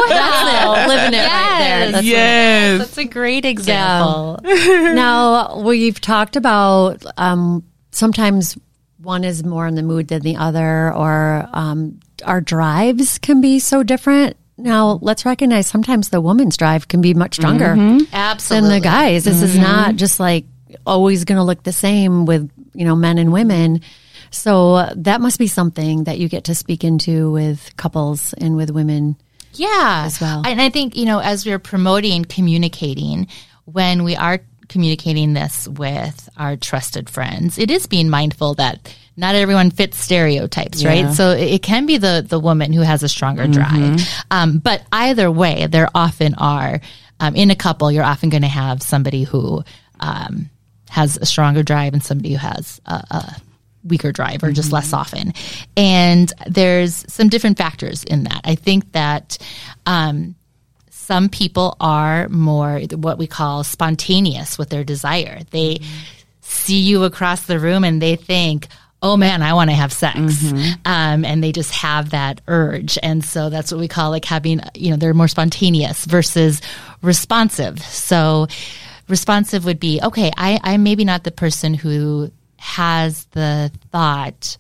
That's 0.09 0.43
it. 0.51 0.87
Living 0.89 1.13
it 1.13 1.27
right 1.27 1.55
there. 1.59 1.91
That's 1.93 2.05
yes. 2.05 2.79
That's 2.79 2.97
a 2.97 3.05
great 3.05 3.45
example. 3.45 4.41
now 4.43 5.59
we've 5.61 6.01
talked 6.01 6.35
about 6.35 7.05
um, 7.15 7.63
sometimes 7.91 8.57
one 8.97 9.23
is 9.23 9.45
more 9.45 9.65
in 9.65 9.75
the 9.75 9.83
mood 9.83 10.09
than 10.09 10.23
the 10.23 10.35
other, 10.35 10.93
or 10.93 11.47
um, 11.53 12.01
our 12.23 12.41
drives 12.41 13.17
can 13.19 13.41
be 13.41 13.59
so 13.59 13.83
different. 13.83 14.37
Now 14.57 14.99
let's 15.01 15.25
recognize 15.25 15.67
sometimes 15.67 16.09
the 16.09 16.21
woman's 16.21 16.55
drive 16.57 16.87
can 16.87 17.01
be 17.01 17.13
much 17.13 17.35
stronger 17.35 17.75
than 17.75 18.07
Absolutely. 18.13 18.79
the 18.79 18.83
guys. 18.83 19.25
This 19.25 19.41
is 19.41 19.57
not 19.57 19.95
just 19.95 20.19
like 20.19 20.45
always 20.85 21.25
going 21.25 21.37
to 21.37 21.43
look 21.43 21.63
the 21.63 21.73
same 21.73 22.25
with 22.25 22.49
you 22.73 22.85
know 22.85 22.95
men 22.95 23.17
and 23.17 23.33
women. 23.33 23.81
So 24.31 24.75
uh, 24.75 24.93
that 24.97 25.21
must 25.21 25.39
be 25.39 25.47
something 25.47 26.05
that 26.05 26.19
you 26.19 26.27
get 26.27 26.45
to 26.45 26.55
speak 26.55 26.83
into 26.83 27.31
with 27.31 27.75
couples 27.77 28.33
and 28.33 28.55
with 28.55 28.69
women. 28.71 29.17
Yeah. 29.53 30.03
as 30.05 30.19
well. 30.19 30.43
And 30.45 30.61
I 30.61 30.69
think, 30.69 30.97
you 30.97 31.05
know, 31.05 31.19
as 31.19 31.45
we're 31.45 31.59
promoting 31.59 32.25
communicating, 32.25 33.27
when 33.63 34.03
we 34.03 34.15
are 34.17 34.41
communicating 34.67 35.33
this 35.33 35.67
with 35.67 36.27
our 36.37 36.57
trusted 36.57 37.09
friends, 37.09 37.57
it 37.57 37.71
is 37.71 37.87
being 37.87 38.09
mindful 38.09 38.55
that 38.55 38.93
not 39.17 39.35
everyone 39.35 39.71
fits 39.71 39.97
stereotypes, 39.97 40.83
right? 40.83 41.13
So 41.13 41.31
it 41.31 41.61
can 41.61 41.85
be 41.85 41.97
the 41.97 42.25
the 42.27 42.39
woman 42.39 42.73
who 42.73 42.81
has 42.81 43.03
a 43.03 43.09
stronger 43.09 43.47
drive. 43.47 44.01
Um, 44.29 44.57
but 44.57 44.83
either 44.91 45.31
way, 45.31 45.67
there 45.67 45.87
often 45.95 46.33
are 46.35 46.81
um, 47.19 47.35
in 47.35 47.51
a 47.51 47.55
couple, 47.55 47.91
you're 47.91 48.03
often 48.03 48.29
going 48.29 48.41
to 48.41 48.47
have 48.47 48.81
somebody 48.83 49.23
who 49.23 49.63
um, 49.99 50.49
has 50.89 51.17
a 51.17 51.25
stronger 51.25 51.63
drive 51.63 51.93
and 51.93 52.03
somebody 52.03 52.31
who 52.31 52.37
has 52.37 52.81
a, 52.85 52.93
a 53.11 53.41
weaker 53.83 54.11
drive 54.11 54.43
or 54.43 54.51
just 54.51 54.71
less 54.71 54.93
often. 54.93 55.33
And 55.77 56.31
there's 56.47 57.05
some 57.11 57.29
different 57.29 57.57
factors 57.57 58.03
in 58.03 58.23
that. 58.23 58.41
I 58.43 58.55
think 58.55 58.91
that 58.93 59.37
um, 59.85 60.35
some 60.89 61.29
people 61.29 61.77
are 61.79 62.27
more 62.29 62.79
what 62.95 63.17
we 63.17 63.27
call 63.27 63.63
spontaneous 63.63 64.57
with 64.57 64.69
their 64.69 64.83
desire. 64.83 65.41
They 65.51 65.79
see 66.41 66.79
you 66.79 67.03
across 67.03 67.45
the 67.45 67.59
room 67.59 67.83
and 67.83 68.01
they 68.01 68.15
think, 68.15 68.67
oh 69.05 69.15
man, 69.15 69.43
I 69.43 69.53
want 69.53 69.69
to 69.69 69.75
have 69.75 69.93
sex. 69.93 70.17
Um, 70.83 71.23
and 71.23 71.43
they 71.43 71.51
just 71.51 71.69
have 71.71 72.09
that 72.09 72.41
urge. 72.47 72.97
And 73.03 73.23
so 73.23 73.51
that's 73.51 73.71
what 73.71 73.79
we 73.79 73.87
call 73.87 74.09
like 74.09 74.25
having, 74.25 74.61
you 74.73 74.89
know, 74.89 74.97
they're 74.97 75.13
more 75.13 75.27
spontaneous 75.27 76.05
versus 76.05 76.59
responsive. 77.03 77.79
So 77.83 78.47
responsive 79.07 79.63
would 79.63 79.79
be, 79.79 79.99
okay, 80.01 80.31
I, 80.35 80.59
I'm 80.63 80.81
maybe 80.81 81.05
not 81.05 81.23
the 81.23 81.31
person 81.31 81.75
who 81.75 82.31
has 82.57 83.25
the 83.25 83.71
thought, 83.91 84.57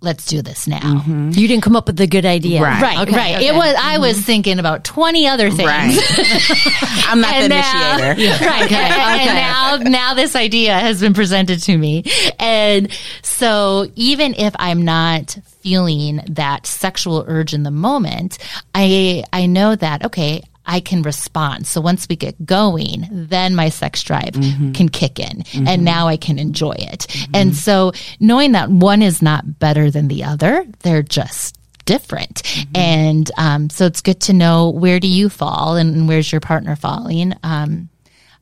let's 0.00 0.26
do 0.26 0.42
this 0.42 0.66
now. 0.68 0.78
Mm-hmm. 0.78 1.30
You 1.34 1.48
didn't 1.48 1.62
come 1.64 1.74
up 1.76 1.86
with 1.86 1.96
the 1.96 2.06
good 2.06 2.24
idea, 2.24 2.62
Right. 2.62 2.80
Right, 2.80 2.98
Okay, 3.08 3.16
right. 3.16 3.36
okay. 3.36 3.48
It 3.48 3.54
was. 3.54 3.74
I 3.74 3.94
mm-hmm. 3.94 4.02
was 4.02 4.20
thinking 4.20 4.58
about 4.58 4.84
twenty 4.84 5.26
other 5.26 5.50
things. 5.50 5.68
Right. 5.68 5.98
I'm 7.08 7.20
not 7.20 7.30
the 7.30 7.36
And 7.36 7.48
now- 7.50 7.96
initiator. 7.98 8.44
right. 8.46 8.62
Okay, 8.64 8.76
And 8.76 9.20
okay. 9.20 9.34
now, 9.34 9.76
now 9.78 10.14
this 10.14 10.36
idea 10.36 10.74
has 10.78 11.00
been 11.00 11.14
presented 11.14 11.60
to 11.64 11.76
me. 11.76 12.04
And 12.38 12.90
so 13.22 13.90
even 13.96 14.34
if 14.34 14.54
I'm 14.58 14.82
not 14.84 15.36
feeling 15.60 16.20
that 16.30 16.66
sexual 16.66 17.24
urge 17.26 17.52
in 17.54 17.62
the 17.62 17.70
moment, 17.70 18.38
I, 18.74 19.24
I 19.32 19.46
know 19.46 19.74
that, 19.76 20.04
okay, 20.06 20.42
I 20.68 20.80
can 20.80 21.02
respond. 21.02 21.66
So 21.66 21.80
once 21.80 22.06
we 22.08 22.14
get 22.14 22.44
going, 22.44 23.08
then 23.10 23.54
my 23.54 23.70
sex 23.70 24.02
drive 24.02 24.34
can 24.74 24.90
kick 24.90 25.18
in 25.18 25.42
and 25.66 25.82
now 25.82 26.06
I 26.08 26.18
can 26.18 26.38
enjoy 26.38 26.76
it. 26.78 27.06
And 27.32 27.56
so 27.56 27.92
knowing 28.20 28.52
that 28.52 28.70
one 28.70 29.00
is 29.00 29.22
not 29.22 29.58
better 29.58 29.90
than 29.90 30.08
the 30.08 30.24
other, 30.24 30.66
they're 30.80 31.02
just 31.02 31.58
different. 31.86 32.42
Mm-hmm. 32.42 32.76
And 32.76 33.30
um, 33.38 33.70
so 33.70 33.86
it's 33.86 34.02
good 34.02 34.20
to 34.22 34.34
know 34.34 34.68
where 34.68 35.00
do 35.00 35.08
you 35.08 35.30
fall 35.30 35.76
and 35.76 36.06
where's 36.06 36.30
your 36.30 36.42
partner 36.42 36.76
falling. 36.76 37.32
Um, 37.42 37.88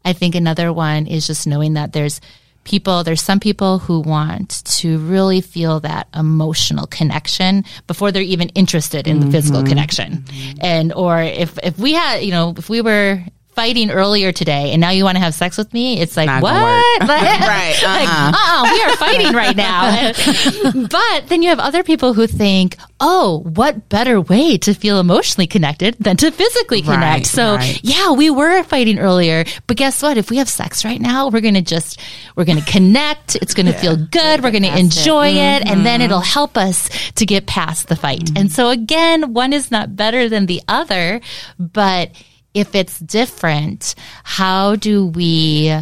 I 0.05 0.12
think 0.12 0.35
another 0.35 0.73
one 0.73 1.07
is 1.07 1.29
just 1.29 1.47
knowing 1.47 1.75
that 1.75 1.93
there's 1.93 2.21
people, 2.67 3.05
there's 3.05 3.23
some 3.23 3.41
people 3.41 3.79
who 3.79 4.01
want 4.01 4.63
to 4.65 4.99
really 4.99 5.41
feel 5.41 5.81
that 5.81 6.09
emotional 6.15 6.87
connection 6.87 7.65
before 7.87 8.13
they're 8.13 8.23
even 8.23 8.51
interested 8.51 9.07
in 9.07 9.19
mm-hmm. 9.19 9.27
the 9.27 9.33
physical 9.33 9.61
mm-hmm. 9.61 9.69
connection. 9.69 10.13
Mm-hmm. 10.19 10.59
And, 10.61 10.93
or 10.93 11.23
if, 11.23 11.59
if 11.63 11.79
we 11.79 11.95
had, 11.95 12.23
you 12.23 12.33
know, 12.33 12.55
if 12.59 12.69
we 12.69 12.83
were 12.83 13.23
fighting 13.57 13.90
earlier 13.90 14.33
today 14.33 14.71
and 14.73 14.81
now 14.83 14.90
you 14.90 15.03
want 15.03 15.16
to 15.16 15.23
have 15.23 15.35
sex 15.35 15.57
with 15.57 15.73
me, 15.73 15.99
it's 15.99 16.16
like, 16.16 16.27
Not 16.27 16.42
what? 16.42 16.87
Like, 17.07 17.11
right. 17.40 17.83
Uh-uh. 17.83 17.88
Like, 17.88 18.09
uh-uh, 18.09 18.62
we 18.73 18.83
are 18.83 18.97
fighting 18.97 19.33
right 19.33 19.57
now. 19.57 20.12
but 20.88 21.29
then 21.29 21.42
you 21.42 21.49
have 21.49 21.59
other 21.59 21.83
people 21.83 22.12
who 22.12 22.27
think, 22.27 22.77
oh, 23.01 23.40
what 23.55 23.88
better 23.88 24.21
way 24.21 24.59
to 24.59 24.75
feel 24.75 25.01
emotionally 25.01 25.47
connected 25.47 25.97
than 25.99 26.16
to 26.19 26.31
physically 26.31 26.83
connect? 26.83 27.03
Right, 27.03 27.27
so 27.27 27.57
right. 27.57 27.81
yeah, 27.83 28.12
we 28.12 28.29
were 28.29 28.62
fighting 28.64 28.99
earlier, 28.99 29.45
but 29.66 29.77
guess 29.77 30.03
what? 30.03 30.19
If 30.19 30.31
we 30.31 30.37
have 30.37 30.49
sex 30.49 30.85
right 30.85 31.01
now, 31.01 31.29
we're 31.29 31.40
going 31.40 31.55
to 31.55 31.62
just, 31.62 32.01
we're 32.35 32.45
going 32.45 32.61
to 32.61 32.71
connect. 32.71 33.37
It's 33.37 33.55
going 33.55 33.66
to 33.66 33.73
yeah. 33.73 33.81
feel 33.81 33.97
good. 33.97 34.42
We're 34.42 34.51
going 34.51 34.64
to 34.64 34.79
enjoy 34.79 35.29
it. 35.29 35.37
it 35.37 35.62
mm-hmm. 35.62 35.73
And 35.73 35.87
then 35.87 36.03
it'll 36.03 36.21
help 36.21 36.59
us 36.59 36.90
to 37.12 37.25
get 37.25 37.47
past 37.47 37.88
the 37.88 37.97
fight. 37.97 38.21
Mm-hmm. 38.21 38.37
And 38.37 38.53
so 38.53 38.69
again, 38.69 39.33
one 39.33 39.53
is 39.53 39.71
not 39.71 39.97
better 39.97 40.29
than 40.29 40.47
the 40.47 40.61
other, 40.69 41.21
but 41.59 42.11
if 42.57 42.75
it's 42.75 42.99
different, 42.99 43.95
how 44.25 44.77
do 44.77 45.05
we 45.07 45.79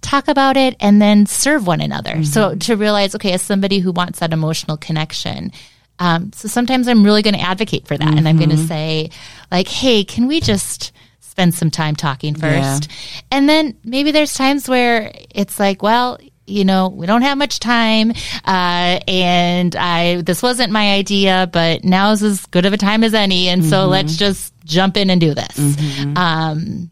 talk 0.00 0.26
about 0.26 0.56
it 0.56 0.74
and 0.80 1.00
then 1.00 1.24
serve 1.24 1.68
one 1.68 1.80
another? 1.80 2.14
Mm-hmm. 2.14 2.24
So 2.24 2.56
to 2.56 2.76
realize, 2.76 3.14
okay, 3.14 3.32
as 3.32 3.42
somebody 3.42 3.78
who 3.78 3.92
wants 3.92 4.18
that 4.18 4.32
emotional 4.32 4.76
connection, 4.76 5.52
um, 6.00 6.32
so 6.32 6.48
sometimes 6.48 6.88
I'm 6.88 7.04
really 7.04 7.22
going 7.22 7.34
to 7.34 7.40
advocate 7.40 7.86
for 7.86 7.96
that, 7.96 8.04
mm-hmm. 8.04 8.18
and 8.18 8.28
I'm 8.28 8.38
going 8.38 8.50
to 8.50 8.56
mm-hmm. 8.56 8.66
say, 8.66 9.10
like, 9.52 9.68
hey, 9.68 10.02
can 10.02 10.26
we 10.26 10.40
just 10.40 10.90
spend 11.20 11.54
some 11.54 11.70
time 11.70 11.94
talking 11.94 12.34
first? 12.34 12.90
Yeah. 12.90 13.20
And 13.30 13.48
then 13.48 13.76
maybe 13.84 14.10
there's 14.10 14.34
times 14.34 14.68
where 14.68 15.12
it's 15.30 15.60
like, 15.60 15.80
well, 15.80 16.18
you 16.50 16.64
know, 16.64 16.88
we 16.88 17.06
don't 17.06 17.22
have 17.22 17.38
much 17.38 17.60
time, 17.60 18.10
uh, 18.44 19.00
and 19.06 19.74
I 19.76 20.22
this 20.22 20.42
wasn't 20.42 20.72
my 20.72 20.92
idea, 20.92 21.48
but 21.52 21.84
now's 21.84 22.22
as 22.22 22.44
good 22.46 22.66
of 22.66 22.72
a 22.72 22.76
time 22.76 23.04
as 23.04 23.14
any, 23.14 23.48
and 23.48 23.62
mm-hmm. 23.62 23.70
so 23.70 23.86
let's 23.86 24.16
just 24.16 24.52
jump 24.64 24.96
in 24.96 25.10
and 25.10 25.20
do 25.20 25.34
this. 25.34 25.56
Mm-hmm. 25.56 26.16
Um, 26.16 26.90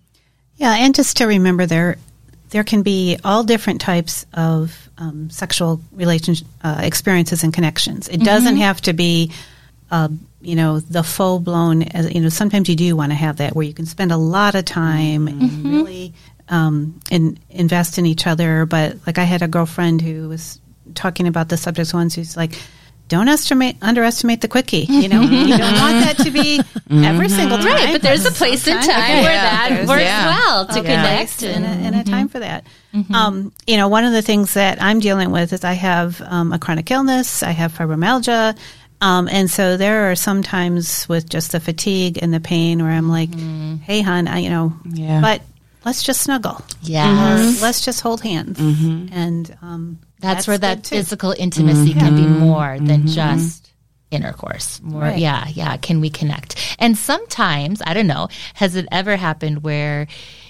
yeah, 0.57 0.77
and 0.79 0.95
just 0.95 1.19
to 1.19 1.27
remember 1.27 1.67
there 1.67 1.97
there 2.51 2.65
can 2.65 2.83
be 2.83 3.19
all 3.25 3.45
different 3.45 3.81
types 3.81 4.27
of 4.33 4.89
um, 4.99 5.31
sexual 5.31 5.81
relationship 5.93 6.47
uh, 6.63 6.81
experiences 6.83 7.45
and 7.45 7.53
connections. 7.53 8.09
It 8.09 8.17
mm-hmm. 8.17 8.25
doesn't 8.25 8.57
have 8.57 8.81
to 8.83 8.93
be. 8.93 9.33
Uh, 9.91 10.09
you 10.41 10.55
know 10.55 10.79
the 10.79 11.03
full 11.03 11.41
blown 11.41 11.83
you 12.11 12.21
know 12.21 12.29
sometimes 12.29 12.69
you 12.69 12.77
do 12.77 12.95
want 12.95 13.11
to 13.11 13.17
have 13.17 13.39
that 13.39 13.57
where 13.57 13.67
you 13.67 13.75
can 13.75 13.87
spend 13.87 14.13
a 14.13 14.17
lot 14.17 14.55
of 14.55 14.65
time 14.65 15.27
and 15.27 15.43
mm-hmm. 15.43 15.75
really 15.75 16.15
um, 16.51 17.01
and 17.11 17.39
invest 17.51 17.99
in 17.99 18.07
each 18.07 18.27
other. 18.27 18.67
But 18.67 18.97
like 19.07 19.19
I 19.19 19.25
had 19.25 19.43
a 19.43 19.49
girlfriend 19.49 20.03
who 20.03 20.29
was 20.29 20.61
talking 20.95 21.27
about 21.27 21.49
the 21.49 21.57
subject 21.57 21.93
once 21.95 22.15
who's 22.15 22.37
like, 22.37 22.59
don't 23.09 23.29
estimate, 23.29 23.77
underestimate 23.81 24.43
the 24.43 24.49
quickie. 24.49 24.87
You 24.89 25.09
know, 25.09 25.21
you 25.23 25.57
don't 25.57 25.79
want 25.79 26.05
that 26.05 26.19
to 26.19 26.31
be 26.31 26.59
mm-hmm. 26.59 27.05
every 27.05 27.29
single 27.29 27.57
time. 27.57 27.67
Right, 27.67 27.93
but 27.93 28.03
there's 28.03 28.27
a 28.27 28.31
place 28.31 28.69
and 28.69 28.81
time 28.81 28.89
yeah, 28.89 29.23
where 29.23 29.33
yeah, 29.33 29.69
that 29.69 29.89
works 29.89 30.03
yeah. 30.03 30.27
well 30.27 30.67
to 30.67 30.75
connect. 30.75 31.43
And, 31.43 31.65
a, 31.65 31.69
and 31.69 31.97
a 31.97 32.05
time 32.05 32.27
mm-hmm. 32.27 32.33
for 32.33 32.41
that. 32.41 32.67
Mm-hmm. 32.95 33.15
Um, 33.15 33.53
you 33.67 33.79
know, 33.79 33.89
one 33.89 34.05
of 34.05 34.13
the 34.13 34.23
things 34.23 34.55
that 34.55 34.81
I'm 34.83 35.01
dealing 35.01 35.31
with 35.31 35.53
is 35.53 35.65
I 35.65 35.73
have 35.73 36.21
um, 36.21 36.53
a 36.53 36.59
chronic 36.59 36.91
illness, 36.91 37.43
I 37.43 37.53
have 37.53 37.73
fibromyalgia. 37.73 38.59
Um, 39.01 39.29
and 39.31 39.51
so 39.51 39.77
there 39.77 40.11
are 40.11 40.17
sometimes 40.17 41.09
with 41.09 41.31
just 41.31 41.53
the 41.53 41.61
fatigue 41.61 42.19
and 42.21 42.35
the 42.35 42.41
pain 42.41 42.83
where 42.83 42.91
I'm 42.91 43.09
like, 43.09 43.31
mm-hmm. 43.31 43.77
hey, 43.77 44.03
hon, 44.03 44.29
I, 44.29 44.41
you 44.41 44.51
know, 44.51 44.75
yeah. 44.85 45.21
but 45.21 45.41
let's 45.89 46.03
just 46.03 46.21
snuggle. 46.21 46.61
Yeah. 46.83 47.07
Mm-hmm. 47.07 47.63
Let's 47.63 47.83
just 47.83 48.03
hold 48.03 48.21
hands. 48.21 48.59
Mm-hmm. 48.59 49.09
And 49.11 49.59
um, 49.63 49.99
that's, 50.21 50.45
that's, 50.45 50.49
where 50.49 50.59
that 50.59 50.87
physical 50.87 51.35
intimacy 51.37 51.91
mm-hmm. 51.91 51.99
can 51.99 52.15
be 52.15 52.27
more 52.27 52.77
than 52.79 53.05
mm-hmm. 53.05 53.07
just 53.07 53.73
intercourse. 54.11 54.83
More, 54.83 55.01
right. 55.01 55.19
yeah, 55.19 55.49
yeah. 55.49 55.79
Can 55.79 56.03
we 56.03 56.11
connect? 56.11 56.77
And 56.79 56.97
sometimes, 56.97 57.81
I 57.87 57.95
don't 57.95 58.07
know, 58.07 58.29
has 58.53 58.77
it 58.77 58.87
ever 58.93 59.17
happened 59.17 59.63
where, 59.63 60.09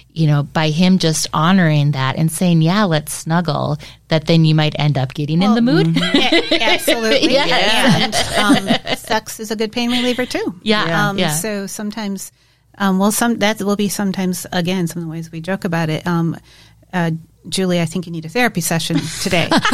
you 0.09 0.27
know, 0.27 0.43
by 0.43 0.71
him 0.71 0.97
just 0.97 1.27
honoring 1.31 1.91
that 1.91 2.17
and 2.17 2.29
saying, 2.29 2.61
yeah, 2.61 2.83
let's 2.83 3.13
snuggle, 3.13 3.77
that 4.09 4.25
then 4.25 4.43
you 4.43 4.53
might 4.53 4.77
end 4.77 4.97
up 4.97 5.13
getting 5.13 5.39
well, 5.39 5.55
in 5.55 5.65
the 5.65 5.71
mood? 5.71 5.87
Mm-hmm. 5.95 6.53
absolutely. 6.61 7.33
yeah. 7.33 7.45
yeah. 7.47 7.97
And 8.03 8.67
um, 8.67 8.95
sex 8.97 9.39
is 9.39 9.51
a 9.51 9.55
good 9.55 9.71
pain 9.71 9.89
reliever 9.89 10.25
too. 10.25 10.59
Yeah. 10.63 11.09
Um, 11.09 11.17
yeah. 11.17 11.29
So 11.29 11.65
sometimes 11.65 12.33
um, 12.79 12.97
well, 12.97 13.11
some 13.11 13.39
that 13.39 13.61
will 13.61 13.75
be 13.75 13.89
sometimes 13.89 14.47
again 14.51 14.87
some 14.87 15.01
of 15.01 15.07
the 15.07 15.11
ways 15.11 15.31
we 15.31 15.41
joke 15.41 15.65
about 15.65 15.89
it. 15.89 16.07
Um, 16.07 16.37
uh, 16.91 17.11
Julie, 17.47 17.79
I 17.79 17.85
think 17.85 18.05
you 18.05 18.11
need 18.11 18.25
a 18.25 18.29
therapy 18.29 18.61
session 18.61 18.97
today. 19.21 19.47
so, 19.49 19.57
That's 19.57 19.69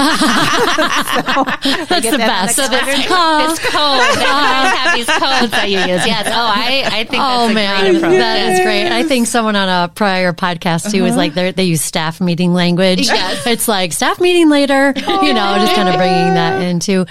the 1.90 2.18
that 2.18 2.46
best. 2.46 2.56
So 2.56 2.68
this, 2.68 2.86
this 2.86 3.60
code, 3.72 4.02
have 4.22 4.96
these 4.96 5.06
codes 5.10 5.52
that 5.52 5.66
you 5.70 5.80
use. 5.80 6.06
Yes. 6.06 6.28
Oh, 6.28 6.32
I, 6.32 6.84
I 6.86 7.04
think 7.06 7.24
oh, 7.24 7.52
man, 7.52 8.02
That 8.02 8.54
is 8.54 8.60
great. 8.62 8.92
I 8.92 9.04
think 9.04 9.28
someone 9.28 9.56
on 9.56 9.68
a 9.68 9.90
prior 9.90 10.32
podcast 10.32 10.92
too 10.92 10.98
uh-huh. 10.98 11.08
was 11.08 11.16
like 11.16 11.34
they 11.34 11.64
use 11.64 11.82
staff 11.82 12.22
meeting 12.22 12.54
language. 12.54 13.08
Yes. 13.08 13.48
It's 13.48 13.68
like 13.68 13.94
staff 13.94 14.22
meeting 14.22 14.50
later, 14.50 14.94
oh, 14.96 15.24
you 15.24 15.34
know, 15.34 15.56
just 15.60 15.76
kind 15.76 15.90
of 15.90 15.96
bringing 15.96 16.36
that 16.36 16.62
into 16.62 17.06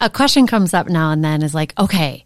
a 0.00 0.08
question 0.08 0.46
comes 0.46 0.72
up 0.74 0.88
now 0.88 1.10
and 1.10 1.22
then 1.22 1.42
is 1.42 1.54
like, 1.54 1.74
okay, 1.78 2.24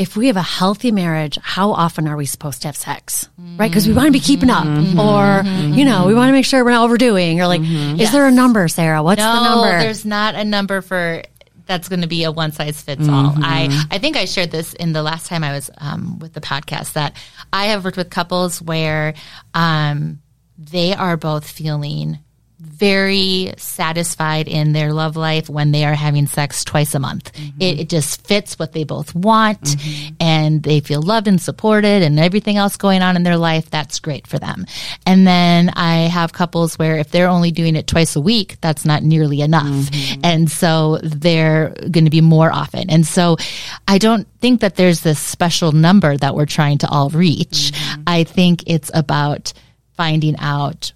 if 0.00 0.16
we 0.16 0.28
have 0.28 0.36
a 0.38 0.42
healthy 0.42 0.90
marriage, 0.90 1.38
how 1.42 1.72
often 1.72 2.08
are 2.08 2.16
we 2.16 2.24
supposed 2.24 2.62
to 2.62 2.68
have 2.68 2.76
sex? 2.76 3.28
Right? 3.36 3.68
Because 3.68 3.86
we 3.86 3.92
want 3.92 4.06
to 4.06 4.12
be 4.12 4.18
keeping 4.18 4.48
up 4.48 4.64
mm-hmm. 4.64 4.98
or, 4.98 5.42
mm-hmm. 5.42 5.74
you 5.74 5.84
know, 5.84 6.06
we 6.06 6.14
want 6.14 6.30
to 6.30 6.32
make 6.32 6.46
sure 6.46 6.64
we're 6.64 6.70
not 6.70 6.84
overdoing 6.84 7.38
or 7.38 7.46
like, 7.46 7.60
mm-hmm. 7.60 7.94
is 7.94 8.00
yes. 8.00 8.12
there 8.12 8.26
a 8.26 8.30
number, 8.30 8.66
Sarah? 8.66 9.02
What's 9.02 9.18
no, 9.18 9.34
the 9.34 9.42
number? 9.42 9.78
There's 9.78 10.06
not 10.06 10.34
a 10.36 10.44
number 10.44 10.80
for 10.80 11.22
that's 11.66 11.90
going 11.90 12.00
to 12.00 12.08
be 12.08 12.24
a 12.24 12.32
one 12.32 12.50
size 12.50 12.80
fits 12.80 13.06
all. 13.06 13.32
Mm-hmm. 13.32 13.44
I, 13.44 13.86
I 13.90 13.98
think 13.98 14.16
I 14.16 14.24
shared 14.24 14.50
this 14.50 14.72
in 14.72 14.94
the 14.94 15.02
last 15.02 15.26
time 15.26 15.44
I 15.44 15.52
was 15.52 15.70
um, 15.76 16.18
with 16.18 16.32
the 16.32 16.40
podcast 16.40 16.94
that 16.94 17.14
I 17.52 17.66
have 17.66 17.84
worked 17.84 17.98
with 17.98 18.08
couples 18.08 18.62
where 18.62 19.12
um, 19.52 20.22
they 20.56 20.94
are 20.94 21.18
both 21.18 21.48
feeling 21.48 22.20
very 22.60 23.54
satisfied 23.56 24.46
in 24.46 24.72
their 24.72 24.92
love 24.92 25.16
life 25.16 25.48
when 25.48 25.72
they 25.72 25.84
are 25.84 25.94
having 25.94 26.26
sex 26.26 26.62
twice 26.62 26.94
a 26.94 26.98
month. 26.98 27.32
Mm-hmm. 27.32 27.62
It, 27.62 27.80
it, 27.80 27.88
just 27.88 28.26
fits 28.26 28.58
what 28.58 28.72
they 28.72 28.84
both 28.84 29.14
want 29.14 29.62
mm-hmm. 29.62 30.14
and 30.20 30.62
they 30.62 30.80
feel 30.80 31.00
loved 31.00 31.26
and 31.26 31.40
supported 31.40 32.02
and 32.02 32.20
everything 32.20 32.58
else 32.58 32.76
going 32.76 33.00
on 33.00 33.16
in 33.16 33.22
their 33.22 33.38
life. 33.38 33.70
That's 33.70 33.98
great 33.98 34.26
for 34.26 34.38
them. 34.38 34.66
And 35.06 35.26
then 35.26 35.70
I 35.70 36.08
have 36.08 36.32
couples 36.32 36.78
where 36.78 36.98
if 36.98 37.10
they're 37.10 37.28
only 37.28 37.50
doing 37.50 37.76
it 37.76 37.86
twice 37.86 38.14
a 38.14 38.20
week, 38.20 38.58
that's 38.60 38.84
not 38.84 39.02
nearly 39.02 39.40
enough. 39.40 39.64
Mm-hmm. 39.64 40.20
And 40.22 40.50
so 40.50 40.98
they're 41.02 41.70
going 41.90 42.04
to 42.04 42.10
be 42.10 42.20
more 42.20 42.52
often. 42.52 42.90
And 42.90 43.06
so 43.06 43.36
I 43.88 43.98
don't 43.98 44.28
think 44.40 44.60
that 44.60 44.76
there's 44.76 45.00
this 45.00 45.18
special 45.18 45.72
number 45.72 46.16
that 46.18 46.34
we're 46.34 46.46
trying 46.46 46.78
to 46.78 46.88
all 46.88 47.08
reach. 47.08 47.72
Mm-hmm. 47.72 48.02
I 48.06 48.24
think 48.24 48.64
it's 48.66 48.90
about 48.92 49.52
finding 49.96 50.36
out 50.38 50.92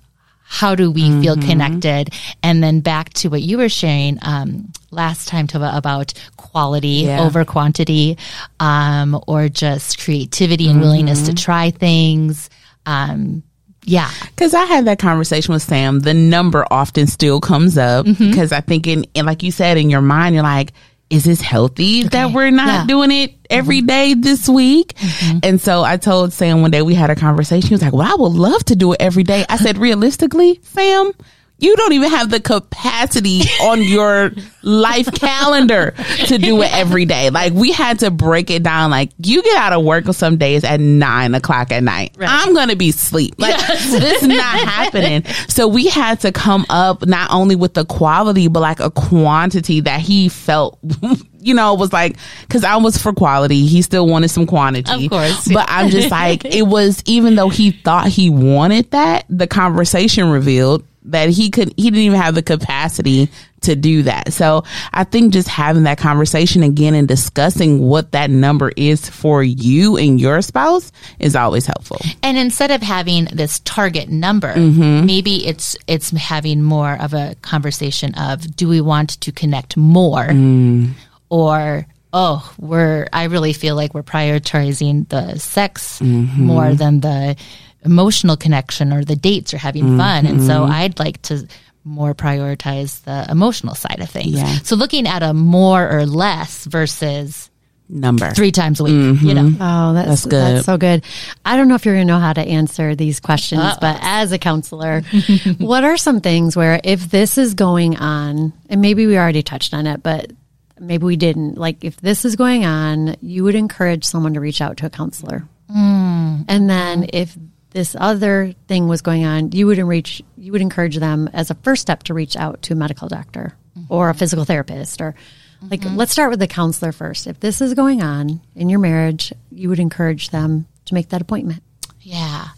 how 0.55 0.77
do 0.77 0.89
we 0.89 1.03
mm-hmm. 1.03 1.21
feel 1.21 1.37
connected? 1.37 2.11
And 2.41 2.63
then 2.63 2.79
back 2.79 3.13
to 3.15 3.29
what 3.29 3.43
you 3.43 3.59
were 3.59 3.69
sharing 3.69 4.21
um, 4.23 4.73
last 4.93 5.27
time 5.27 5.49
Tova, 5.49 5.77
about 5.77 6.15
quality 6.37 7.07
yeah. 7.07 7.23
over 7.23 7.45
quantity, 7.45 8.17
um, 8.61 9.21
or 9.27 9.49
just 9.49 9.99
creativity 9.99 10.67
and 10.67 10.75
mm-hmm. 10.75 10.85
willingness 10.85 11.27
to 11.27 11.35
try 11.35 11.73
things. 11.73 12.51
Um, 12.87 13.43
yeah. 13.83 14.09
Cause 14.37 14.55
I 14.55 14.65
had 14.67 14.85
that 14.85 15.01
conversation 15.01 15.53
with 15.53 15.63
Sam. 15.63 16.01
The 16.01 16.15
number 16.15 16.65
often 16.71 17.09
still 17.09 17.41
comes 17.41 17.77
up 17.77 18.07
because 18.07 18.21
mm-hmm. 18.21 18.55
I 18.55 18.61
think 18.61 18.87
in, 18.87 19.05
in, 19.15 19.27
like 19.27 19.43
you 19.43 19.51
said, 19.51 19.77
in 19.77 19.91
your 19.91 20.03
mind, 20.03 20.37
you're 20.37 20.45
like, 20.45 20.73
is 21.11 21.25
this 21.25 21.41
healthy 21.41 22.01
okay. 22.01 22.09
that 22.09 22.33
we're 22.33 22.51
not 22.51 22.67
yeah. 22.67 22.87
doing 22.87 23.11
it 23.11 23.35
every 23.51 23.79
mm-hmm. 23.79 23.87
day 23.87 24.15
this 24.15 24.49
week? 24.49 24.95
Mm-hmm. 24.95 25.39
And 25.43 25.61
so 25.61 25.83
I 25.83 25.97
told 25.97 26.33
Sam 26.33 26.63
one 26.63 26.71
day 26.71 26.83
we 26.83 26.95
had 26.95 27.11
a 27.11 27.15
conversation. 27.15 27.69
He 27.69 27.75
was 27.75 27.83
like, 27.83 27.93
well, 27.93 28.11
I 28.11 28.15
would 28.15 28.33
love 28.33 28.65
to 28.65 28.77
do 28.77 28.93
it 28.93 29.01
every 29.01 29.23
day. 29.23 29.45
I 29.49 29.57
said, 29.57 29.79
realistically, 29.79 30.61
Sam, 30.63 31.13
you 31.59 31.77
don't 31.77 31.93
even 31.93 32.11
have 32.11 32.31
the 32.31 32.41
capacity 32.41 33.43
on 33.63 33.83
your 33.83 34.33
life 34.63 35.11
calendar 35.15 35.95
to 36.27 36.39
do 36.39 36.61
it 36.63 36.73
every 36.75 37.05
day. 37.05 37.31
Like 37.31 37.53
we 37.53 37.71
had 37.71 38.01
to 38.01 38.11
break 38.11 38.51
it 38.51 38.63
down. 38.63 38.91
Like 38.91 39.13
you 39.19 39.43
get 39.43 39.57
out 39.57 39.73
of 39.73 39.85
work 39.85 40.07
on 40.07 40.15
some 40.15 40.37
days 40.37 40.65
at 40.65 40.81
nine 40.81 41.35
o'clock 41.35 41.71
at 41.71 41.83
night. 41.83 42.17
Right. 42.19 42.29
I'm 42.29 42.55
going 42.55 42.69
to 42.71 42.77
be 42.77 42.91
asleep. 42.91 43.37
Like 43.39 43.57
yes. 43.57 43.91
this 43.91 44.23
is 44.23 44.29
not 44.29 44.59
happening. 44.69 45.25
So 45.49 45.69
we 45.69 45.87
had 45.87 46.21
to 46.21 46.33
come 46.33 46.67
up 46.71 47.07
not 47.07 47.31
only 47.33 47.57
with 47.57 47.75
the 47.75 47.85
quality, 47.85 48.49
but 48.49 48.61
like 48.61 48.81
a 48.81 48.91
quantity 48.91 49.81
that 49.81 50.01
he 50.01 50.29
felt 50.29 50.79
you 51.45 51.53
know, 51.53 51.75
was 51.75 51.93
like, 51.93 52.17
cause 52.49 52.65
I 52.65 52.77
was 52.77 52.97
for 52.97 53.13
quality. 53.13 53.67
He 53.67 53.83
still 53.83 54.07
wanted 54.07 54.29
some 54.29 54.47
quantity. 54.47 55.05
Of 55.05 55.11
course. 55.11 55.47
But 55.53 55.67
I'm 55.69 55.91
just 55.91 56.11
like, 56.11 56.45
it 56.47 56.63
was, 56.63 57.03
even 57.05 57.35
though 57.35 57.51
he 57.51 57.71
thought 57.71 58.09
he 58.09 58.31
wanted 58.31 58.91
that, 58.93 59.27
the 59.29 59.47
conversation 59.47 60.31
revealed 60.31 60.85
that 61.07 61.29
he 61.29 61.51
could 61.51 61.73
he 61.77 61.85
didn't 61.85 62.01
even 62.01 62.21
have 62.21 62.35
the 62.35 62.43
capacity 62.43 63.29
to 63.63 63.75
do 63.77 64.03
that. 64.03 64.33
So 64.33 64.65
I 64.93 65.05
think 65.05 65.33
just 65.33 65.49
having 65.49 65.85
that 65.85 65.99
conversation 65.99 66.63
again 66.63 66.95
and 66.95 67.09
discussing 67.09 67.81
what 67.81 68.13
that 68.13 68.31
number 68.31 68.73
is 68.77 69.09
for 69.09 69.43
you 69.43 69.97
and 69.97 70.21
your 70.21 70.43
spouse 70.43 70.93
is 71.19 71.35
always 71.35 71.67
helpful. 71.67 71.99
And 72.23 72.37
instead 72.37 72.71
of 72.71 72.83
having 72.83 73.25
this 73.27 73.61
target 73.61 74.09
number, 74.09 74.55
mm-hmm. 74.55 75.07
maybe 75.07 75.47
it's 75.47 75.77
it's 75.87 76.11
having 76.11 76.63
more 76.63 76.97
of 77.01 77.15
a 77.15 77.35
conversation 77.43 78.15
of 78.15 78.55
do 78.57 78.69
we 78.69 78.81
want 78.81 79.21
to 79.21 79.33
connect 79.33 79.77
more 79.77 80.27
mm. 80.27 80.91
or 81.31 81.87
oh, 82.13 82.55
we're 82.59 83.09
I 83.13 83.25
really 83.25 83.53
feel 83.53 83.77
like 83.77 83.93
we're 83.93 84.03
prioritizing 84.03 85.09
the 85.09 85.39
sex 85.39 85.99
mm-hmm. 86.01 86.43
more 86.43 86.73
than 86.75 87.01
the 87.01 87.37
emotional 87.85 88.37
connection 88.37 88.93
or 88.93 89.05
the 89.05 89.17
dates 89.17 89.55
or 89.55 89.59
having 89.59 89.85
mm-hmm. 89.85 89.99
fun. 89.99 90.27
And 90.27 90.43
so 90.43 90.61
mm-hmm. 90.61 90.73
I'd 90.73 90.99
like 90.99 91.21
to 91.23 91.47
more 91.85 92.15
prioritize 92.15 93.03
the 93.03 93.27
emotional 93.31 93.75
side 93.75 94.01
of 94.01 94.09
things. 94.09 94.33
Yeah. 94.33 94.59
So 94.61 94.77
looking 94.77 95.07
at 95.07 95.23
a 95.23 95.35
more 95.35 95.89
or 95.89 96.07
less 96.07 96.65
versus 96.65 97.51
number 97.89 98.31
three 98.31 98.51
times 98.51 98.81
a 98.81 98.85
week, 98.85 98.95
mm-hmm. 98.95 99.27
you 99.27 99.35
know. 99.35 99.51
Oh, 99.61 99.93
that's, 99.93 100.09
that's, 100.09 100.25
good. 100.25 100.57
That's 100.57 100.67
so 100.67 100.79
good. 100.79 101.05
I 101.45 101.57
don't 101.57 101.69
know 101.69 101.75
if 101.75 101.85
you're 101.85 101.95
going 101.95 102.07
to 102.07 102.13
know 102.13 102.19
how 102.19 102.33
to 102.33 102.41
answer 102.41 102.95
these 102.95 103.21
questions, 103.21 103.61
Uh-oh. 103.61 103.79
but 103.81 103.99
as 104.01 104.33
a 104.33 104.39
counselor, 104.39 105.03
what 105.59 105.85
are 105.85 105.97
some 105.97 106.21
things 106.21 106.57
where 106.57 106.81
if 106.83 107.11
this 107.11 107.37
is 107.37 107.55
going 107.55 107.97
on, 107.97 108.53
and 108.71 108.81
maybe 108.81 109.07
we 109.07 109.19
already 109.19 109.43
touched 109.43 109.75
on 109.75 109.87
it, 109.87 110.03
but 110.03 110.33
maybe 110.81 111.05
we 111.05 111.17
didn't, 111.17 111.57
like 111.57 111.85
if 111.85 111.99
this 111.99 112.25
is 112.25 112.37
going 112.37 112.65
on, 112.65 113.17
you 113.21 113.45
would 113.45 113.55
encourage 113.55 114.05
someone 114.05 114.35
to 114.35 114.41
reach 114.41 114.61
out 114.61 114.79
to 114.79 114.87
a 114.87 114.91
counselor. 114.91 115.47
Mm. 115.71 116.47
And 116.49 116.71
then 116.71 117.11
if 117.13 117.37
this 117.75 117.97
other 117.99 118.55
thing 118.69 118.87
was 118.87 119.03
going 119.03 119.27
on, 119.27 119.51
you 119.53 119.67
would 119.67 119.79
reach 119.79 120.23
you 120.39 120.53
would 120.53 120.63
encourage 120.63 120.97
them 120.97 121.29
as 121.35 121.51
a 121.51 121.55
first 121.57 121.83
step 121.83 122.05
to 122.05 122.15
reach 122.15 122.37
out 122.37 122.63
to 122.63 122.73
a 122.73 122.77
medical 122.77 123.09
doctor 123.09 123.55
mm-hmm. 123.77 123.93
or 123.93 124.09
a 124.09 124.15
physical 124.15 124.45
therapist 124.45 125.01
or 125.01 125.13
mm-hmm. 125.57 125.69
like 125.71 125.85
let's 125.97 126.13
start 126.13 126.31
with 126.31 126.39
the 126.39 126.47
counselor 126.47 126.93
first. 126.93 127.27
If 127.27 127.41
this 127.41 127.61
is 127.61 127.75
going 127.75 128.01
on 128.01 128.41
in 128.55 128.69
your 128.69 128.79
marriage, 128.79 129.33
you 129.51 129.69
would 129.69 129.81
encourage 129.81 130.31
them 130.31 130.67
to 130.87 130.95
make 130.95 131.09
that 131.09 131.21
appointment. 131.21 131.63
Yeah. 132.01 132.49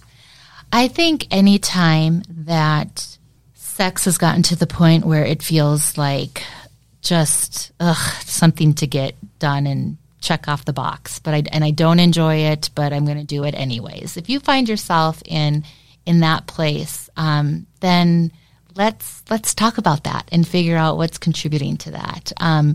I 0.70 0.88
think 0.88 1.26
anytime 1.30 2.22
that 2.28 3.16
sex 3.54 4.04
has 4.04 4.18
gotten 4.18 4.42
to 4.44 4.56
the 4.56 4.66
point 4.66 5.06
where 5.06 5.24
it 5.24 5.42
feels 5.42 5.96
like 5.96 6.42
just 7.00 7.72
ugh, 7.80 7.96
something 8.22 8.74
to 8.74 8.86
get 8.86 9.14
done 9.38 9.66
and 9.66 9.96
check 10.26 10.48
off 10.48 10.64
the 10.64 10.72
box, 10.72 11.20
but 11.20 11.34
I 11.34 11.42
and 11.52 11.64
I 11.64 11.70
don't 11.70 12.00
enjoy 12.00 12.36
it, 12.52 12.70
but 12.74 12.92
I'm 12.92 13.04
going 13.04 13.18
to 13.18 13.24
do 13.24 13.44
it 13.44 13.54
anyways. 13.54 14.16
If 14.16 14.28
you 14.28 14.40
find 14.40 14.68
yourself 14.68 15.22
in 15.24 15.64
in 16.04 16.20
that 16.20 16.46
place, 16.46 17.08
um, 17.16 17.66
then 17.80 18.32
let's 18.74 19.22
let's 19.30 19.54
talk 19.54 19.78
about 19.78 20.04
that 20.04 20.28
and 20.32 20.46
figure 20.46 20.76
out 20.76 20.96
what's 20.96 21.18
contributing 21.18 21.76
to 21.78 21.92
that. 21.92 22.32
Um, 22.38 22.74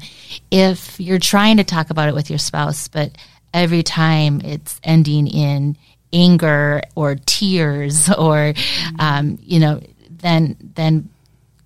if 0.49 0.99
you're 0.99 1.19
trying 1.19 1.57
to 1.57 1.63
talk 1.63 1.89
about 1.89 2.09
it 2.09 2.15
with 2.15 2.29
your 2.29 2.39
spouse, 2.39 2.87
but 2.87 3.11
every 3.53 3.83
time 3.83 4.41
it's 4.41 4.79
ending 4.83 5.27
in 5.27 5.77
anger 6.13 6.81
or 6.95 7.15
tears 7.25 8.09
or 8.17 8.53
um, 8.99 9.39
you 9.41 9.59
know, 9.59 9.81
then 10.09 10.55
then 10.75 11.09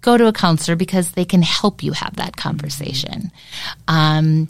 go 0.06 0.18
to 0.18 0.28
a 0.28 0.34
counselor 0.34 0.76
because 0.76 1.12
they 1.12 1.26
can 1.26 1.42
help 1.42 1.82
you 1.82 1.92
have 1.92 2.16
that 2.18 2.38
conversation. 2.38 3.32
Um, 3.88 4.48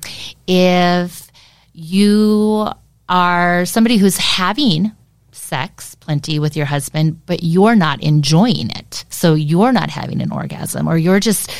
if 0.47 1.31
you 1.73 2.67
are 3.07 3.65
somebody 3.65 3.97
who's 3.97 4.17
having 4.17 4.91
sex 5.31 5.95
plenty 5.95 6.39
with 6.39 6.57
your 6.57 6.65
husband, 6.65 7.21
but 7.25 7.41
you're 7.41 7.75
not 7.75 8.03
enjoying 8.03 8.69
it, 8.71 9.05
so 9.09 9.33
you're 9.33 9.71
not 9.71 9.89
having 9.89 10.21
an 10.21 10.31
orgasm, 10.31 10.87
or 10.87 10.97
you're 10.97 11.19
just 11.19 11.51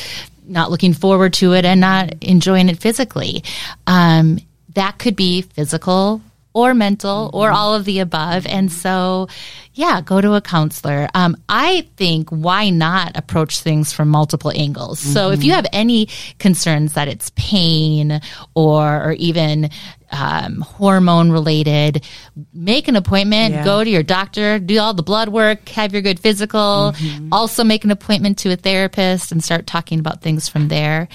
not 0.46 0.70
looking 0.70 0.92
forward 0.92 1.32
to 1.34 1.54
it 1.54 1.64
and 1.64 1.80
not 1.80 2.12
enjoying 2.22 2.68
it 2.68 2.78
physically, 2.78 3.42
um, 3.86 4.38
that 4.74 4.98
could 4.98 5.16
be 5.16 5.42
physical 5.42 6.20
or 6.56 6.72
mental 6.72 7.30
or 7.34 7.50
all 7.50 7.74
of 7.74 7.84
the 7.84 7.98
above. 7.98 8.46
And 8.46 8.72
so, 8.72 9.28
yeah, 9.74 10.00
go 10.00 10.22
to 10.22 10.32
a 10.32 10.40
counselor. 10.40 11.06
Um, 11.12 11.36
I 11.50 11.86
think 11.98 12.30
why 12.30 12.70
not 12.70 13.14
approach 13.14 13.60
things 13.60 13.92
from 13.92 14.08
multiple 14.08 14.50
angles? 14.54 15.02
Mm-hmm. 15.02 15.12
So 15.12 15.30
if 15.32 15.44
you 15.44 15.52
have 15.52 15.66
any 15.70 16.08
concerns 16.38 16.94
that 16.94 17.08
it's 17.08 17.30
pain 17.36 18.22
or, 18.54 19.04
or 19.04 19.12
even 19.12 19.68
um, 20.10 20.62
hormone 20.62 21.30
related, 21.30 22.06
make 22.54 22.88
an 22.88 22.96
appointment, 22.96 23.52
yeah. 23.52 23.64
go 23.64 23.84
to 23.84 23.90
your 23.90 24.02
doctor, 24.02 24.58
do 24.58 24.78
all 24.78 24.94
the 24.94 25.02
blood 25.02 25.28
work, 25.28 25.68
have 25.68 25.92
your 25.92 26.00
good 26.00 26.18
physical, 26.18 26.94
mm-hmm. 26.96 27.28
also 27.32 27.64
make 27.64 27.84
an 27.84 27.90
appointment 27.90 28.38
to 28.38 28.52
a 28.52 28.56
therapist 28.56 29.30
and 29.30 29.44
start 29.44 29.66
talking 29.66 30.00
about 30.00 30.22
things 30.22 30.48
from 30.48 30.68
there. 30.68 31.06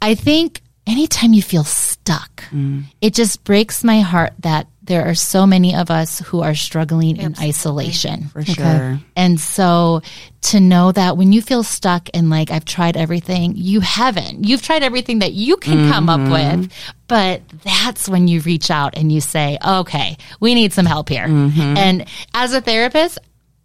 I 0.00 0.14
think 0.14 0.62
anytime 0.88 1.34
you 1.34 1.42
feel 1.42 1.64
stuck, 1.64 2.44
mm. 2.50 2.84
it 3.00 3.14
just 3.14 3.44
breaks 3.44 3.84
my 3.84 4.00
heart 4.00 4.32
that 4.40 4.66
there 4.88 5.06
are 5.06 5.14
so 5.14 5.46
many 5.46 5.76
of 5.76 5.90
us 5.90 6.18
who 6.18 6.40
are 6.40 6.54
struggling 6.54 7.20
Absolutely. 7.20 7.44
in 7.44 7.48
isolation. 7.48 8.24
For 8.28 8.44
sure. 8.44 8.64
Okay. 8.64 8.98
And 9.14 9.38
so 9.38 10.02
to 10.40 10.60
know 10.60 10.90
that 10.92 11.16
when 11.16 11.32
you 11.32 11.42
feel 11.42 11.62
stuck 11.62 12.08
and 12.14 12.30
like, 12.30 12.50
I've 12.50 12.64
tried 12.64 12.96
everything, 12.96 13.52
you 13.54 13.80
haven't. 13.80 14.44
You've 14.44 14.62
tried 14.62 14.82
everything 14.82 15.20
that 15.20 15.32
you 15.32 15.56
can 15.56 15.78
mm-hmm. 15.78 15.90
come 15.92 16.08
up 16.08 16.20
mm-hmm. 16.20 16.60
with, 16.60 16.72
but 17.06 17.42
that's 17.62 18.08
when 18.08 18.26
you 18.26 18.40
reach 18.40 18.70
out 18.70 18.96
and 18.96 19.12
you 19.12 19.20
say, 19.20 19.58
okay, 19.64 20.16
we 20.40 20.54
need 20.54 20.72
some 20.72 20.86
help 20.86 21.08
here. 21.08 21.26
Mm-hmm. 21.26 21.76
And 21.76 22.08
as 22.34 22.52
a 22.52 22.60
therapist, 22.60 23.18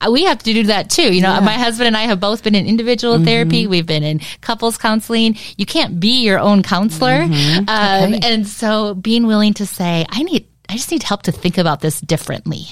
we 0.09 0.25
have 0.25 0.39
to 0.39 0.53
do 0.53 0.63
that 0.63 0.89
too. 0.89 1.13
You 1.13 1.21
know, 1.21 1.33
yeah. 1.33 1.39
my 1.39 1.53
husband 1.53 1.87
and 1.87 1.97
I 1.97 2.03
have 2.03 2.19
both 2.19 2.43
been 2.43 2.55
in 2.55 2.65
individual 2.65 3.15
mm-hmm. 3.15 3.25
therapy. 3.25 3.67
We've 3.67 3.85
been 3.85 4.03
in 4.03 4.19
couples 4.41 4.77
counseling. 4.77 5.37
You 5.57 5.65
can't 5.65 5.99
be 5.99 6.23
your 6.23 6.39
own 6.39 6.63
counselor. 6.63 7.23
Mm-hmm. 7.23 7.69
Um, 7.69 8.13
okay. 8.13 8.33
And 8.33 8.47
so 8.47 8.95
being 8.95 9.25
willing 9.27 9.53
to 9.55 9.65
say, 9.65 10.05
I 10.09 10.23
need, 10.23 10.47
I 10.69 10.73
just 10.73 10.91
need 10.91 11.03
help 11.03 11.23
to 11.23 11.31
think 11.31 11.57
about 11.57 11.81
this 11.81 11.99
differently. 12.01 12.65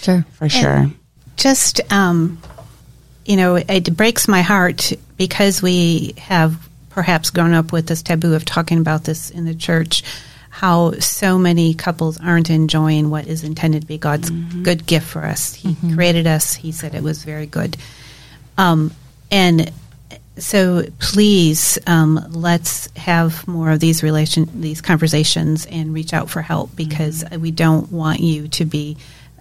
Sure. 0.00 0.24
For 0.32 0.48
sure. 0.48 0.70
And 0.70 0.98
just, 1.36 1.80
um, 1.92 2.40
you 3.24 3.36
know, 3.36 3.56
it 3.56 3.96
breaks 3.96 4.28
my 4.28 4.42
heart 4.42 4.92
because 5.16 5.62
we 5.62 6.14
have 6.18 6.68
perhaps 6.90 7.30
grown 7.30 7.52
up 7.52 7.72
with 7.72 7.86
this 7.86 8.02
taboo 8.02 8.34
of 8.34 8.44
talking 8.44 8.78
about 8.78 9.04
this 9.04 9.30
in 9.30 9.44
the 9.44 9.54
church 9.54 10.02
how 10.56 10.92
so 10.92 11.36
many 11.36 11.74
couples 11.74 12.18
aren't 12.18 12.48
enjoying 12.48 13.10
what 13.10 13.26
is 13.26 13.44
intended 13.44 13.82
to 13.82 13.86
be 13.86 13.98
God's 13.98 14.30
mm-hmm. 14.30 14.62
good 14.62 14.86
gift 14.86 15.06
for 15.06 15.22
us. 15.22 15.52
He 15.52 15.74
mm-hmm. 15.74 15.94
created 15.94 16.26
us. 16.26 16.54
He 16.54 16.72
said 16.72 16.94
it 16.94 17.02
was 17.02 17.24
very 17.24 17.44
good. 17.44 17.76
Um, 18.56 18.90
and 19.30 19.70
so 20.38 20.84
please 20.98 21.78
um, 21.86 22.24
let's 22.30 22.88
have 22.96 23.46
more 23.48 23.70
of 23.70 23.80
these 23.80 24.02
relation 24.02 24.48
these 24.60 24.80
conversations 24.80 25.66
and 25.66 25.94
reach 25.94 26.12
out 26.12 26.30
for 26.30 26.42
help 26.42 26.74
because 26.76 27.24
mm-hmm. 27.24 27.40
we 27.40 27.50
don't 27.50 27.90
want 27.90 28.20
you 28.20 28.48
to 28.48 28.64
be 28.64 28.96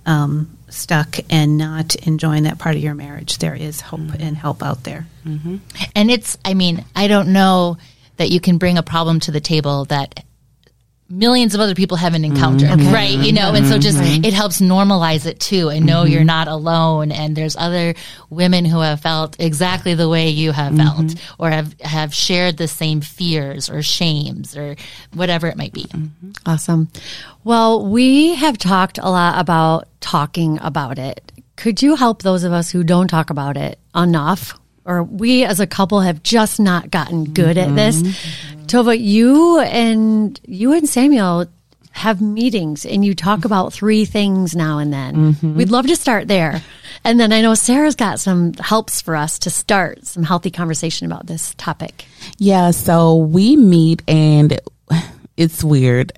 um, 0.06 0.56
stuck 0.70 1.18
and 1.30 1.58
not 1.58 1.96
enjoying 1.96 2.44
that 2.44 2.60
part 2.60 2.76
of 2.76 2.82
your 2.82 2.94
marriage. 2.94 3.38
There 3.38 3.56
is 3.56 3.82
hope 3.82 4.02
mm-hmm. 4.02 4.22
and 4.22 4.38
help 4.38 4.62
out 4.62 4.84
there. 4.84 5.08
Mm-hmm. 5.26 5.58
And 5.96 6.12
it's, 6.12 6.38
I 6.46 6.54
mean, 6.54 6.86
I 6.96 7.08
don't 7.08 7.34
know 7.34 7.78
that 8.18 8.30
you 8.30 8.40
can 8.40 8.58
bring 8.58 8.78
a 8.78 8.84
problem 8.84 9.20
to 9.22 9.32
the 9.32 9.40
table 9.40 9.86
that 9.86 10.25
millions 11.10 11.54
of 11.54 11.62
other 11.62 11.76
people 11.76 11.98
haven't 11.98 12.26
encountered, 12.26 12.70
mm-hmm. 12.70 12.94
right? 12.94 13.18
You 13.18 13.32
know, 13.32 13.54
and 13.54 13.68
so 13.68 13.78
just 13.78 13.98
mm-hmm. 13.98 14.26
it 14.26 14.34
helps 14.34 14.60
normalize 14.60 15.26
it 15.26 15.40
too 15.40 15.70
and 15.70 15.86
know 15.86 16.04
mm-hmm. 16.04 16.14
you're 16.14 16.24
not 16.24 16.48
alone 16.48 17.12
and 17.12 17.36
there's 17.36 17.56
other 17.56 17.94
women 18.30 18.66
who 18.66 18.80
have 18.80 19.02
felt 19.02 19.40
exactly 19.40 19.94
the 19.94 20.10
way 20.10 20.30
you 20.30 20.52
have 20.52 20.74
mm-hmm. 20.74 21.08
felt 21.08 21.16
or 21.38 21.52
have 21.52 21.80
have 21.82 22.14
shared 22.14 22.58
the 22.58 22.68
same 22.68 23.02
fears 23.02 23.70
or 23.70 23.82
shames 23.82 24.58
or 24.58 24.76
whatever 25.14 25.48
it 25.48 25.58
might 25.58 25.74
be. 25.74 25.84
Mm-hmm. 25.84 26.32
Awesome. 26.46 26.90
Well, 27.44 27.88
we 27.88 28.36
have 28.36 28.58
talked 28.58 28.98
a 28.98 29.10
lot 29.10 29.40
about 29.40 29.88
talking 30.00 30.58
about 30.62 30.98
it. 30.98 31.32
Could 31.56 31.82
you 31.82 31.96
help 31.96 32.24
those 32.24 32.44
of 32.44 32.52
us 32.52 32.72
who 32.72 32.84
don't 32.84 33.08
talk 33.08 33.30
about 33.30 33.58
it 33.58 33.80
enough 33.96 34.58
or 34.86 35.04
we 35.04 35.44
as 35.44 35.60
a 35.60 35.68
couple 35.68 36.02
have 36.02 36.24
just 36.24 36.60
not 36.60 36.92
gotten 36.92 37.26
good 37.26 37.58
mm-hmm. 37.58 37.72
at 37.72 37.76
this. 37.76 38.02
Tova, 38.68 38.98
you 39.00 39.60
and 39.60 40.40
you 40.46 40.74
and 40.74 40.88
Samuel 40.88 41.48
have 41.92 42.22
meetings 42.22 42.86
and 42.86 43.06
you 43.06 43.16
talk 43.16 43.46
about 43.46 43.72
three 43.72 44.04
things 44.04 44.54
now 44.54 44.80
and 44.80 44.92
then. 44.92 45.34
Mm-hmm. 45.34 45.56
We'd 45.56 45.72
love 45.72 45.88
to 45.88 45.96
start 45.96 46.28
there. 46.28 46.62
And 47.06 47.20
then 47.20 47.32
I 47.32 47.42
know 47.42 47.54
Sarah's 47.54 47.96
got 47.96 48.20
some 48.20 48.54
helps 48.54 49.00
for 49.00 49.16
us 49.16 49.40
to 49.40 49.50
start 49.50 50.06
some 50.06 50.24
healthy 50.24 50.52
conversation 50.52 51.06
about 51.06 51.26
this 51.26 51.54
topic. 51.56 52.06
Yeah, 52.38 52.72
so 52.72 53.16
we 53.16 53.56
meet 53.56 54.02
and 54.10 54.60
it's 55.38 55.64
weird. 55.64 56.12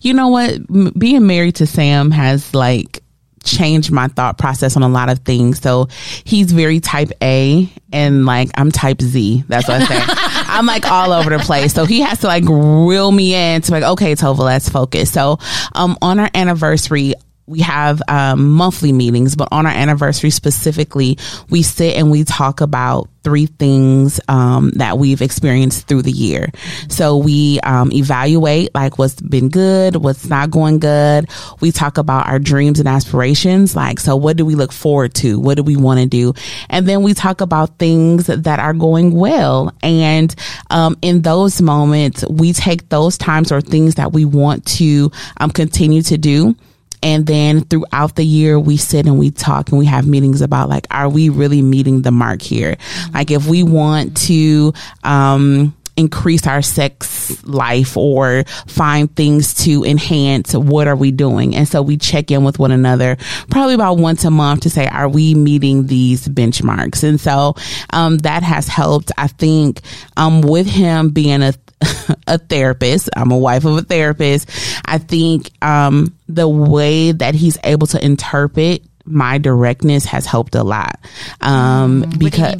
You 0.00 0.14
know 0.14 0.28
what? 0.28 0.98
Being 0.98 1.26
married 1.26 1.56
to 1.56 1.66
Sam 1.66 2.10
has 2.12 2.54
like 2.54 3.02
changed 3.42 3.90
my 3.90 4.08
thought 4.08 4.38
process 4.38 4.76
on 4.76 4.82
a 4.82 4.88
lot 4.88 5.08
of 5.08 5.20
things. 5.20 5.60
So 5.60 5.88
he's 6.24 6.52
very 6.52 6.80
type 6.80 7.10
A 7.22 7.68
and 7.92 8.26
like 8.26 8.50
I'm 8.56 8.70
type 8.70 9.00
Z. 9.00 9.44
That's 9.48 9.68
what 9.68 9.82
I 9.82 9.86
say. 9.86 9.98
I'm 10.06 10.66
like 10.66 10.86
all 10.90 11.12
over 11.12 11.30
the 11.30 11.38
place. 11.38 11.72
So 11.72 11.84
he 11.84 12.00
has 12.00 12.20
to 12.20 12.26
like 12.26 12.44
reel 12.46 13.10
me 13.10 13.34
in 13.34 13.62
to 13.62 13.72
like, 13.72 13.82
okay, 13.82 14.14
Tova, 14.14 14.38
let's 14.40 14.68
focus. 14.68 15.10
So 15.10 15.38
um 15.74 15.96
on 16.02 16.20
our 16.20 16.30
anniversary, 16.34 17.14
we 17.50 17.60
have 17.60 18.00
um, 18.06 18.52
monthly 18.52 18.92
meetings, 18.92 19.34
but 19.34 19.48
on 19.50 19.66
our 19.66 19.72
anniversary 19.72 20.30
specifically, 20.30 21.18
we 21.50 21.62
sit 21.62 21.96
and 21.96 22.08
we 22.10 22.22
talk 22.22 22.60
about 22.60 23.08
three 23.24 23.46
things 23.46 24.20
um, 24.28 24.70
that 24.76 24.98
we've 24.98 25.20
experienced 25.20 25.88
through 25.88 26.02
the 26.02 26.12
year. 26.12 26.46
So 26.88 27.16
we 27.18 27.58
um, 27.60 27.92
evaluate 27.92 28.72
like 28.72 28.98
what's 28.98 29.20
been 29.20 29.48
good, 29.48 29.96
what's 29.96 30.26
not 30.26 30.50
going 30.52 30.78
good. 30.78 31.28
We 31.60 31.72
talk 31.72 31.98
about 31.98 32.28
our 32.28 32.38
dreams 32.38 32.78
and 32.78 32.88
aspirations. 32.88 33.74
Like, 33.74 33.98
so 33.98 34.14
what 34.14 34.36
do 34.36 34.46
we 34.46 34.54
look 34.54 34.72
forward 34.72 35.12
to? 35.14 35.38
What 35.40 35.56
do 35.56 35.64
we 35.64 35.76
want 35.76 36.00
to 36.00 36.06
do? 36.06 36.34
And 36.70 36.86
then 36.86 37.02
we 37.02 37.14
talk 37.14 37.40
about 37.40 37.78
things 37.78 38.28
that 38.28 38.60
are 38.60 38.74
going 38.74 39.10
well. 39.10 39.74
And 39.82 40.32
um, 40.70 40.96
in 41.02 41.22
those 41.22 41.60
moments, 41.60 42.24
we 42.30 42.52
take 42.52 42.88
those 42.90 43.18
times 43.18 43.50
or 43.50 43.60
things 43.60 43.96
that 43.96 44.12
we 44.12 44.24
want 44.24 44.64
to 44.78 45.10
um, 45.38 45.50
continue 45.50 46.02
to 46.02 46.16
do 46.16 46.54
and 47.02 47.26
then 47.26 47.62
throughout 47.62 48.16
the 48.16 48.24
year, 48.24 48.58
we 48.58 48.76
sit 48.76 49.06
and 49.06 49.18
we 49.18 49.30
talk 49.30 49.70
and 49.70 49.78
we 49.78 49.86
have 49.86 50.06
meetings 50.06 50.40
about 50.42 50.68
like, 50.68 50.86
are 50.90 51.08
we 51.08 51.28
really 51.28 51.62
meeting 51.62 52.02
the 52.02 52.10
mark 52.10 52.42
here? 52.42 52.76
Like 53.12 53.30
if 53.30 53.46
we 53.46 53.62
want 53.62 54.16
to, 54.28 54.72
um, 55.04 55.74
increase 55.96 56.46
our 56.46 56.62
sex 56.62 57.44
life 57.44 57.96
or 57.96 58.44
find 58.66 59.14
things 59.16 59.52
to 59.52 59.84
enhance 59.84 60.54
what 60.54 60.88
are 60.88 60.96
we 60.96 61.10
doing 61.10 61.54
and 61.54 61.68
so 61.68 61.82
we 61.82 61.96
check 61.96 62.30
in 62.30 62.42
with 62.42 62.58
one 62.58 62.70
another 62.70 63.16
probably 63.50 63.74
about 63.74 63.98
once 63.98 64.24
a 64.24 64.30
month 64.30 64.62
to 64.62 64.70
say 64.70 64.86
are 64.86 65.08
we 65.08 65.34
meeting 65.34 65.88
these 65.88 66.26
benchmarks 66.28 67.04
and 67.06 67.20
so 67.20 67.54
um, 67.90 68.16
that 68.18 68.42
has 68.42 68.66
helped 68.66 69.12
i 69.18 69.26
think 69.26 69.80
um, 70.16 70.40
with 70.40 70.66
him 70.66 71.10
being 71.10 71.42
a 71.42 71.52
a 72.26 72.38
therapist. 72.38 73.10
I'm 73.16 73.30
a 73.30 73.38
wife 73.38 73.64
of 73.64 73.76
a 73.76 73.82
therapist. 73.82 74.50
I 74.84 74.98
think 74.98 75.50
um, 75.62 76.14
the 76.28 76.48
way 76.48 77.12
that 77.12 77.34
he's 77.34 77.58
able 77.64 77.86
to 77.88 78.04
interpret 78.04 78.82
my 79.04 79.38
directness 79.38 80.04
has 80.04 80.26
helped 80.26 80.54
a 80.54 80.62
lot. 80.62 81.00
Um, 81.40 82.04
mm, 82.04 82.18
because, 82.18 82.54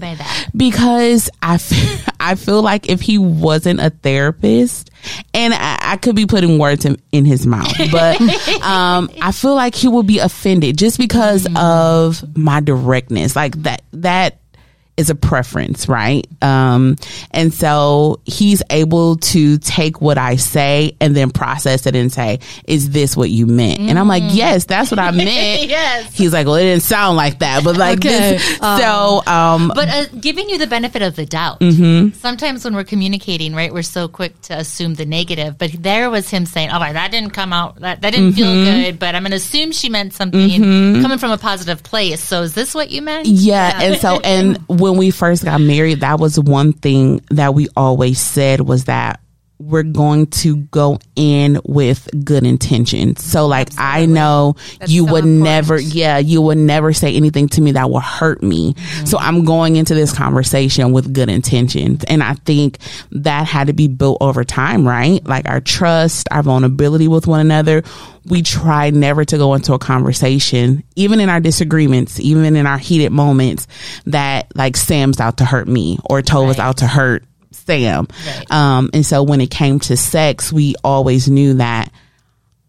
because 0.56 1.30
I, 1.42 1.54
f- 1.54 2.14
I 2.20 2.34
feel 2.34 2.62
like 2.62 2.88
if 2.88 3.00
he 3.00 3.18
wasn't 3.18 3.80
a 3.80 3.90
therapist, 3.90 4.90
and 5.32 5.54
I, 5.54 5.78
I 5.80 5.96
could 5.96 6.16
be 6.16 6.26
putting 6.26 6.58
words 6.58 6.84
in, 6.84 7.00
in 7.12 7.24
his 7.24 7.46
mouth, 7.46 7.72
but 7.90 8.20
um, 8.62 9.10
I 9.20 9.32
feel 9.32 9.54
like 9.54 9.74
he 9.74 9.88
would 9.88 10.06
be 10.06 10.18
offended 10.18 10.76
just 10.76 10.98
because 10.98 11.44
mm. 11.44 11.58
of 11.58 12.36
my 12.36 12.60
directness. 12.60 13.36
Like 13.36 13.56
that, 13.62 13.82
that 13.92 14.39
is 15.00 15.08
a 15.08 15.14
preference, 15.14 15.88
right? 15.88 16.28
Um, 16.42 16.96
and 17.30 17.52
so 17.52 18.20
he's 18.26 18.62
able 18.68 19.16
to 19.16 19.56
take 19.58 20.00
what 20.00 20.18
I 20.18 20.36
say 20.36 20.94
and 21.00 21.16
then 21.16 21.30
process 21.30 21.86
it 21.86 21.96
and 21.96 22.12
say, 22.12 22.40
is 22.66 22.90
this 22.90 23.16
what 23.16 23.30
you 23.30 23.46
meant? 23.46 23.80
Mm. 23.80 23.88
And 23.88 23.98
I'm 23.98 24.06
like, 24.06 24.22
mm. 24.22 24.34
yes, 24.34 24.66
that's 24.66 24.90
what 24.90 25.00
I 25.00 25.10
meant. 25.10 25.68
yes. 25.68 26.14
He's 26.14 26.34
like, 26.34 26.46
well, 26.46 26.56
it 26.56 26.64
didn't 26.64 26.82
sound 26.82 27.16
like 27.16 27.38
that, 27.38 27.64
but 27.64 27.78
like 27.78 28.00
okay. 28.00 28.36
this. 28.36 28.60
Um, 28.60 28.78
so, 28.78 29.22
um, 29.26 29.72
but 29.74 29.88
uh, 29.88 30.04
giving 30.20 30.50
you 30.50 30.58
the 30.58 30.66
benefit 30.66 31.00
of 31.00 31.16
the 31.16 31.24
doubt. 31.24 31.60
Mm-hmm. 31.60 32.14
Sometimes 32.18 32.64
when 32.64 32.74
we're 32.74 32.84
communicating, 32.84 33.54
right, 33.54 33.72
we're 33.72 33.82
so 33.82 34.06
quick 34.06 34.38
to 34.42 34.58
assume 34.58 34.94
the 34.94 35.06
negative, 35.06 35.56
but 35.56 35.70
there 35.72 36.10
was 36.10 36.28
him 36.28 36.44
saying, 36.44 36.68
oh, 36.70 36.78
that 36.78 37.10
didn't 37.10 37.30
come 37.30 37.54
out, 37.54 37.80
that, 37.80 38.02
that 38.02 38.10
didn't 38.10 38.32
mm-hmm. 38.32 38.36
feel 38.36 38.64
good, 38.64 38.98
but 38.98 39.14
I'm 39.14 39.22
going 39.22 39.30
to 39.30 39.36
assume 39.36 39.72
she 39.72 39.88
meant 39.88 40.12
something 40.12 40.60
mm-hmm. 40.60 41.00
coming 41.00 41.16
from 41.16 41.30
a 41.30 41.38
positive 41.38 41.82
place. 41.82 42.22
So 42.22 42.42
is 42.42 42.54
this 42.54 42.74
what 42.74 42.90
you 42.90 43.00
meant? 43.00 43.26
Yeah. 43.26 43.78
yeah. 43.78 43.82
And 43.82 44.00
so, 44.00 44.20
and 44.20 44.58
when 44.68 44.89
when 44.90 44.98
we 44.98 45.10
first 45.10 45.44
got 45.44 45.60
married, 45.60 46.00
that 46.00 46.18
was 46.18 46.38
one 46.38 46.72
thing 46.72 47.24
that 47.30 47.54
we 47.54 47.68
always 47.76 48.20
said 48.20 48.60
was 48.60 48.84
that 48.84 49.19
we're 49.60 49.82
going 49.82 50.26
to 50.26 50.56
go 50.56 50.98
in 51.16 51.60
with 51.64 52.08
good 52.24 52.44
intentions. 52.44 53.22
So 53.22 53.46
like 53.46 53.68
Absolutely. 53.68 54.02
I 54.02 54.06
know 54.06 54.56
That's 54.78 54.90
you 54.90 55.06
so 55.06 55.12
would 55.12 55.24
important. 55.24 55.44
never 55.44 55.78
yeah, 55.78 56.18
you 56.18 56.40
would 56.40 56.58
never 56.58 56.92
say 56.92 57.14
anything 57.14 57.48
to 57.50 57.60
me 57.60 57.72
that 57.72 57.90
will 57.90 58.00
hurt 58.00 58.42
me. 58.42 58.72
Mm-hmm. 58.72 59.06
So 59.06 59.18
I'm 59.18 59.44
going 59.44 59.76
into 59.76 59.94
this 59.94 60.12
conversation 60.12 60.92
with 60.92 61.12
good 61.12 61.28
intentions. 61.28 62.04
And 62.04 62.22
I 62.22 62.34
think 62.34 62.78
that 63.12 63.46
had 63.46 63.66
to 63.66 63.74
be 63.74 63.86
built 63.86 64.18
over 64.20 64.44
time, 64.44 64.88
right? 64.88 65.24
Like 65.26 65.48
our 65.48 65.60
trust, 65.60 66.26
our 66.30 66.42
vulnerability 66.42 67.06
with 67.06 67.26
one 67.26 67.40
another. 67.40 67.82
We 68.26 68.42
try 68.42 68.90
never 68.90 69.24
to 69.24 69.38
go 69.38 69.54
into 69.54 69.72
a 69.72 69.78
conversation, 69.78 70.84
even 70.94 71.20
in 71.20 71.30
our 71.30 71.40
disagreements, 71.40 72.20
even 72.20 72.54
in 72.54 72.66
our 72.66 72.76
heated 72.78 73.12
moments, 73.12 73.66
that 74.06 74.54
like 74.54 74.76
Sam's 74.76 75.20
out 75.20 75.38
to 75.38 75.44
hurt 75.44 75.66
me 75.66 75.98
or 76.04 76.20
Tova's 76.20 76.58
right. 76.58 76.66
out 76.66 76.76
to 76.78 76.86
hurt 76.86 77.24
Sam. 77.52 78.06
Right. 78.26 78.50
Um, 78.50 78.90
and 78.92 79.04
so 79.04 79.22
when 79.22 79.40
it 79.40 79.50
came 79.50 79.80
to 79.80 79.96
sex, 79.96 80.52
we 80.52 80.74
always 80.82 81.28
knew 81.28 81.54
that 81.54 81.92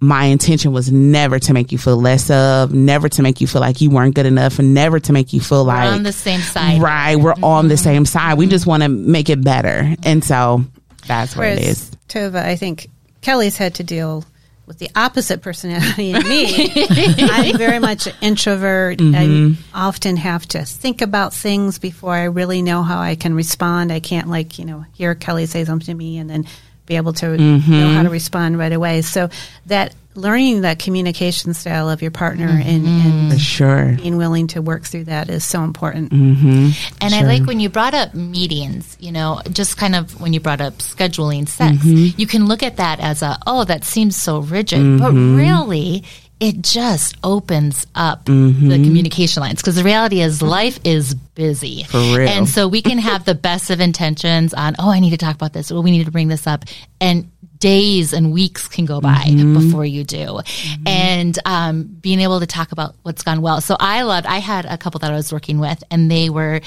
my 0.04 0.26
intention 0.26 0.72
was 0.72 0.92
never 0.92 1.38
to 1.38 1.54
make 1.54 1.72
you 1.72 1.78
feel 1.78 1.96
less 1.96 2.30
of, 2.32 2.74
never 2.74 3.08
to 3.08 3.22
make 3.22 3.40
you 3.40 3.48
feel 3.48 3.62
like 3.62 3.82
you 3.82 3.92
weren't 3.92 4.16
good 4.16 4.26
enough, 4.26 4.58
and 4.58 4.74
never 4.74 5.00
to 5.00 5.14
make 5.14 5.32
you 5.32 5.40
feel 5.40 5.64
like 5.64 5.84
we're 5.84 5.86
like 5.86 5.96
on 5.96 6.04
the 6.04 6.12
same 6.12 6.40
side. 6.40 6.82
Right, 6.82 7.16
we're 7.16 7.34
mm-hmm. 7.34 7.44
on 7.44 7.68
the 7.68 7.78
same 7.78 8.06
side. 8.06 8.40
We 8.40 8.48
just 8.48 8.66
want 8.66 8.82
to 8.82 8.90
make 8.90 9.30
it 9.30 9.44
better, 9.44 9.96
and 10.04 10.24
so 10.24 10.66
that's 11.06 11.36
what 11.36 11.44
Whereas, 11.44 11.60
it 11.60 11.66
is. 11.66 11.92
Tova, 12.08 12.44
I 12.44 12.56
think 12.56 12.90
Kelly's 13.22 13.58
had 13.58 13.76
to 13.76 13.84
deal 13.84 14.26
with 14.66 14.80
the 14.80 14.90
opposite 14.96 15.42
personality 15.42 16.12
in 16.12 16.28
me. 16.28 16.72
I'm 17.20 17.58
very 17.58 17.80
much 17.80 18.08
an 18.08 18.14
introvert. 18.22 19.00
Mm-hmm. 19.00 19.62
I 19.74 19.88
often 19.88 20.18
have 20.18 20.48
to 20.50 20.64
think 20.64 21.02
about 21.02 21.34
things 21.34 21.80
before 21.80 22.14
I 22.14 22.26
really 22.26 22.62
know 22.62 22.84
how 22.84 23.00
I 23.00 23.16
can 23.16 23.34
respond. 23.34 23.92
I 23.92 24.00
can't 24.00 24.30
like, 24.30 24.60
you 24.60 24.66
know, 24.66 24.86
hear 24.94 25.16
Kelly 25.16 25.46
say 25.46 25.66
something 25.66 25.88
to 25.88 25.94
me 25.94 26.18
and 26.18 26.30
then 26.30 26.46
be 26.86 26.96
able 26.96 27.14
to 27.14 27.26
mm-hmm. 27.26 27.72
know 27.72 27.94
how 27.94 28.04
to 28.04 28.10
respond 28.10 28.58
right 28.58 28.74
away. 28.74 29.02
So 29.02 29.30
that 29.68 29.94
learning 30.16 30.62
that 30.62 30.80
communication 30.80 31.54
style 31.54 31.90
of 31.90 32.02
your 32.02 32.12
partner 32.12 32.48
mm-hmm. 32.48 32.70
and, 32.70 33.32
and 33.32 33.42
sure. 33.42 33.94
being 33.96 34.18
willing 34.18 34.48
to 34.48 34.62
work 34.62 34.84
through 34.84 35.06
that 35.06 35.30
is 35.30 35.44
so 35.44 35.64
important. 35.64 36.12
Mm-hmm. 36.12 36.70
And 37.02 37.14
sure. 37.14 37.20
I 37.20 37.24
like 37.24 37.46
when 37.46 37.60
you 37.60 37.70
brought 37.70 37.94
up 37.94 38.14
meetings, 38.14 38.98
you 39.00 39.12
know, 39.12 39.42
just 39.52 39.78
kind 39.78 39.96
of 39.96 40.20
when 40.20 40.34
you 40.34 40.40
brought 40.40 40.62
up 40.62 40.74
scheduling 40.80 41.48
sex, 41.48 41.78
mm-hmm. 41.78 42.20
you 42.20 42.28
can 42.28 42.46
look 42.46 42.64
at 42.64 42.78
that 42.78 43.00
as 43.00 43.22
a, 43.22 43.38
oh, 43.48 43.64
that 43.66 43.84
seems 43.84 44.16
so 44.16 44.40
rigid. 44.40 45.00
But 45.00 45.12
mm-hmm. 45.12 45.38
really, 45.38 46.04
it 46.42 46.62
just 46.62 47.16
opens 47.24 47.86
up 47.94 48.26
mm-hmm. 48.26 48.68
the 48.68 48.76
communication 48.84 49.42
lines 49.42 49.62
because 49.62 49.76
the 49.76 49.84
reality 49.84 50.22
is 50.22 50.42
life 50.42 50.80
is 50.84 51.14
busy. 51.14 51.86
And 51.94 52.50
so 52.50 52.68
we 52.68 52.82
can 52.82 52.98
have 52.98 53.26
the 53.26 53.36
best 53.36 53.70
of 53.70 53.80
intentions 53.80 54.54
on, 54.54 54.76
oh, 54.80 54.90
I 54.90 55.00
need 55.00 55.12
to 55.12 55.18
talk 55.18 55.36
about 55.36 55.54
this. 55.54 55.72
Well, 55.72 55.84
we 55.84 55.92
need 55.92 56.06
to 56.06 56.12
bring 56.12 56.30
this 56.30 56.48
up. 56.48 56.66
And 57.00 57.32
days 57.62 58.12
and 58.12 58.34
weeks 58.34 58.68
can 58.68 58.86
go 58.86 59.00
by 59.00 59.24
mm-hmm. 59.28 59.54
before 59.54 59.86
you 59.86 60.04
do. 60.04 60.18
Mm-hmm. 60.18 60.88
And 60.88 61.40
um, 61.46 61.84
being 61.84 62.20
able 62.20 62.42
to 62.42 62.48
talk 62.48 62.74
about 62.74 62.96
what's 63.04 63.24
gone 63.24 63.42
well. 63.42 63.62
So 63.62 63.78
I 63.80 64.02
loved, 64.02 64.28
I 64.28 64.40
had 64.40 64.66
a 64.66 64.78
couple 64.78 65.00
that 65.00 65.12
I 65.12 65.16
was 65.16 65.32
working 65.32 65.60
with, 65.60 65.82
and 65.90 66.12
they 66.12 66.30
were 66.30 66.60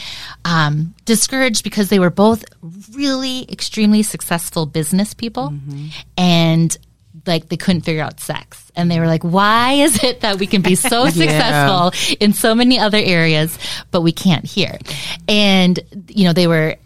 um, 0.46 0.94
discouraged 1.04 1.64
because 1.64 1.90
they 1.90 1.98
were 1.98 2.10
both 2.10 2.44
really 2.92 3.50
extremely 3.50 4.02
successful 4.02 4.64
business 4.64 5.12
people. 5.12 5.50
Mm-hmm. 5.50 5.88
And 6.16 6.76
like 7.26 7.48
they 7.48 7.56
couldn't 7.56 7.82
figure 7.82 8.02
out 8.02 8.20
sex 8.20 8.70
and 8.74 8.90
they 8.90 8.98
were 9.00 9.06
like 9.06 9.22
why 9.22 9.72
is 9.74 10.02
it 10.02 10.20
that 10.20 10.38
we 10.38 10.46
can 10.46 10.60
be 10.60 10.74
so 10.74 11.08
successful 11.08 12.16
in 12.20 12.32
so 12.34 12.54
many 12.54 12.78
other 12.78 12.98
areas 12.98 13.56
but 13.92 14.02
we 14.02 14.12
can't 14.12 14.44
here 14.44 14.76
and 15.26 15.78
you 16.08 16.24
know 16.24 16.32
they 16.32 16.46
were 16.46 16.76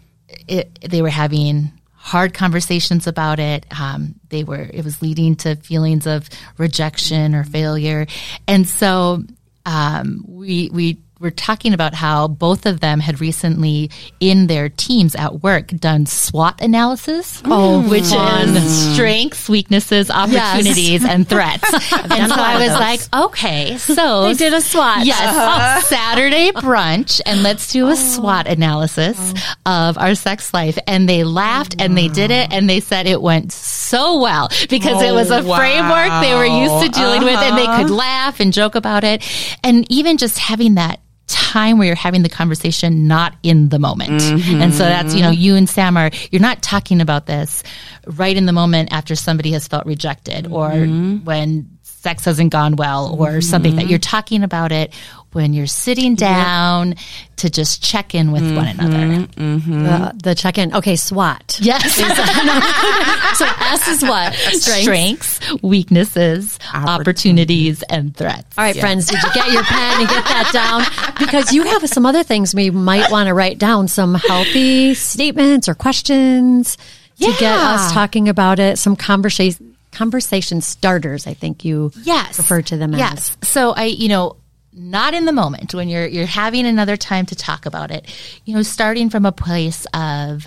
it, 0.47 0.79
they 0.87 1.01
were 1.01 1.09
having 1.09 1.71
hard 2.09 2.33
conversations 2.33 3.05
about 3.05 3.39
it. 3.39 3.67
Um, 3.79 4.15
they 4.29 4.43
were, 4.43 4.67
it 4.73 4.83
was 4.83 4.99
leading 4.99 5.35
to 5.37 5.55
feelings 5.57 6.07
of 6.07 6.27
rejection 6.57 7.35
or 7.35 7.43
failure. 7.43 8.07
And 8.47 8.67
so, 8.67 9.23
um, 9.63 10.25
we, 10.27 10.71
we 10.73 10.97
were 11.19 11.31
talking 11.31 11.73
about 11.73 11.93
how 11.93 12.27
both 12.27 12.65
of 12.65 12.79
them 12.79 12.99
had 12.99 13.19
recently 13.19 13.91
in 14.19 14.47
their 14.47 14.69
teams 14.69 15.15
at 15.15 15.43
work 15.43 15.67
done 15.67 16.05
SWOT 16.05 16.61
analysis, 16.61 17.41
oh, 17.45 17.87
which 17.89 18.05
fun. 18.05 18.55
is 18.55 18.93
strengths, 18.93 19.49
weaknesses, 19.49 20.09
opportunities, 20.09 21.01
yes. 21.01 21.05
and 21.05 21.27
threats. 21.27 21.65
and 21.93 22.31
so 22.31 22.35
I 22.35 22.57
was 22.59 22.69
like, 22.69 23.01
okay, 23.13 23.77
so 23.77 24.23
they 24.23 24.33
did 24.33 24.53
a 24.53 24.61
SWOT. 24.61 25.05
Yes, 25.05 25.19
uh-huh. 25.35 25.81
Saturday 25.81 26.51
brunch, 26.51 27.19
and 27.25 27.43
let's 27.43 27.71
do 27.71 27.87
a 27.87 27.91
oh. 27.91 27.95
SWOT 27.95 28.47
analysis 28.47 29.17
oh. 29.65 29.89
of 29.89 29.97
our 29.97 30.15
sex 30.15 30.53
life. 30.53 30.77
And 30.87 31.09
they 31.09 31.25
laughed 31.25 31.75
and 31.79 31.97
they 31.97 32.07
did 32.07 32.31
it, 32.31 32.53
and 32.53 32.69
they 32.69 32.79
said 32.79 33.07
it 33.07 33.21
went 33.21 33.51
so 33.51 34.21
well 34.21 34.49
because 34.69 35.03
oh, 35.03 35.05
it 35.05 35.11
was 35.11 35.31
a 35.31 35.43
wow. 35.43 35.57
framework 35.57 36.21
they 36.21 36.33
were 36.33 36.45
used 36.45 36.85
to 36.85 36.89
dealing 36.97 37.23
uh-huh. 37.23 37.25
with, 37.25 37.39
and 37.39 37.57
they 37.57 37.65
could 37.65 37.91
uh-huh. 37.91 37.95
laugh 37.95 38.39
and 38.39 38.53
joke 38.53 38.75
about 38.75 39.03
it, 39.03 39.21
and 39.65 39.85
even 39.91 40.17
just 40.17 40.39
having 40.39 40.75
that 40.75 41.01
time 41.29 41.77
where 41.77 41.87
you're 41.87 41.95
having 41.95 42.23
the 42.23 42.29
conversation 42.29 43.07
not 43.07 43.35
in 43.43 43.69
the 43.69 43.79
moment. 43.79 44.21
Mm-hmm. 44.21 44.61
And 44.61 44.73
so 44.73 44.83
that's, 44.83 45.13
you 45.13 45.21
know, 45.21 45.29
you 45.29 45.55
and 45.55 45.69
Sam 45.69 45.95
are, 45.95 46.09
you're 46.31 46.41
not 46.41 46.61
talking 46.61 46.99
about 47.01 47.25
this 47.25 47.63
right 48.05 48.35
in 48.35 48.45
the 48.45 48.53
moment 48.53 48.91
after 48.91 49.15
somebody 49.15 49.51
has 49.51 49.67
felt 49.67 49.85
rejected 49.85 50.45
mm-hmm. 50.45 50.53
or 50.53 51.23
when 51.23 51.77
sex 51.83 52.25
hasn't 52.25 52.51
gone 52.51 52.75
well 52.77 53.15
or 53.19 53.41
something 53.41 53.75
that 53.75 53.87
you're 53.87 53.99
talking 53.99 54.43
about 54.43 54.71
it 54.71 54.93
when 55.31 55.53
you're 55.53 55.67
sitting 55.67 56.15
down 56.15 56.95
to 57.37 57.49
just 57.49 57.83
check 57.83 58.15
in 58.15 58.31
with 58.31 58.41
one 58.41 58.65
mm-hmm, 58.65 58.79
another. 58.79 59.27
Mm-hmm. 59.27 59.83
The, 59.83 60.13
the 60.23 60.35
check 60.35 60.57
in. 60.57 60.73
Okay, 60.73 60.95
SWOT. 60.95 61.59
Yes. 61.61 61.99
So 63.39 63.45
S 63.45 63.87
is 63.87 64.01
what? 64.01 64.33
Strength. 64.33 64.81
Strengths, 64.81 65.63
weaknesses, 65.63 66.59
opportunities, 66.73 67.83
and 67.83 68.15
threats. 68.15 68.57
All 68.57 68.63
right, 68.65 68.75
friends, 68.75 69.05
did 69.05 69.21
you 69.21 69.33
get 69.33 69.51
your 69.51 69.63
pen 69.63 70.01
and 70.01 70.09
get 70.09 70.25
that 70.25 70.49
down? 70.53 71.15
Because 71.17 71.53
you 71.53 71.63
have 71.63 71.87
some 71.87 72.05
other 72.05 72.23
things 72.23 72.53
we 72.53 72.69
might 72.69 73.09
want 73.11 73.27
to 73.27 73.33
write 73.33 73.57
down, 73.57 73.87
some 73.87 74.15
healthy 74.15 74.93
statements 74.93 75.69
or 75.69 75.75
questions 75.75 76.77
to 77.19 77.31
get 77.39 77.57
us 77.57 77.93
talking 77.93 78.27
about 78.27 78.59
it, 78.59 78.77
some 78.77 78.95
conversation 78.95 79.75
conversation 79.91 80.61
starters, 80.61 81.25
I 81.25 81.33
think 81.33 81.65
you 81.65 81.91
yes 82.03 82.37
refer 82.37 82.61
to 82.61 82.77
them 82.77 82.93
as. 82.93 82.99
yes 82.99 83.37
so 83.41 83.71
i 83.71 83.85
you 83.85 84.07
know 84.07 84.35
not 84.79 85.13
in 85.13 85.25
the 85.25 85.31
moment 85.33 85.73
when 85.73 85.89
you're 85.89 86.07
you're 86.07 86.25
having 86.25 86.65
another 86.65 86.95
time 86.95 87.25
to 87.27 87.35
talk 87.35 87.65
about 87.65 87.91
it. 87.91 88.07
You 88.45 88.55
know 88.55 88.61
starting 88.63 89.09
from 89.09 89.25
a 89.25 89.31
place 89.31 89.85
of 89.93 90.45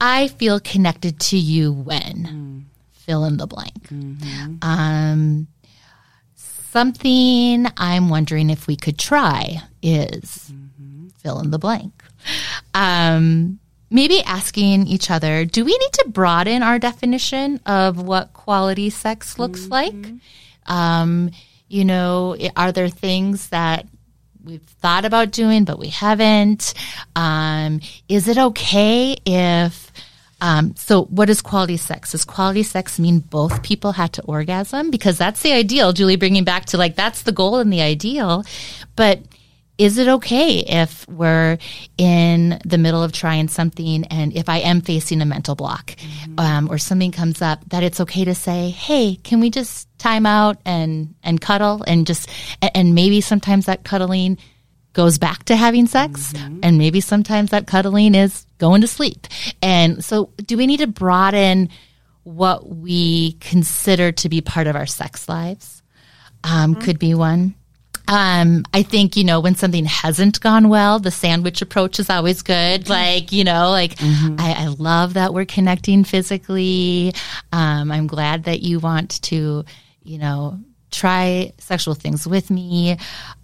i 0.00 0.28
feel 0.28 0.60
connected 0.60 1.18
to 1.20 1.36
you 1.36 1.72
when 1.72 2.66
fill 2.92 3.24
in 3.24 3.36
the 3.36 3.46
blank. 3.46 3.90
Um 4.62 5.48
something 6.36 7.66
i'm 7.76 8.08
wondering 8.08 8.48
if 8.48 8.66
we 8.68 8.76
could 8.76 8.98
try 8.98 9.60
is 9.82 10.52
fill 11.18 11.40
in 11.40 11.50
the 11.50 11.58
blank. 11.58 11.92
Um 12.74 13.58
maybe 13.90 14.22
asking 14.22 14.86
each 14.86 15.10
other 15.10 15.44
do 15.44 15.64
we 15.64 15.76
need 15.76 15.92
to 15.94 16.04
broaden 16.08 16.62
our 16.62 16.78
definition 16.78 17.58
of 17.66 18.00
what 18.00 18.32
quality 18.32 18.88
sex 18.88 19.36
looks 19.38 19.66
like? 19.68 19.94
Um, 20.66 21.32
you 21.70 21.84
know 21.84 22.36
are 22.56 22.72
there 22.72 22.88
things 22.88 23.48
that 23.48 23.86
we've 24.44 24.62
thought 24.62 25.04
about 25.04 25.30
doing 25.30 25.64
but 25.64 25.78
we 25.78 25.88
haven't? 25.88 26.74
Um, 27.16 27.80
is 28.08 28.28
it 28.28 28.36
okay 28.36 29.16
if 29.24 29.90
um, 30.42 30.74
so 30.74 31.04
what 31.04 31.28
is 31.28 31.42
quality 31.42 31.76
sex? 31.76 32.12
Does 32.12 32.24
quality 32.24 32.62
sex 32.62 32.98
mean 32.98 33.20
both 33.20 33.62
people 33.62 33.92
had 33.92 34.14
to 34.14 34.22
orgasm? 34.22 34.90
Because 34.90 35.18
that's 35.18 35.42
the 35.42 35.52
ideal 35.52 35.92
julie 35.92 36.16
bringing 36.16 36.44
back 36.44 36.66
to 36.66 36.76
like 36.76 36.96
that's 36.96 37.22
the 37.22 37.32
goal 37.32 37.58
and 37.58 37.72
the 37.72 37.80
ideal. 37.80 38.44
But 38.96 39.20
is 39.80 39.96
it 39.96 40.08
okay 40.08 40.58
if 40.58 41.08
we're 41.08 41.56
in 41.96 42.60
the 42.66 42.76
middle 42.76 43.02
of 43.02 43.12
trying 43.12 43.48
something 43.48 44.04
and 44.08 44.36
if 44.36 44.46
I 44.50 44.58
am 44.58 44.82
facing 44.82 45.22
a 45.22 45.24
mental 45.24 45.54
block 45.54 45.96
um, 46.36 46.70
or 46.70 46.76
something 46.76 47.12
comes 47.12 47.40
up 47.40 47.66
that 47.70 47.82
it's 47.82 47.98
okay 47.98 48.26
to 48.26 48.34
say, 48.34 48.68
hey, 48.68 49.14
can 49.16 49.40
we 49.40 49.48
just 49.48 49.88
time 49.98 50.26
out 50.26 50.58
and, 50.66 51.14
and 51.22 51.40
cuddle 51.40 51.82
and 51.86 52.06
just, 52.06 52.28
and, 52.60 52.94
maybe 52.94 53.22
sometimes 53.22 53.66
that 53.66 53.82
cuddling 53.82 54.36
goes 54.92 55.16
back 55.16 55.44
to 55.44 55.56
having 55.56 55.86
sex 55.86 56.34
and 56.62 56.76
maybe 56.76 57.00
sometimes 57.00 57.50
that 57.50 57.66
cuddling 57.66 58.14
is 58.14 58.44
going 58.58 58.82
to 58.82 58.86
sleep. 58.86 59.28
And 59.62 60.04
so 60.04 60.30
do 60.44 60.58
we 60.58 60.66
need 60.66 60.80
to 60.80 60.88
broaden 60.88 61.70
what 62.24 62.68
we 62.68 63.32
consider 63.34 64.12
to 64.12 64.28
be 64.28 64.42
part 64.42 64.66
of 64.66 64.76
our 64.76 64.86
sex 64.86 65.26
lives? 65.26 65.82
Um, 66.44 66.74
Could 66.74 66.98
be 66.98 67.14
one. 67.14 67.54
Um, 68.10 68.64
I 68.74 68.82
think, 68.82 69.16
you 69.16 69.22
know, 69.22 69.38
when 69.38 69.54
something 69.54 69.84
hasn't 69.84 70.40
gone 70.40 70.68
well, 70.68 70.98
the 70.98 71.12
sandwich 71.12 71.62
approach 71.62 72.00
is 72.00 72.10
always 72.10 72.42
good. 72.42 72.88
Like, 72.88 73.30
you 73.30 73.44
know, 73.44 73.70
like 73.70 73.94
I, 74.02 74.64
I 74.64 74.66
love 74.66 75.14
that 75.14 75.32
we're 75.32 75.44
connecting 75.44 76.02
physically. 76.02 77.14
Um, 77.52 77.92
I'm 77.92 78.08
glad 78.08 78.44
that 78.44 78.62
you 78.62 78.80
want 78.80 79.22
to, 79.22 79.64
you 80.02 80.18
know, 80.18 80.58
try 80.90 81.52
sexual 81.58 81.94
things 81.94 82.26
with 82.26 82.50
me. 82.50 82.96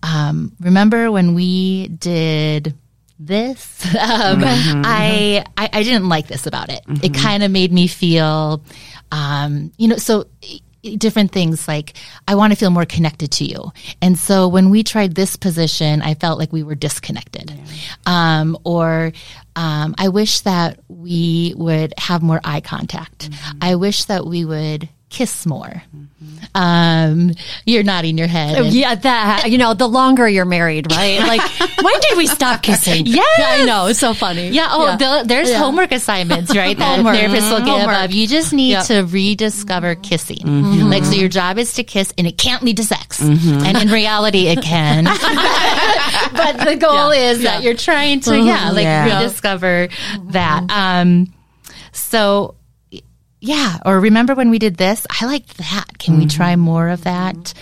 Um, 0.03 0.53
remember 0.59 1.13
when 1.13 1.35
we 1.37 1.87
did 1.89 2.75
this? 3.21 3.85
Um, 3.97 4.43
I, 4.45 5.45
I 5.57 5.71
I 5.73 5.83
didn't 5.83 6.09
like 6.09 6.27
this 6.27 6.47
about 6.47 6.69
it. 6.71 6.83
It 7.03 7.15
kind 7.15 7.43
of 7.43 7.51
made 7.51 7.73
me 7.73 7.87
feel, 7.87 8.63
um, 9.13 9.73
you 9.79 9.89
know, 9.89 9.97
so 9.97 10.27
different 10.97 11.33
things 11.33 11.67
like 11.67 11.95
I 12.29 12.35
want 12.35 12.53
to 12.53 12.59
feel 12.59 12.71
more 12.71 12.87
connected 12.87 13.33
to 13.33 13.45
you. 13.45 13.73
And 14.01 14.19
so 14.19 14.49
when 14.49 14.71
we 14.71 14.83
tried 14.83 15.15
this 15.15 15.37
position, 15.37 16.03
I 16.03 16.15
felt 16.15 16.39
like 16.39 16.53
we 16.53 16.63
were 16.63 16.75
disconnected. 16.75 17.53
Um, 18.07 18.57
or 18.65 19.13
um, 19.57 19.95
I 19.99 20.09
wish 20.09 20.41
that 20.41 20.81
we 20.89 21.55
would 21.57 21.95
have 21.99 22.23
more 22.23 22.41
eye 22.45 22.61
contact. 22.61 23.31
I 23.61 23.75
wish 23.77 24.05
that 24.05 24.27
we 24.27 24.45
would 24.45 24.89
kiss 25.09 25.47
more. 25.47 25.83
Um, 26.55 27.33
you're 27.65 27.83
nodding 27.85 28.19
your 28.19 28.27
head. 28.27 28.57
and- 28.59 28.73
Yeah, 28.75 28.95
that 28.97 29.51
you 29.51 29.57
know, 29.59 29.73
the 29.75 29.87
longer 29.89 30.29
you're 30.29 30.45
married, 30.45 30.91
right? 30.91 31.21
Like, 31.21 31.41
when 31.83 32.01
did 32.01 32.19
we 32.19 32.27
stop 32.27 32.63
kissing? 32.63 33.07
Yes! 33.17 33.41
I 33.41 33.65
know, 33.65 33.87
it's 33.87 34.01
so 34.01 34.15
funny. 34.15 34.49
Yeah. 34.49 34.69
Oh, 34.71 34.87
Yeah. 34.87 34.97
the- 34.97 35.25
there's 35.29 35.51
Yeah. 35.51 35.59
homework 35.59 35.93
assignments, 35.93 36.55
right? 36.57 36.77
That 36.77 36.97
Homework. 36.97 37.17
therapists 37.17 37.51
will 37.51 37.65
give. 37.65 37.69
Homework. 37.81 38.05
Of, 38.05 38.13
you 38.13 38.27
just 38.27 38.53
need 38.53 38.71
Yep. 38.73 38.87
to 38.87 39.03
rediscover 39.05 39.95
kissing. 39.95 40.39
Mm-hmm. 40.39 40.91
Like, 40.91 41.05
so 41.05 41.13
your 41.13 41.29
job 41.29 41.59
is 41.59 41.73
to 41.75 41.85
kiss, 41.85 42.13
and 42.19 42.27
it 42.27 42.37
can't 42.37 42.63
lead 42.65 42.79
to 42.79 42.85
sex. 42.85 43.21
And 43.21 43.77
in 43.77 43.89
reality, 43.89 44.49
it 44.49 44.61
can. 44.63 45.05
but 46.33 46.59
the 46.65 46.77
goal 46.81 47.11
is 47.11 47.43
that 47.43 47.63
you're 47.63 47.75
trying 47.75 48.21
to, 48.21 48.37
yeah, 48.39 48.71
like 48.71 48.85
Yeah. 48.85 49.21
rediscover 49.21 49.89
that. 50.31 50.65
Um, 50.71 51.33
so. 51.93 52.55
Yeah, 53.47 53.79
or 53.85 54.01
remember 54.01 54.35
when 54.35 54.51
we 54.51 54.59
did 54.59 54.77
this? 54.77 55.07
I 55.21 55.27
liked 55.27 55.57
that. 55.59 55.99
Can 55.99 56.19
we 56.19 56.27
try 56.27 56.55
mm-hmm. 56.55 56.63
more 56.63 56.89
of 56.89 57.05
that? 57.05 57.55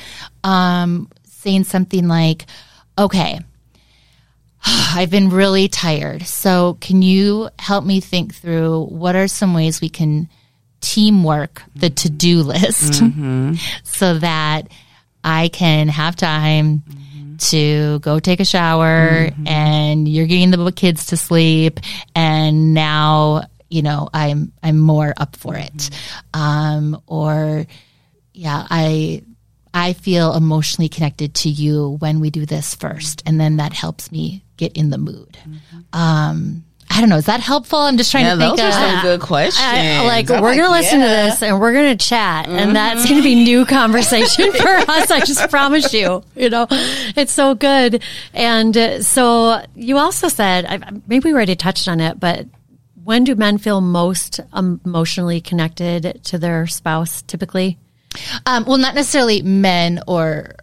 Um, 0.43 1.11
saying 1.25 1.65
something 1.65 2.09
like, 2.09 2.47
"Okay, 2.99 3.39
I've 4.65 5.11
been 5.11 5.29
really 5.29 5.69
tired. 5.69 6.23
So, 6.23 6.79
can 6.81 7.03
you 7.03 7.51
help 7.59 7.85
me 7.85 8.01
think 8.01 8.35
through 8.35 8.87
what 8.87 9.15
are 9.15 9.29
some 9.29 9.53
ways 9.53 9.83
we 9.83 9.91
can 9.91 10.31
teamwork 10.81 11.63
the 11.77 11.91
to 11.91 12.09
do 12.09 12.43
list 12.43 13.03
mm-hmm. 13.03 13.55
so 13.83 14.19
that 14.19 14.69
I 15.23 15.49
can 15.49 15.89
have 15.89 16.17
time 16.17 16.79
mm-hmm. 16.79 17.37
to 17.37 17.99
go 17.99 18.21
take 18.21 18.41
a 18.41 18.45
shower 18.47 19.29
and 19.47 20.09
you're 20.09 20.27
getting 20.27 20.51
the 20.51 20.73
kids 20.73 21.07
to 21.07 21.19
sleep 21.19 21.81
and 22.15 22.73
now 22.73 23.45
you 23.75 23.83
know 23.83 24.09
I'm 24.15 24.53
I'm 24.63 24.79
more 24.79 25.13
up 25.17 25.35
for 25.37 25.55
it 25.57 25.91
um 26.33 26.95
um, 26.95 27.03
or 27.07 27.67
yeah, 28.33 28.67
I 28.71 29.23
I 29.73 29.93
feel 29.93 30.35
emotionally 30.35 30.89
connected 30.89 31.35
to 31.43 31.49
you 31.49 31.97
when 31.99 32.21
we 32.21 32.31
do 32.31 32.47
this 32.47 32.75
first, 32.75 33.23
and 33.27 33.41
then 33.41 33.57
that 33.57 33.73
helps 33.73 34.11
me 34.13 34.45
get 34.57 34.73
in 34.77 34.91
the 34.91 34.99
mood. 34.99 35.37
Um, 35.93 36.65
I 36.91 37.01
don't 37.01 37.09
know. 37.09 37.17
Is 37.17 37.27
that 37.27 37.41
helpful? 37.41 37.79
I'm 37.81 37.97
just 37.97 38.11
trying 38.11 38.25
Yeah, 38.27 38.35
to 38.35 38.41
think 38.41 38.57
those 38.57 38.75
are 38.75 38.85
of. 38.85 38.91
some 38.93 39.03
good 39.03 39.21
questions. 39.21 39.65
I- 39.67 40.05
like 40.07 40.31
I'm 40.31 40.43
we're 40.43 40.55
gonna 40.57 40.71
listen 40.71 41.01
yeah. 41.01 41.07
to 41.07 41.31
this 41.31 41.43
and 41.43 41.61
we're 41.61 41.73
gonna 41.73 41.97
chat, 41.97 42.47
and 42.49 42.75
that's 42.77 43.09
gonna 43.09 43.23
be 43.23 43.35
new 43.35 43.65
conversation 43.67 44.53
for 44.63 44.69
us. 44.69 45.11
I 45.11 45.21
just 45.21 45.49
promise 45.51 45.93
you. 45.93 46.23
You 46.37 46.51
know, 46.51 46.67
it's 46.71 47.33
so 47.33 47.55
good. 47.55 48.03
And 48.33 48.77
uh, 48.77 49.03
so 49.03 49.65
you 49.75 49.99
also 49.99 50.29
said, 50.29 50.67
I, 50.67 50.79
maybe 51.07 51.29
we 51.31 51.33
already 51.33 51.57
touched 51.57 51.89
on 51.89 52.01
it, 52.01 52.19
but 52.21 52.47
when 53.05 53.25
do 53.25 53.35
men 53.35 53.59
feel 53.59 53.81
most 53.81 54.41
emotionally 54.57 55.41
connected 55.41 56.21
to 56.25 56.39
their 56.39 56.67
spouse? 56.67 57.23
Typically, 57.23 57.79
Um, 58.47 58.65
well, 58.65 58.79
not 58.79 58.95
necessarily 58.95 59.43
men 59.43 60.01
or 60.07 60.55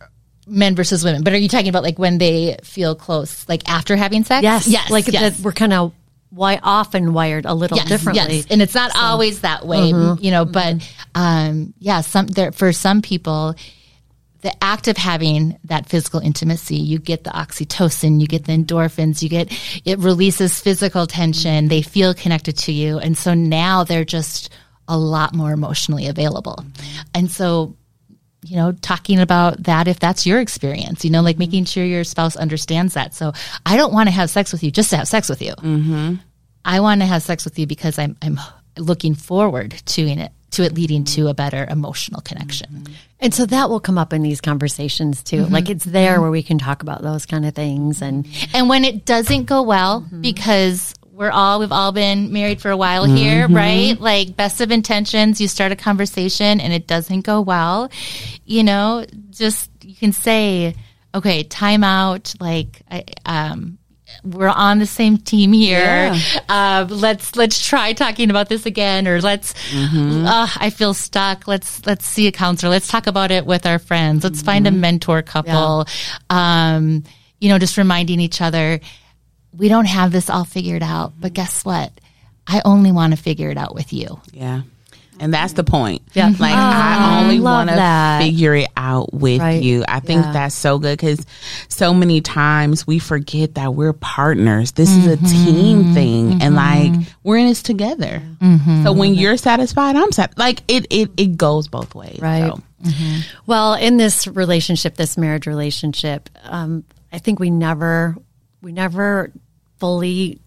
men 0.48 0.76
versus 0.76 1.04
women, 1.04 1.24
but 1.24 1.34
are 1.34 1.38
you 1.38 1.48
talking 1.50 1.70
about 1.70 1.84
like 1.84 2.00
when 2.00 2.18
they 2.18 2.58
feel 2.64 2.96
close, 2.96 3.48
like 3.48 3.70
after 3.70 3.96
having 3.96 4.24
sex? 4.24 4.44
yes, 4.44 4.90
like 4.90 5.08
yes. 5.08 5.38
that. 5.38 5.44
We're 5.44 5.52
kind 5.54 5.74
of 5.74 5.94
why 6.30 6.60
often 6.64 7.12
wired 7.14 7.46
a 7.46 7.54
little 7.54 7.78
Yes, 7.78 7.90
differently. 7.90 8.38
yes. 8.38 8.48
and 8.50 8.62
it's 8.62 8.74
not 8.74 8.92
always 8.96 9.42
that 9.42 9.66
way, 9.68 9.88
you 9.90 10.32
know. 10.32 10.46
But 10.46 10.78
um, 11.14 11.74
yeah, 11.80 12.02
some 12.02 12.28
there 12.28 12.52
for 12.54 12.72
some 12.72 13.02
people, 13.02 13.54
the 14.42 14.64
act 14.64 14.88
of 14.88 14.98
having 14.98 15.58
that 15.66 15.88
physical 15.88 16.20
intimacy, 16.20 16.76
you 16.76 17.00
get 17.00 17.24
the 17.24 17.30
oxytocin, 17.30 18.20
you 18.20 18.28
get 18.28 18.46
the 18.46 18.54
endorphins, 18.54 19.22
you 19.22 19.30
get 19.30 19.52
it 19.86 20.00
releases 20.00 20.60
physical 20.60 21.08
tension. 21.08 21.68
They 21.68 21.82
feel 21.82 22.14
connected 22.14 22.58
to 22.60 22.72
you, 22.72 22.98
and 22.98 23.18
so 23.18 23.34
now 23.34 23.84
they're 23.84 24.06
just 24.06 24.52
a 24.88 24.98
lot 24.98 25.34
more 25.34 25.52
emotionally 25.52 26.08
available, 26.08 26.64
and 27.14 27.30
so. 27.30 27.76
You 28.44 28.56
know, 28.56 28.72
talking 28.72 29.20
about 29.20 29.66
that 29.66 29.88
if 29.88 30.00
that's 30.00 30.26
your 30.26 30.40
experience, 30.40 31.06
you 31.06 31.12
know, 31.12 31.22
like 31.22 31.38
making 31.38 31.66
sure 31.66 31.86
your 31.86 32.04
spouse 32.04 32.36
understands 32.36 32.96
that. 32.96 33.14
So 33.14 33.34
I 33.68 33.78
don't 33.78 33.94
want 33.94 34.08
to 34.08 34.12
have 34.12 34.32
sex 34.32 34.52
with 34.52 34.64
you 34.64 34.72
just 34.72 34.90
to 34.90 34.98
have 34.98 35.08
sex 35.08 35.30
with 35.30 35.44
you. 35.44 35.54
Mm-hmm. 35.54 36.16
I 36.66 36.80
want 36.80 37.02
to 37.02 37.06
have 37.06 37.22
sex 37.22 37.46
with 37.46 37.60
you 37.60 37.68
because 37.68 38.00
I'm 38.00 38.18
I'm 38.20 38.40
looking 38.80 39.14
forward 39.14 39.72
to 39.86 40.02
it 40.02 40.32
to 40.52 40.64
it 40.64 40.74
leading 40.74 41.04
to 41.06 41.28
a 41.28 41.34
better 41.34 41.66
emotional 41.70 42.22
connection. 42.22 42.70
Mm-hmm. 42.70 42.94
And 43.20 43.34
so 43.34 43.46
that 43.46 43.70
will 43.70 43.80
come 43.80 43.98
up 43.98 44.14
in 44.14 44.22
these 44.22 44.42
conversations 44.42 45.24
too. 45.24 45.44
Mm-hmm. 45.44 45.54
Like 45.54 45.70
it's 45.70 45.86
there 45.86 46.14
mm-hmm. 46.14 46.22
where 46.22 46.32
we 46.32 46.44
can 46.44 46.58
talk 46.58 46.82
about 46.82 47.02
those 47.02 47.26
kind 47.26 47.46
of 47.46 47.56
things 47.56 48.02
and 48.02 48.28
And 48.54 48.70
when 48.70 48.84
it 48.86 49.06
doesn't 49.06 49.46
go 49.46 49.64
well 49.64 50.06
because 50.22 50.94
we're 51.12 51.32
all 51.32 51.60
we've 51.60 51.72
all 51.72 51.92
been 51.92 52.34
married 52.34 52.62
for 52.62 52.72
a 52.72 52.78
while 52.78 53.04
here, 53.06 53.48
right? 53.48 54.00
Like 54.00 54.36
best 54.36 54.60
of 54.60 54.72
intentions, 54.72 55.40
you 55.40 55.48
start 55.48 55.72
a 55.72 55.76
conversation 55.76 56.60
and 56.60 56.74
it 56.74 56.88
doesn't 56.88 57.22
go 57.22 57.42
well, 57.42 57.92
you 58.44 58.64
know, 58.64 59.06
just 59.30 59.70
you 59.84 59.96
can 59.96 60.14
say, 60.14 60.76
okay, 61.14 61.44
time 61.44 61.84
out. 61.84 62.34
Like, 62.40 62.82
I, 62.90 63.06
um, 63.26 63.78
we're 64.24 64.50
on 64.50 64.80
the 64.80 64.86
same 64.86 65.18
team 65.18 65.54
here. 65.54 66.16
Uh, 66.50 66.86
let's 66.90 67.36
let's 67.36 67.66
try 67.66 67.94
talking 67.94 68.30
about 68.30 68.50
this 68.50 68.66
again, 68.66 69.08
or 69.08 69.22
let's. 69.22 69.54
Uh, 69.74 70.48
I 70.58 70.70
feel 70.70 70.94
stuck. 70.94 71.48
Let's 71.48 71.86
let's 71.86 72.06
see 72.06 72.28
a 72.28 72.32
counselor. 72.32 72.70
Let's 72.70 72.88
talk 72.88 73.08
about 73.08 73.32
it 73.32 73.46
with 73.46 73.66
our 73.66 73.80
friends. 73.80 74.24
Let's 74.24 74.42
find 74.42 74.68
a 74.68 74.72
mentor 74.72 75.22
couple. 75.22 75.86
Um, 76.30 77.04
you 77.40 77.50
know, 77.50 77.58
just 77.58 77.78
reminding 77.78 78.20
each 78.20 78.42
other 78.42 78.80
we 79.56 79.68
don't 79.68 79.86
have 79.86 80.12
this 80.12 80.30
all 80.30 80.46
figured 80.46 80.84
out. 80.84 81.14
But 81.20 81.34
guess 81.34 81.66
what? 81.66 81.92
I 82.48 82.62
only 82.66 82.92
want 82.92 83.16
to 83.16 83.22
figure 83.22 83.50
it 83.50 83.58
out 83.58 83.76
with 83.76 83.94
you. 83.94 84.20
Yeah. 84.32 84.62
And 85.22 85.32
that's 85.32 85.54
the 85.54 85.64
point. 85.64 86.02
Yeah. 86.14 86.34
Like, 86.40 86.54
Oh, 86.54 86.58
I 86.58 87.22
only 87.22 87.40
want 87.40 87.70
to 87.70 88.18
figure 88.20 88.56
it 88.56 88.70
out 88.76 89.14
with 89.14 89.40
Right. 89.40 89.62
you. 89.62 89.86
I 89.88 90.00
think 90.00 90.26
Yeah. 90.26 90.32
that's 90.34 90.56
so 90.56 90.80
good 90.80 90.98
because 90.98 91.24
so 91.68 91.94
many 91.94 92.22
times 92.22 92.88
we 92.88 92.98
forget 92.98 93.54
that 93.54 93.76
we're 93.76 93.94
partners. 93.94 94.72
This 94.72 94.90
is 94.90 95.06
a 95.06 95.18
mm-hmm. 95.18 95.26
team 95.28 95.94
thing. 95.94 96.32
And 96.42 96.56
mm-hmm. 96.56 96.96
like, 96.96 97.08
we're 97.24 97.38
in 97.38 97.46
this 97.46 97.62
together. 97.62 98.24
Mm-hmm. 98.40 98.84
So 98.84 98.94
when 98.94 99.14
you're 99.14 99.38
satisfied, 99.38 99.96
I'm 99.96 100.12
satisfied. 100.12 100.40
Like, 100.40 100.64
it, 100.68 100.88
it, 100.90 101.12
it 101.18 101.38
goes 101.38 101.68
both 101.68 101.94
ways. 101.94 102.20
Right. 102.20 102.52
So. 102.52 102.60
Well, 103.46 103.76
in 103.76 103.98
this 103.98 104.26
relationship, 104.26 104.96
this 104.96 105.20
marriage 105.20 105.46
relationship, 105.46 106.32
um, 106.46 106.84
I 107.14 107.20
think 107.20 107.40
we 107.40 107.52
never, 107.52 108.16
we 108.64 108.72
never 108.72 109.32
fully 109.78 110.42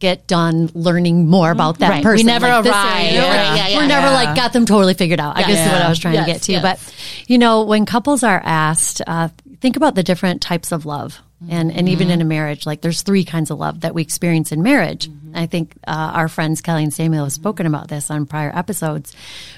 get 0.00 0.26
done 0.26 0.70
learning 0.74 1.28
more 1.28 1.50
about 1.52 1.78
that 1.78 1.90
Right. 1.90 1.98
We 1.98 2.02
person. 2.02 2.26
never 2.26 2.48
Like 2.48 2.64
this 2.64 2.72
arrive. 2.72 2.96
area, 3.04 3.20
Right. 3.20 3.28
we're- 3.28 3.56
Yeah, 3.58 3.68
yeah, 3.68 3.76
We're 3.78 3.86
never 3.86 4.10
like 4.10 4.34
got 4.34 4.52
them 4.52 4.66
totally 4.66 4.94
figured 4.94 5.20
out. 5.20 5.36
I 5.36 5.42
guess 5.44 5.64
is 5.66 5.72
what 5.72 5.82
I 5.82 5.88
was 5.88 5.98
trying 5.98 6.14
Yes, 6.14 6.26
to 6.26 6.32
get 6.32 6.42
to. 6.42 6.52
yes. 6.52 6.62
But 6.62 6.78
you 7.28 7.38
know, 7.38 7.62
when 7.62 7.86
couples 7.86 8.22
are 8.24 8.40
asked, 8.44 9.00
uh, 9.06 9.28
think 9.60 9.76
about 9.76 9.94
the 9.94 10.02
different 10.02 10.40
types 10.42 10.72
of 10.72 10.84
love. 10.86 11.20
And, 11.48 11.72
and 11.72 11.88
even 11.88 12.10
in 12.10 12.20
a 12.20 12.24
marriage, 12.26 12.66
like 12.66 12.82
there's 12.82 13.00
three 13.00 13.24
kinds 13.24 13.50
of 13.50 13.58
love 13.58 13.80
that 13.80 13.94
we 13.94 14.02
experience 14.02 14.52
in 14.52 14.62
marriage. 14.62 15.08
I 15.34 15.46
think 15.46 15.72
uh, 15.88 16.10
our 16.14 16.28
friends 16.28 16.60
Kelly 16.60 16.82
and 16.82 16.92
Samuel 16.92 17.24
have 17.24 17.32
spoken 17.32 17.64
about 17.64 17.88
this 17.88 18.10
on 18.10 18.26
prior 18.26 18.52
episodes. 18.54 19.14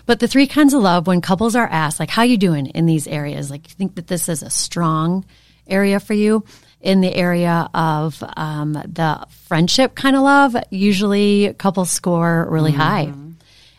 But 0.07 0.21
the 0.21 0.29
three 0.29 0.47
kinds 0.47 0.75
of 0.75 0.81
love, 0.83 1.09
when 1.09 1.21
couples 1.21 1.57
are 1.57 1.67
asked, 1.67 1.99
like, 1.99 2.11
how 2.11 2.23
you 2.23 2.37
doing 2.37 2.67
in 2.67 2.87
these 2.87 3.09
areas? 3.09 3.51
Like, 3.51 3.69
you 3.69 3.75
think 3.75 3.97
that 3.97 4.07
this 4.07 4.29
is 4.29 4.45
a 4.45 4.51
strong 4.51 5.25
area 5.67 5.99
for 5.99 6.15
you? 6.15 6.45
In 6.83 7.01
the 7.01 7.15
area 7.15 7.71
of 7.73 8.23
um, 8.37 8.73
the 8.73 9.25
friendship 9.47 9.95
kind 9.95 10.17
of 10.17 10.23
love, 10.23 10.57
usually 10.71 11.55
couples 11.55 11.91
score 11.91 12.47
really 12.51 12.73
high. 12.73 13.13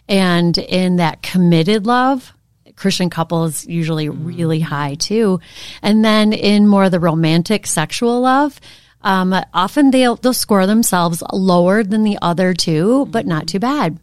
And 0.08 0.58
in 0.58 0.96
that 0.98 1.22
committed 1.22 1.86
love, 1.86 2.34
Christian 2.76 3.10
couples 3.10 3.66
usually 3.66 4.10
really 4.10 4.62
high 4.62 4.96
too. 4.96 5.40
And 5.82 6.04
then 6.04 6.34
in 6.34 6.68
more 6.68 6.86
of 6.86 6.92
the 6.92 7.00
romantic 7.00 7.68
sexual 7.68 8.22
love, 8.22 8.60
um, 9.02 9.36
often 9.54 9.92
they'll, 9.92 10.16
they'll 10.16 10.34
score 10.34 10.66
themselves 10.66 11.22
lower 11.32 11.84
than 11.84 12.04
the 12.04 12.18
other 12.22 12.54
two, 12.54 13.06
but 13.08 13.26
not 13.26 13.48
too 13.48 13.60
bad. 13.60 14.00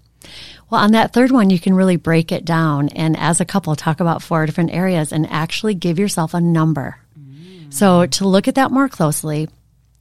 Well, 0.69 0.83
on 0.83 0.93
that 0.93 1.13
third 1.13 1.33
one, 1.33 1.51
you 1.51 1.59
can 1.59 1.75
really 1.75 1.97
break 1.97 2.31
it 2.31 2.45
down 2.45 2.91
and 2.91 3.19
as 3.19 3.41
a 3.41 3.45
couple 3.45 3.75
talk 3.75 3.99
about 3.99 4.23
four 4.23 4.47
different 4.47 4.73
areas 4.73 5.13
and 5.13 5.27
actually 5.29 5.75
give 5.75 5.99
yourself 5.99 6.33
a 6.33 6.41
number. 6.41 7.00
So 7.71 8.07
to 8.07 8.29
look 8.29 8.49
at 8.49 8.57
that 8.57 8.71
more 8.71 8.89
closely 8.89 9.49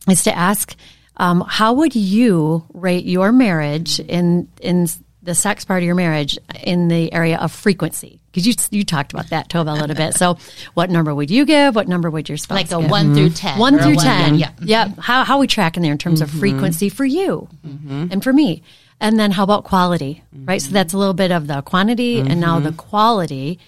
is 0.09 0.24
to 0.24 0.36
ask, 0.36 0.76
um, 1.17 1.43
how 1.47 1.74
would 1.74 1.95
you 1.95 2.65
rate 2.74 3.05
your 3.05 3.32
marriage 3.32 3.99
in 3.99 4.47
in 4.61 4.88
the 5.22 5.36
sex 5.36 5.65
part 5.65 5.84
of 5.84 5.86
your 5.86 5.95
marriage 5.95 6.38
in 6.63 6.88
the 6.88 7.11
area 7.13 7.38
of 7.38 7.51
frequency? 7.51 8.20
Because 8.32 8.47
you 8.47 8.53
you 8.72 8.84
talked 8.84 9.11
about 9.11 9.30
that, 9.30 9.49
Tova, 9.49 9.78
a 9.78 9.82
little 9.82 9.95
bit. 9.95 10.15
So, 10.15 10.38
what 10.76 10.89
number 10.89 11.13
would 11.13 11.30
you 11.30 11.45
give? 11.45 11.76
What 11.76 11.88
number 11.88 12.09
would 12.09 12.30
your 12.30 12.38
spouse 12.38 12.55
Like 12.55 12.72
a 12.72 12.82
give? 12.82 12.89
one 12.89 13.13
through 13.13 13.32
ten. 13.32 13.59
One 13.59 13.80
through 13.80 13.95
ten. 13.95 14.36
Yeah. 14.36 14.51
Yep. 14.61 14.99
How 14.99 15.24
how 15.24 15.36
are 15.36 15.39
we 15.39 15.47
tracking 15.47 15.84
there 15.84 15.91
in 15.91 15.97
terms 15.97 16.22
of 16.22 16.30
mm-hmm. 16.30 16.39
frequency 16.39 16.89
for 16.89 17.05
you 17.05 17.49
mm-hmm. 17.65 18.07
and 18.11 18.24
for 18.24 18.32
me? 18.32 18.63
And 19.01 19.20
then 19.20 19.32
how 19.32 19.43
about 19.43 19.63
quality? 19.63 20.24
Right. 20.34 20.61
So 20.61 20.67
mm-hmm. 20.67 20.74
that's 20.74 20.93
a 20.93 20.97
little 20.97 21.13
bit 21.13 21.32
of 21.32 21.47
the 21.47 21.61
quantity 21.61 22.20
and 22.20 22.39
now 22.39 22.59
the 22.59 22.74
quality. 22.74 23.59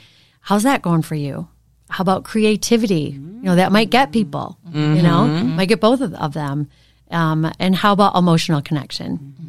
How's 0.42 0.64
that 0.64 0.82
going 0.82 1.04
for 1.04 1.16
you? 1.16 1.48
How 1.92 2.02
about 2.02 2.24
creativity? 2.24 3.20
You 3.20 3.44
know, 3.44 3.56
that 3.56 3.72
might 3.72 3.90
get 3.90 4.12
people, 4.12 4.58
you 4.72 5.02
know, 5.02 5.28
mm-hmm. 5.28 5.56
might 5.56 5.68
get 5.68 5.82
both 5.82 6.02
of, 6.02 6.14
of 6.14 6.34
them. 6.34 6.70
Um, 7.10 7.52
and 7.60 7.76
how 7.76 7.92
about 7.92 8.16
emotional 8.16 8.62
connection? 8.62 9.18
Mm-hmm. 9.18 9.48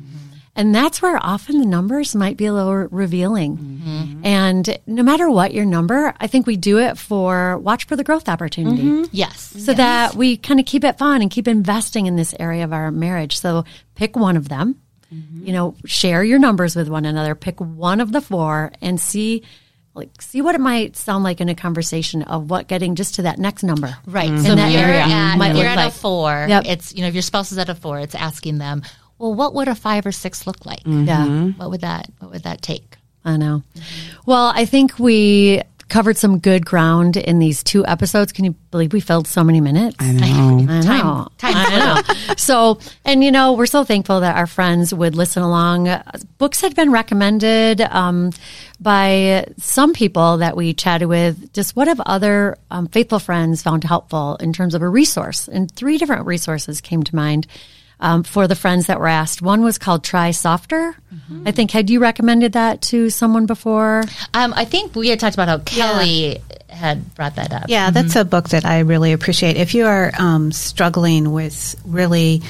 And 0.54 0.74
that's 0.74 1.00
where 1.00 1.18
often 1.22 1.60
the 1.60 1.66
numbers 1.66 2.14
might 2.14 2.36
be 2.36 2.46
a 2.46 2.52
little 2.52 2.74
revealing. 2.74 3.56
Mm-hmm. 3.56 4.26
And 4.26 4.78
no 4.86 5.02
matter 5.02 5.30
what 5.30 5.54
your 5.54 5.64
number, 5.64 6.14
I 6.20 6.26
think 6.26 6.46
we 6.46 6.56
do 6.56 6.78
it 6.78 6.98
for 6.98 7.58
watch 7.58 7.86
for 7.86 7.96
the 7.96 8.04
growth 8.04 8.28
opportunity 8.28 9.08
Yes. 9.12 9.54
so 9.58 9.72
that 9.72 10.14
we 10.14 10.36
kind 10.36 10.60
of 10.60 10.66
keep 10.66 10.84
it 10.84 10.98
fun 10.98 11.22
and 11.22 11.30
keep 11.30 11.48
investing 11.48 12.06
in 12.06 12.16
this 12.16 12.34
area 12.38 12.64
of 12.64 12.72
our 12.72 12.90
marriage. 12.90 13.38
So 13.38 13.64
pick 13.94 14.14
one 14.16 14.36
of 14.36 14.48
them, 14.48 14.76
you 15.10 15.52
know, 15.52 15.74
share 15.86 16.22
your 16.24 16.38
numbers 16.38 16.76
with 16.76 16.88
one 16.88 17.04
another, 17.04 17.34
pick 17.34 17.60
one 17.60 18.00
of 18.00 18.12
the 18.12 18.20
four 18.20 18.72
and 18.80 19.00
see 19.00 19.42
like 19.94 20.22
see 20.22 20.40
what 20.42 20.54
it 20.54 20.60
might 20.60 20.96
sound 20.96 21.22
like 21.24 21.40
in 21.40 21.48
a 21.48 21.54
conversation 21.54 22.22
of 22.22 22.48
what 22.50 22.66
getting 22.66 22.94
just 22.94 23.16
to 23.16 23.22
that 23.22 23.38
next 23.38 23.62
number. 23.62 23.94
Right. 24.06 24.30
In 24.30 24.38
So 24.42 24.54
that 24.54 24.72
you're 24.72 24.80
area 24.82 25.00
at, 25.00 25.36
might 25.36 25.54
you're 25.54 25.66
at 25.66 25.76
like. 25.76 25.88
a 25.92 25.94
four. 25.94 26.46
Yep. 26.48 26.64
It's 26.66 26.94
you 26.94 27.02
know 27.02 27.08
if 27.08 27.14
your 27.14 27.22
spouse 27.22 27.52
is 27.52 27.58
at 27.58 27.68
a 27.68 27.74
four, 27.74 27.98
it's 28.00 28.14
asking 28.14 28.58
them, 28.58 28.82
well, 29.18 29.34
what 29.34 29.54
would 29.54 29.68
a 29.68 29.74
five 29.74 30.06
or 30.06 30.12
six 30.12 30.46
look 30.46 30.64
like? 30.64 30.80
Yeah. 30.86 31.48
What 31.56 31.70
would 31.70 31.82
that 31.82 32.08
What 32.20 32.30
would 32.32 32.42
that 32.44 32.62
take? 32.62 32.96
I 33.24 33.36
know. 33.36 33.62
Well, 34.26 34.50
I 34.54 34.64
think 34.64 34.98
we 34.98 35.62
covered 35.92 36.16
some 36.16 36.38
good 36.38 36.64
ground 36.64 37.18
in 37.18 37.38
these 37.38 37.62
two 37.62 37.84
episodes. 37.84 38.32
Can 38.32 38.46
you 38.46 38.52
believe 38.70 38.94
we 38.94 39.00
filled 39.00 39.28
so 39.28 39.44
many 39.44 39.60
minutes? 39.60 39.96
I 39.98 40.12
know. 40.12 40.26
I 40.26 40.80
know. 40.80 41.28
time 41.36 41.54
I 41.54 42.02
know. 42.08 42.34
so, 42.38 42.78
and 43.04 43.22
you 43.22 43.30
know, 43.30 43.52
we're 43.52 43.66
so 43.66 43.84
thankful 43.84 44.20
that 44.20 44.34
our 44.34 44.46
friends 44.46 44.94
would 44.94 45.14
listen 45.14 45.42
along. 45.42 45.94
Books 46.38 46.62
had 46.62 46.74
been 46.74 46.90
recommended 46.92 47.82
um, 47.82 48.32
by 48.80 49.46
some 49.58 49.92
people 49.92 50.38
that 50.38 50.56
we 50.56 50.72
chatted 50.72 51.08
with. 51.08 51.52
Just 51.52 51.76
what 51.76 51.88
have 51.88 52.00
other 52.00 52.56
um, 52.70 52.86
faithful 52.86 53.18
friends 53.18 53.60
found 53.60 53.84
helpful 53.84 54.36
in 54.36 54.54
terms 54.54 54.74
of 54.74 54.80
a 54.80 54.88
resource? 54.88 55.46
And 55.46 55.70
three 55.70 55.98
different 55.98 56.24
resources 56.24 56.80
came 56.80 57.02
to 57.02 57.14
mind. 57.14 57.46
Um, 58.02 58.24
for 58.24 58.48
the 58.48 58.56
friends 58.56 58.88
that 58.88 58.98
were 58.98 59.06
asked, 59.06 59.40
one 59.42 59.62
was 59.62 59.78
called 59.78 60.02
Try 60.02 60.32
Softer. 60.32 60.96
I 61.46 61.52
think 61.52 61.70
had 61.70 61.88
you 61.88 62.00
recommended 62.00 62.54
that 62.54 62.82
to 62.90 63.08
someone 63.10 63.46
before? 63.46 64.02
Um, 64.34 64.52
I 64.56 64.64
think 64.64 64.96
we 64.96 65.08
had 65.08 65.20
talked 65.20 65.34
about 65.36 65.46
how 65.48 65.58
Kelly 65.58 66.40
had 66.68 67.14
brought 67.14 67.36
that 67.36 67.52
up. 67.52 67.66
Yeah, 67.68 67.90
that's 67.92 68.16
a 68.16 68.24
book 68.24 68.48
that 68.48 68.64
I 68.64 68.80
really 68.80 69.12
appreciate. 69.12 69.56
If 69.56 69.72
you 69.74 69.86
are 69.86 70.10
um, 70.18 70.50
struggling 70.50 71.30
with 71.32 71.80
really 71.86 72.42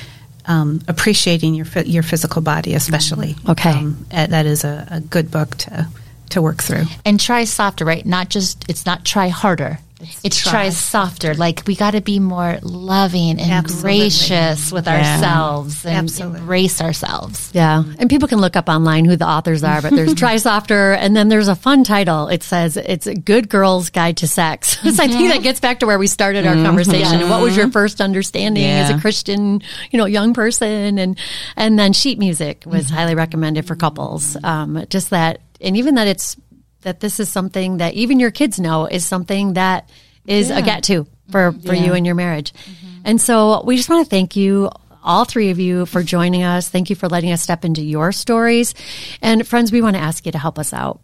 um, 0.47 0.81
appreciating 0.89 1.55
your 1.55 1.67
your 1.85 2.03
physical 2.03 2.41
body, 2.41 2.73
especially, 2.75 3.37
Okay. 3.47 3.71
um, 3.73 4.07
uh, 4.11 4.27
that 4.29 4.47
is 4.47 4.65
a, 4.65 4.89
a 4.91 5.01
good 5.01 5.31
book 5.31 5.55
to 5.59 5.87
to 6.31 6.41
work 6.41 6.63
through. 6.63 6.85
and 7.05 7.21
try 7.21 7.45
softer, 7.45 7.85
right? 7.85 8.07
Not 8.07 8.31
just 8.31 8.65
it's 8.71 8.87
not 8.87 9.05
try 9.05 9.29
harder. 9.29 9.79
It's, 10.23 10.39
try. 10.39 10.69
softer. 10.71 11.35
Like 11.35 11.63
we 11.67 11.75
got 11.75 11.93
to 11.93 12.01
be 12.01 12.19
more 12.19 12.59
loving 12.63 13.41
and 13.41 13.51
Absolutely. 13.51 13.99
gracious 13.99 14.73
with 14.73 14.89
ourselves 14.89 15.85
and 15.85 15.97
Absolutely. 15.97 16.41
embrace 16.41 16.81
ourselves. 16.81 17.51
Yeah. 17.53 17.85
And 17.99 18.11
people 18.11 18.29
can 18.29 18.39
look 18.39 18.57
up 18.57 18.69
online 18.69 19.05
who 19.05 19.17
the 19.17 19.27
authors 19.27 19.63
are, 19.63 19.81
but 19.81 19.93
there's 19.93 20.15
Try 20.23 20.37
Softer 20.37 20.93
and 20.93 21.17
then 21.17 21.29
there's 21.29 21.49
a 21.49 21.55
fun 21.55 21.85
title. 21.85 22.29
It 22.29 22.43
says 22.43 22.77
it's 22.77 23.07
a 23.07 23.15
good 23.15 23.49
girl's 23.49 23.91
guide 23.91 24.19
to 24.19 24.29
sex. 24.29 24.79
so 24.83 25.03
I 25.03 25.09
think 25.09 25.33
that 25.33 25.43
gets 25.43 25.61
back 25.61 25.81
to 25.81 25.87
where 25.87 25.99
we 25.99 26.07
started 26.07 26.47
our 26.47 26.55
conversation. 26.55 27.21
And 27.21 27.31
what 27.31 27.43
was 27.43 27.57
your 27.57 27.71
first 27.71 28.01
understanding 28.01 28.65
as 28.65 28.91
a 28.91 29.01
Christian, 29.01 29.63
you 29.91 29.99
know, 29.99 30.07
young 30.07 30.35
person? 30.35 30.99
And, 30.99 31.19
and 31.57 31.79
then 31.79 31.93
sheet 31.93 32.19
music 32.19 32.65
was 32.67 32.91
highly 32.91 33.15
recommended 33.15 33.67
for 33.67 33.77
couples. 33.77 34.37
Um, 34.43 34.85
just 34.89 35.11
that, 35.11 35.41
and 35.61 35.77
even 35.77 35.95
that 35.95 36.09
it's, 36.09 36.37
that 36.83 37.01
this 37.01 37.19
is 37.19 37.29
something 37.29 37.79
that 37.79 37.95
even 37.95 38.21
your 38.21 38.31
kids 38.31 38.61
know 38.61 38.87
is 38.87 39.05
something 39.05 39.55
that 39.55 39.89
is 40.27 40.51
a 40.51 40.63
get 40.63 40.85
to 40.85 41.07
for, 41.31 41.53
mm-hmm. 41.53 41.67
for 41.67 41.75
you 41.75 41.95
and 41.95 42.07
your 42.07 42.15
marriage. 42.15 42.53
Mm-hmm. 42.53 43.01
And 43.05 43.21
so 43.21 43.63
we 43.65 43.77
just 43.77 43.89
want 43.89 44.07
to 44.07 44.11
thank 44.11 44.37
you 44.37 44.71
all 45.03 45.25
three 45.25 45.51
of 45.51 45.59
you 45.59 45.87
for 45.87 46.03
joining 46.03 46.43
us. 46.45 46.69
Thank 46.69 46.91
you 46.91 46.97
for 46.97 47.09
letting 47.09 47.33
us 47.33 47.43
step 47.43 47.65
into 47.65 47.83
your 47.83 48.13
stories. 48.13 48.75
And 49.21 49.47
friends, 49.47 49.73
we 49.73 49.83
want 49.83 49.97
to 49.97 50.03
ask 50.03 50.25
you 50.27 50.33
to 50.33 50.39
help 50.39 50.59
us 50.59 50.73
out. 50.73 51.01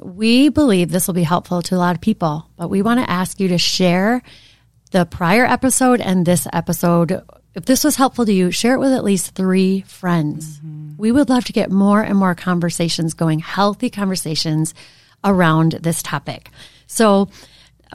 We 0.00 0.48
believe 0.48 0.90
this 0.90 1.06
will 1.06 1.14
be 1.14 1.22
helpful 1.22 1.60
to 1.62 1.74
a 1.74 1.76
lot 1.76 1.94
of 1.94 2.00
people, 2.00 2.48
but 2.56 2.70
we 2.70 2.80
want 2.80 3.00
to 3.00 3.10
ask 3.10 3.38
you 3.40 3.48
to 3.48 3.58
share 3.58 4.22
the 4.90 5.04
prior 5.04 5.44
episode 5.44 6.00
and 6.00 6.24
this 6.24 6.46
episode. 6.50 7.22
If 7.54 7.66
this 7.66 7.84
was 7.84 7.96
helpful 7.96 8.24
to 8.24 8.32
you, 8.32 8.50
share 8.50 8.74
it 8.74 8.78
with 8.78 8.92
at 8.92 9.04
least 9.04 9.34
three 9.34 9.82
friends. 9.82 10.58
Mm-hmm. 10.58 10.96
We 10.96 11.12
would 11.12 11.28
love 11.28 11.44
to 11.44 11.52
get 11.52 11.70
more 11.70 12.00
and 12.00 12.16
more 12.16 12.34
conversations 12.34 13.12
going, 13.12 13.40
healthy 13.40 13.90
conversations 13.90 14.72
around 15.24 15.72
this 15.72 16.02
topic. 16.02 16.50
So, 16.86 17.28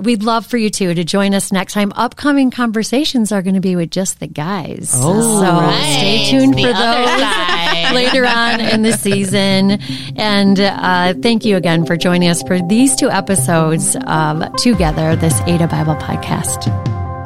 we'd 0.01 0.23
love 0.23 0.45
for 0.45 0.57
you 0.57 0.69
too 0.69 0.93
to 0.93 1.03
join 1.03 1.33
us 1.33 1.51
next 1.51 1.73
time. 1.73 1.91
Upcoming 1.95 2.51
conversations 2.51 3.31
are 3.31 3.41
going 3.41 3.55
to 3.55 3.61
be 3.61 3.75
with 3.75 3.91
just 3.91 4.19
the 4.19 4.27
guys. 4.27 4.93
Oh, 4.95 5.39
so 5.39 5.41
right. 5.41 5.93
stay 5.97 6.29
tuned 6.29 6.53
The 6.53 6.63
for 6.63 6.73
those 6.73 7.93
later 7.93 8.25
on 8.25 8.59
in 8.59 8.83
the 8.83 8.93
season. 8.93 9.79
And 10.15 10.59
uh, 10.59 11.13
thank 11.21 11.45
you 11.45 11.55
again 11.55 11.85
for 11.85 11.97
joining 11.97 12.29
us 12.29 12.43
for 12.43 12.59
these 12.67 12.95
two 12.95 13.09
episodes 13.09 13.95
of 14.07 14.55
Together, 14.57 15.15
this 15.15 15.39
Ada 15.41 15.67
Bible 15.67 15.95
podcast. 15.95 16.65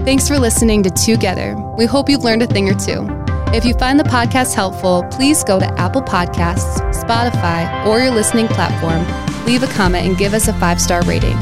Thanks 0.06 0.28
for 0.28 0.40
listening 0.40 0.84
to 0.84 0.90
Together. 0.90 1.56
We 1.78 1.86
hope 1.86 2.10
you've 2.10 2.24
learned 2.24 2.42
a 2.42 2.48
thing 2.48 2.70
or 2.70 2.74
two. 2.74 3.06
If 3.54 3.66
you 3.66 3.74
find 3.74 4.00
the 4.00 4.06
podcast 4.06 4.56
helpful, 4.56 5.04
please 5.12 5.44
go 5.44 5.60
to 5.60 5.80
Apple 5.80 6.02
Podcasts, 6.02 6.80
Spotify, 6.94 7.86
or 7.86 8.00
your 8.00 8.12
listening 8.12 8.48
platform, 8.48 9.06
leave 9.52 9.64
a 9.64 9.74
comment, 9.74 10.08
and 10.08 10.18
give 10.18 10.34
us 10.34 10.48
a 10.48 10.54
five 10.54 10.80
star 10.80 11.02
rating. 11.04 11.36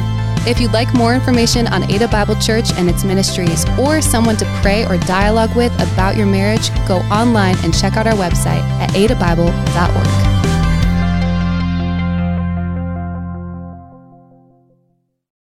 If 0.47 0.59
you'd 0.59 0.73
like 0.73 0.91
more 0.95 1.13
information 1.13 1.67
on 1.67 1.89
Ada 1.91 2.07
Bible 2.07 2.35
Church 2.35 2.71
and 2.73 2.89
its 2.89 3.03
ministries, 3.03 3.65
or 3.77 4.01
someone 4.01 4.37
to 4.37 4.45
pray 4.61 4.85
or 4.85 4.97
dialogue 4.99 5.55
with 5.55 5.73
about 5.75 6.15
your 6.17 6.25
marriage, 6.25 6.69
go 6.87 6.97
online 7.11 7.55
and 7.63 7.77
check 7.77 7.97
out 7.97 8.07
our 8.07 8.13
website 8.13 8.63
at 8.79 8.89
adabible.org. 8.91 10.48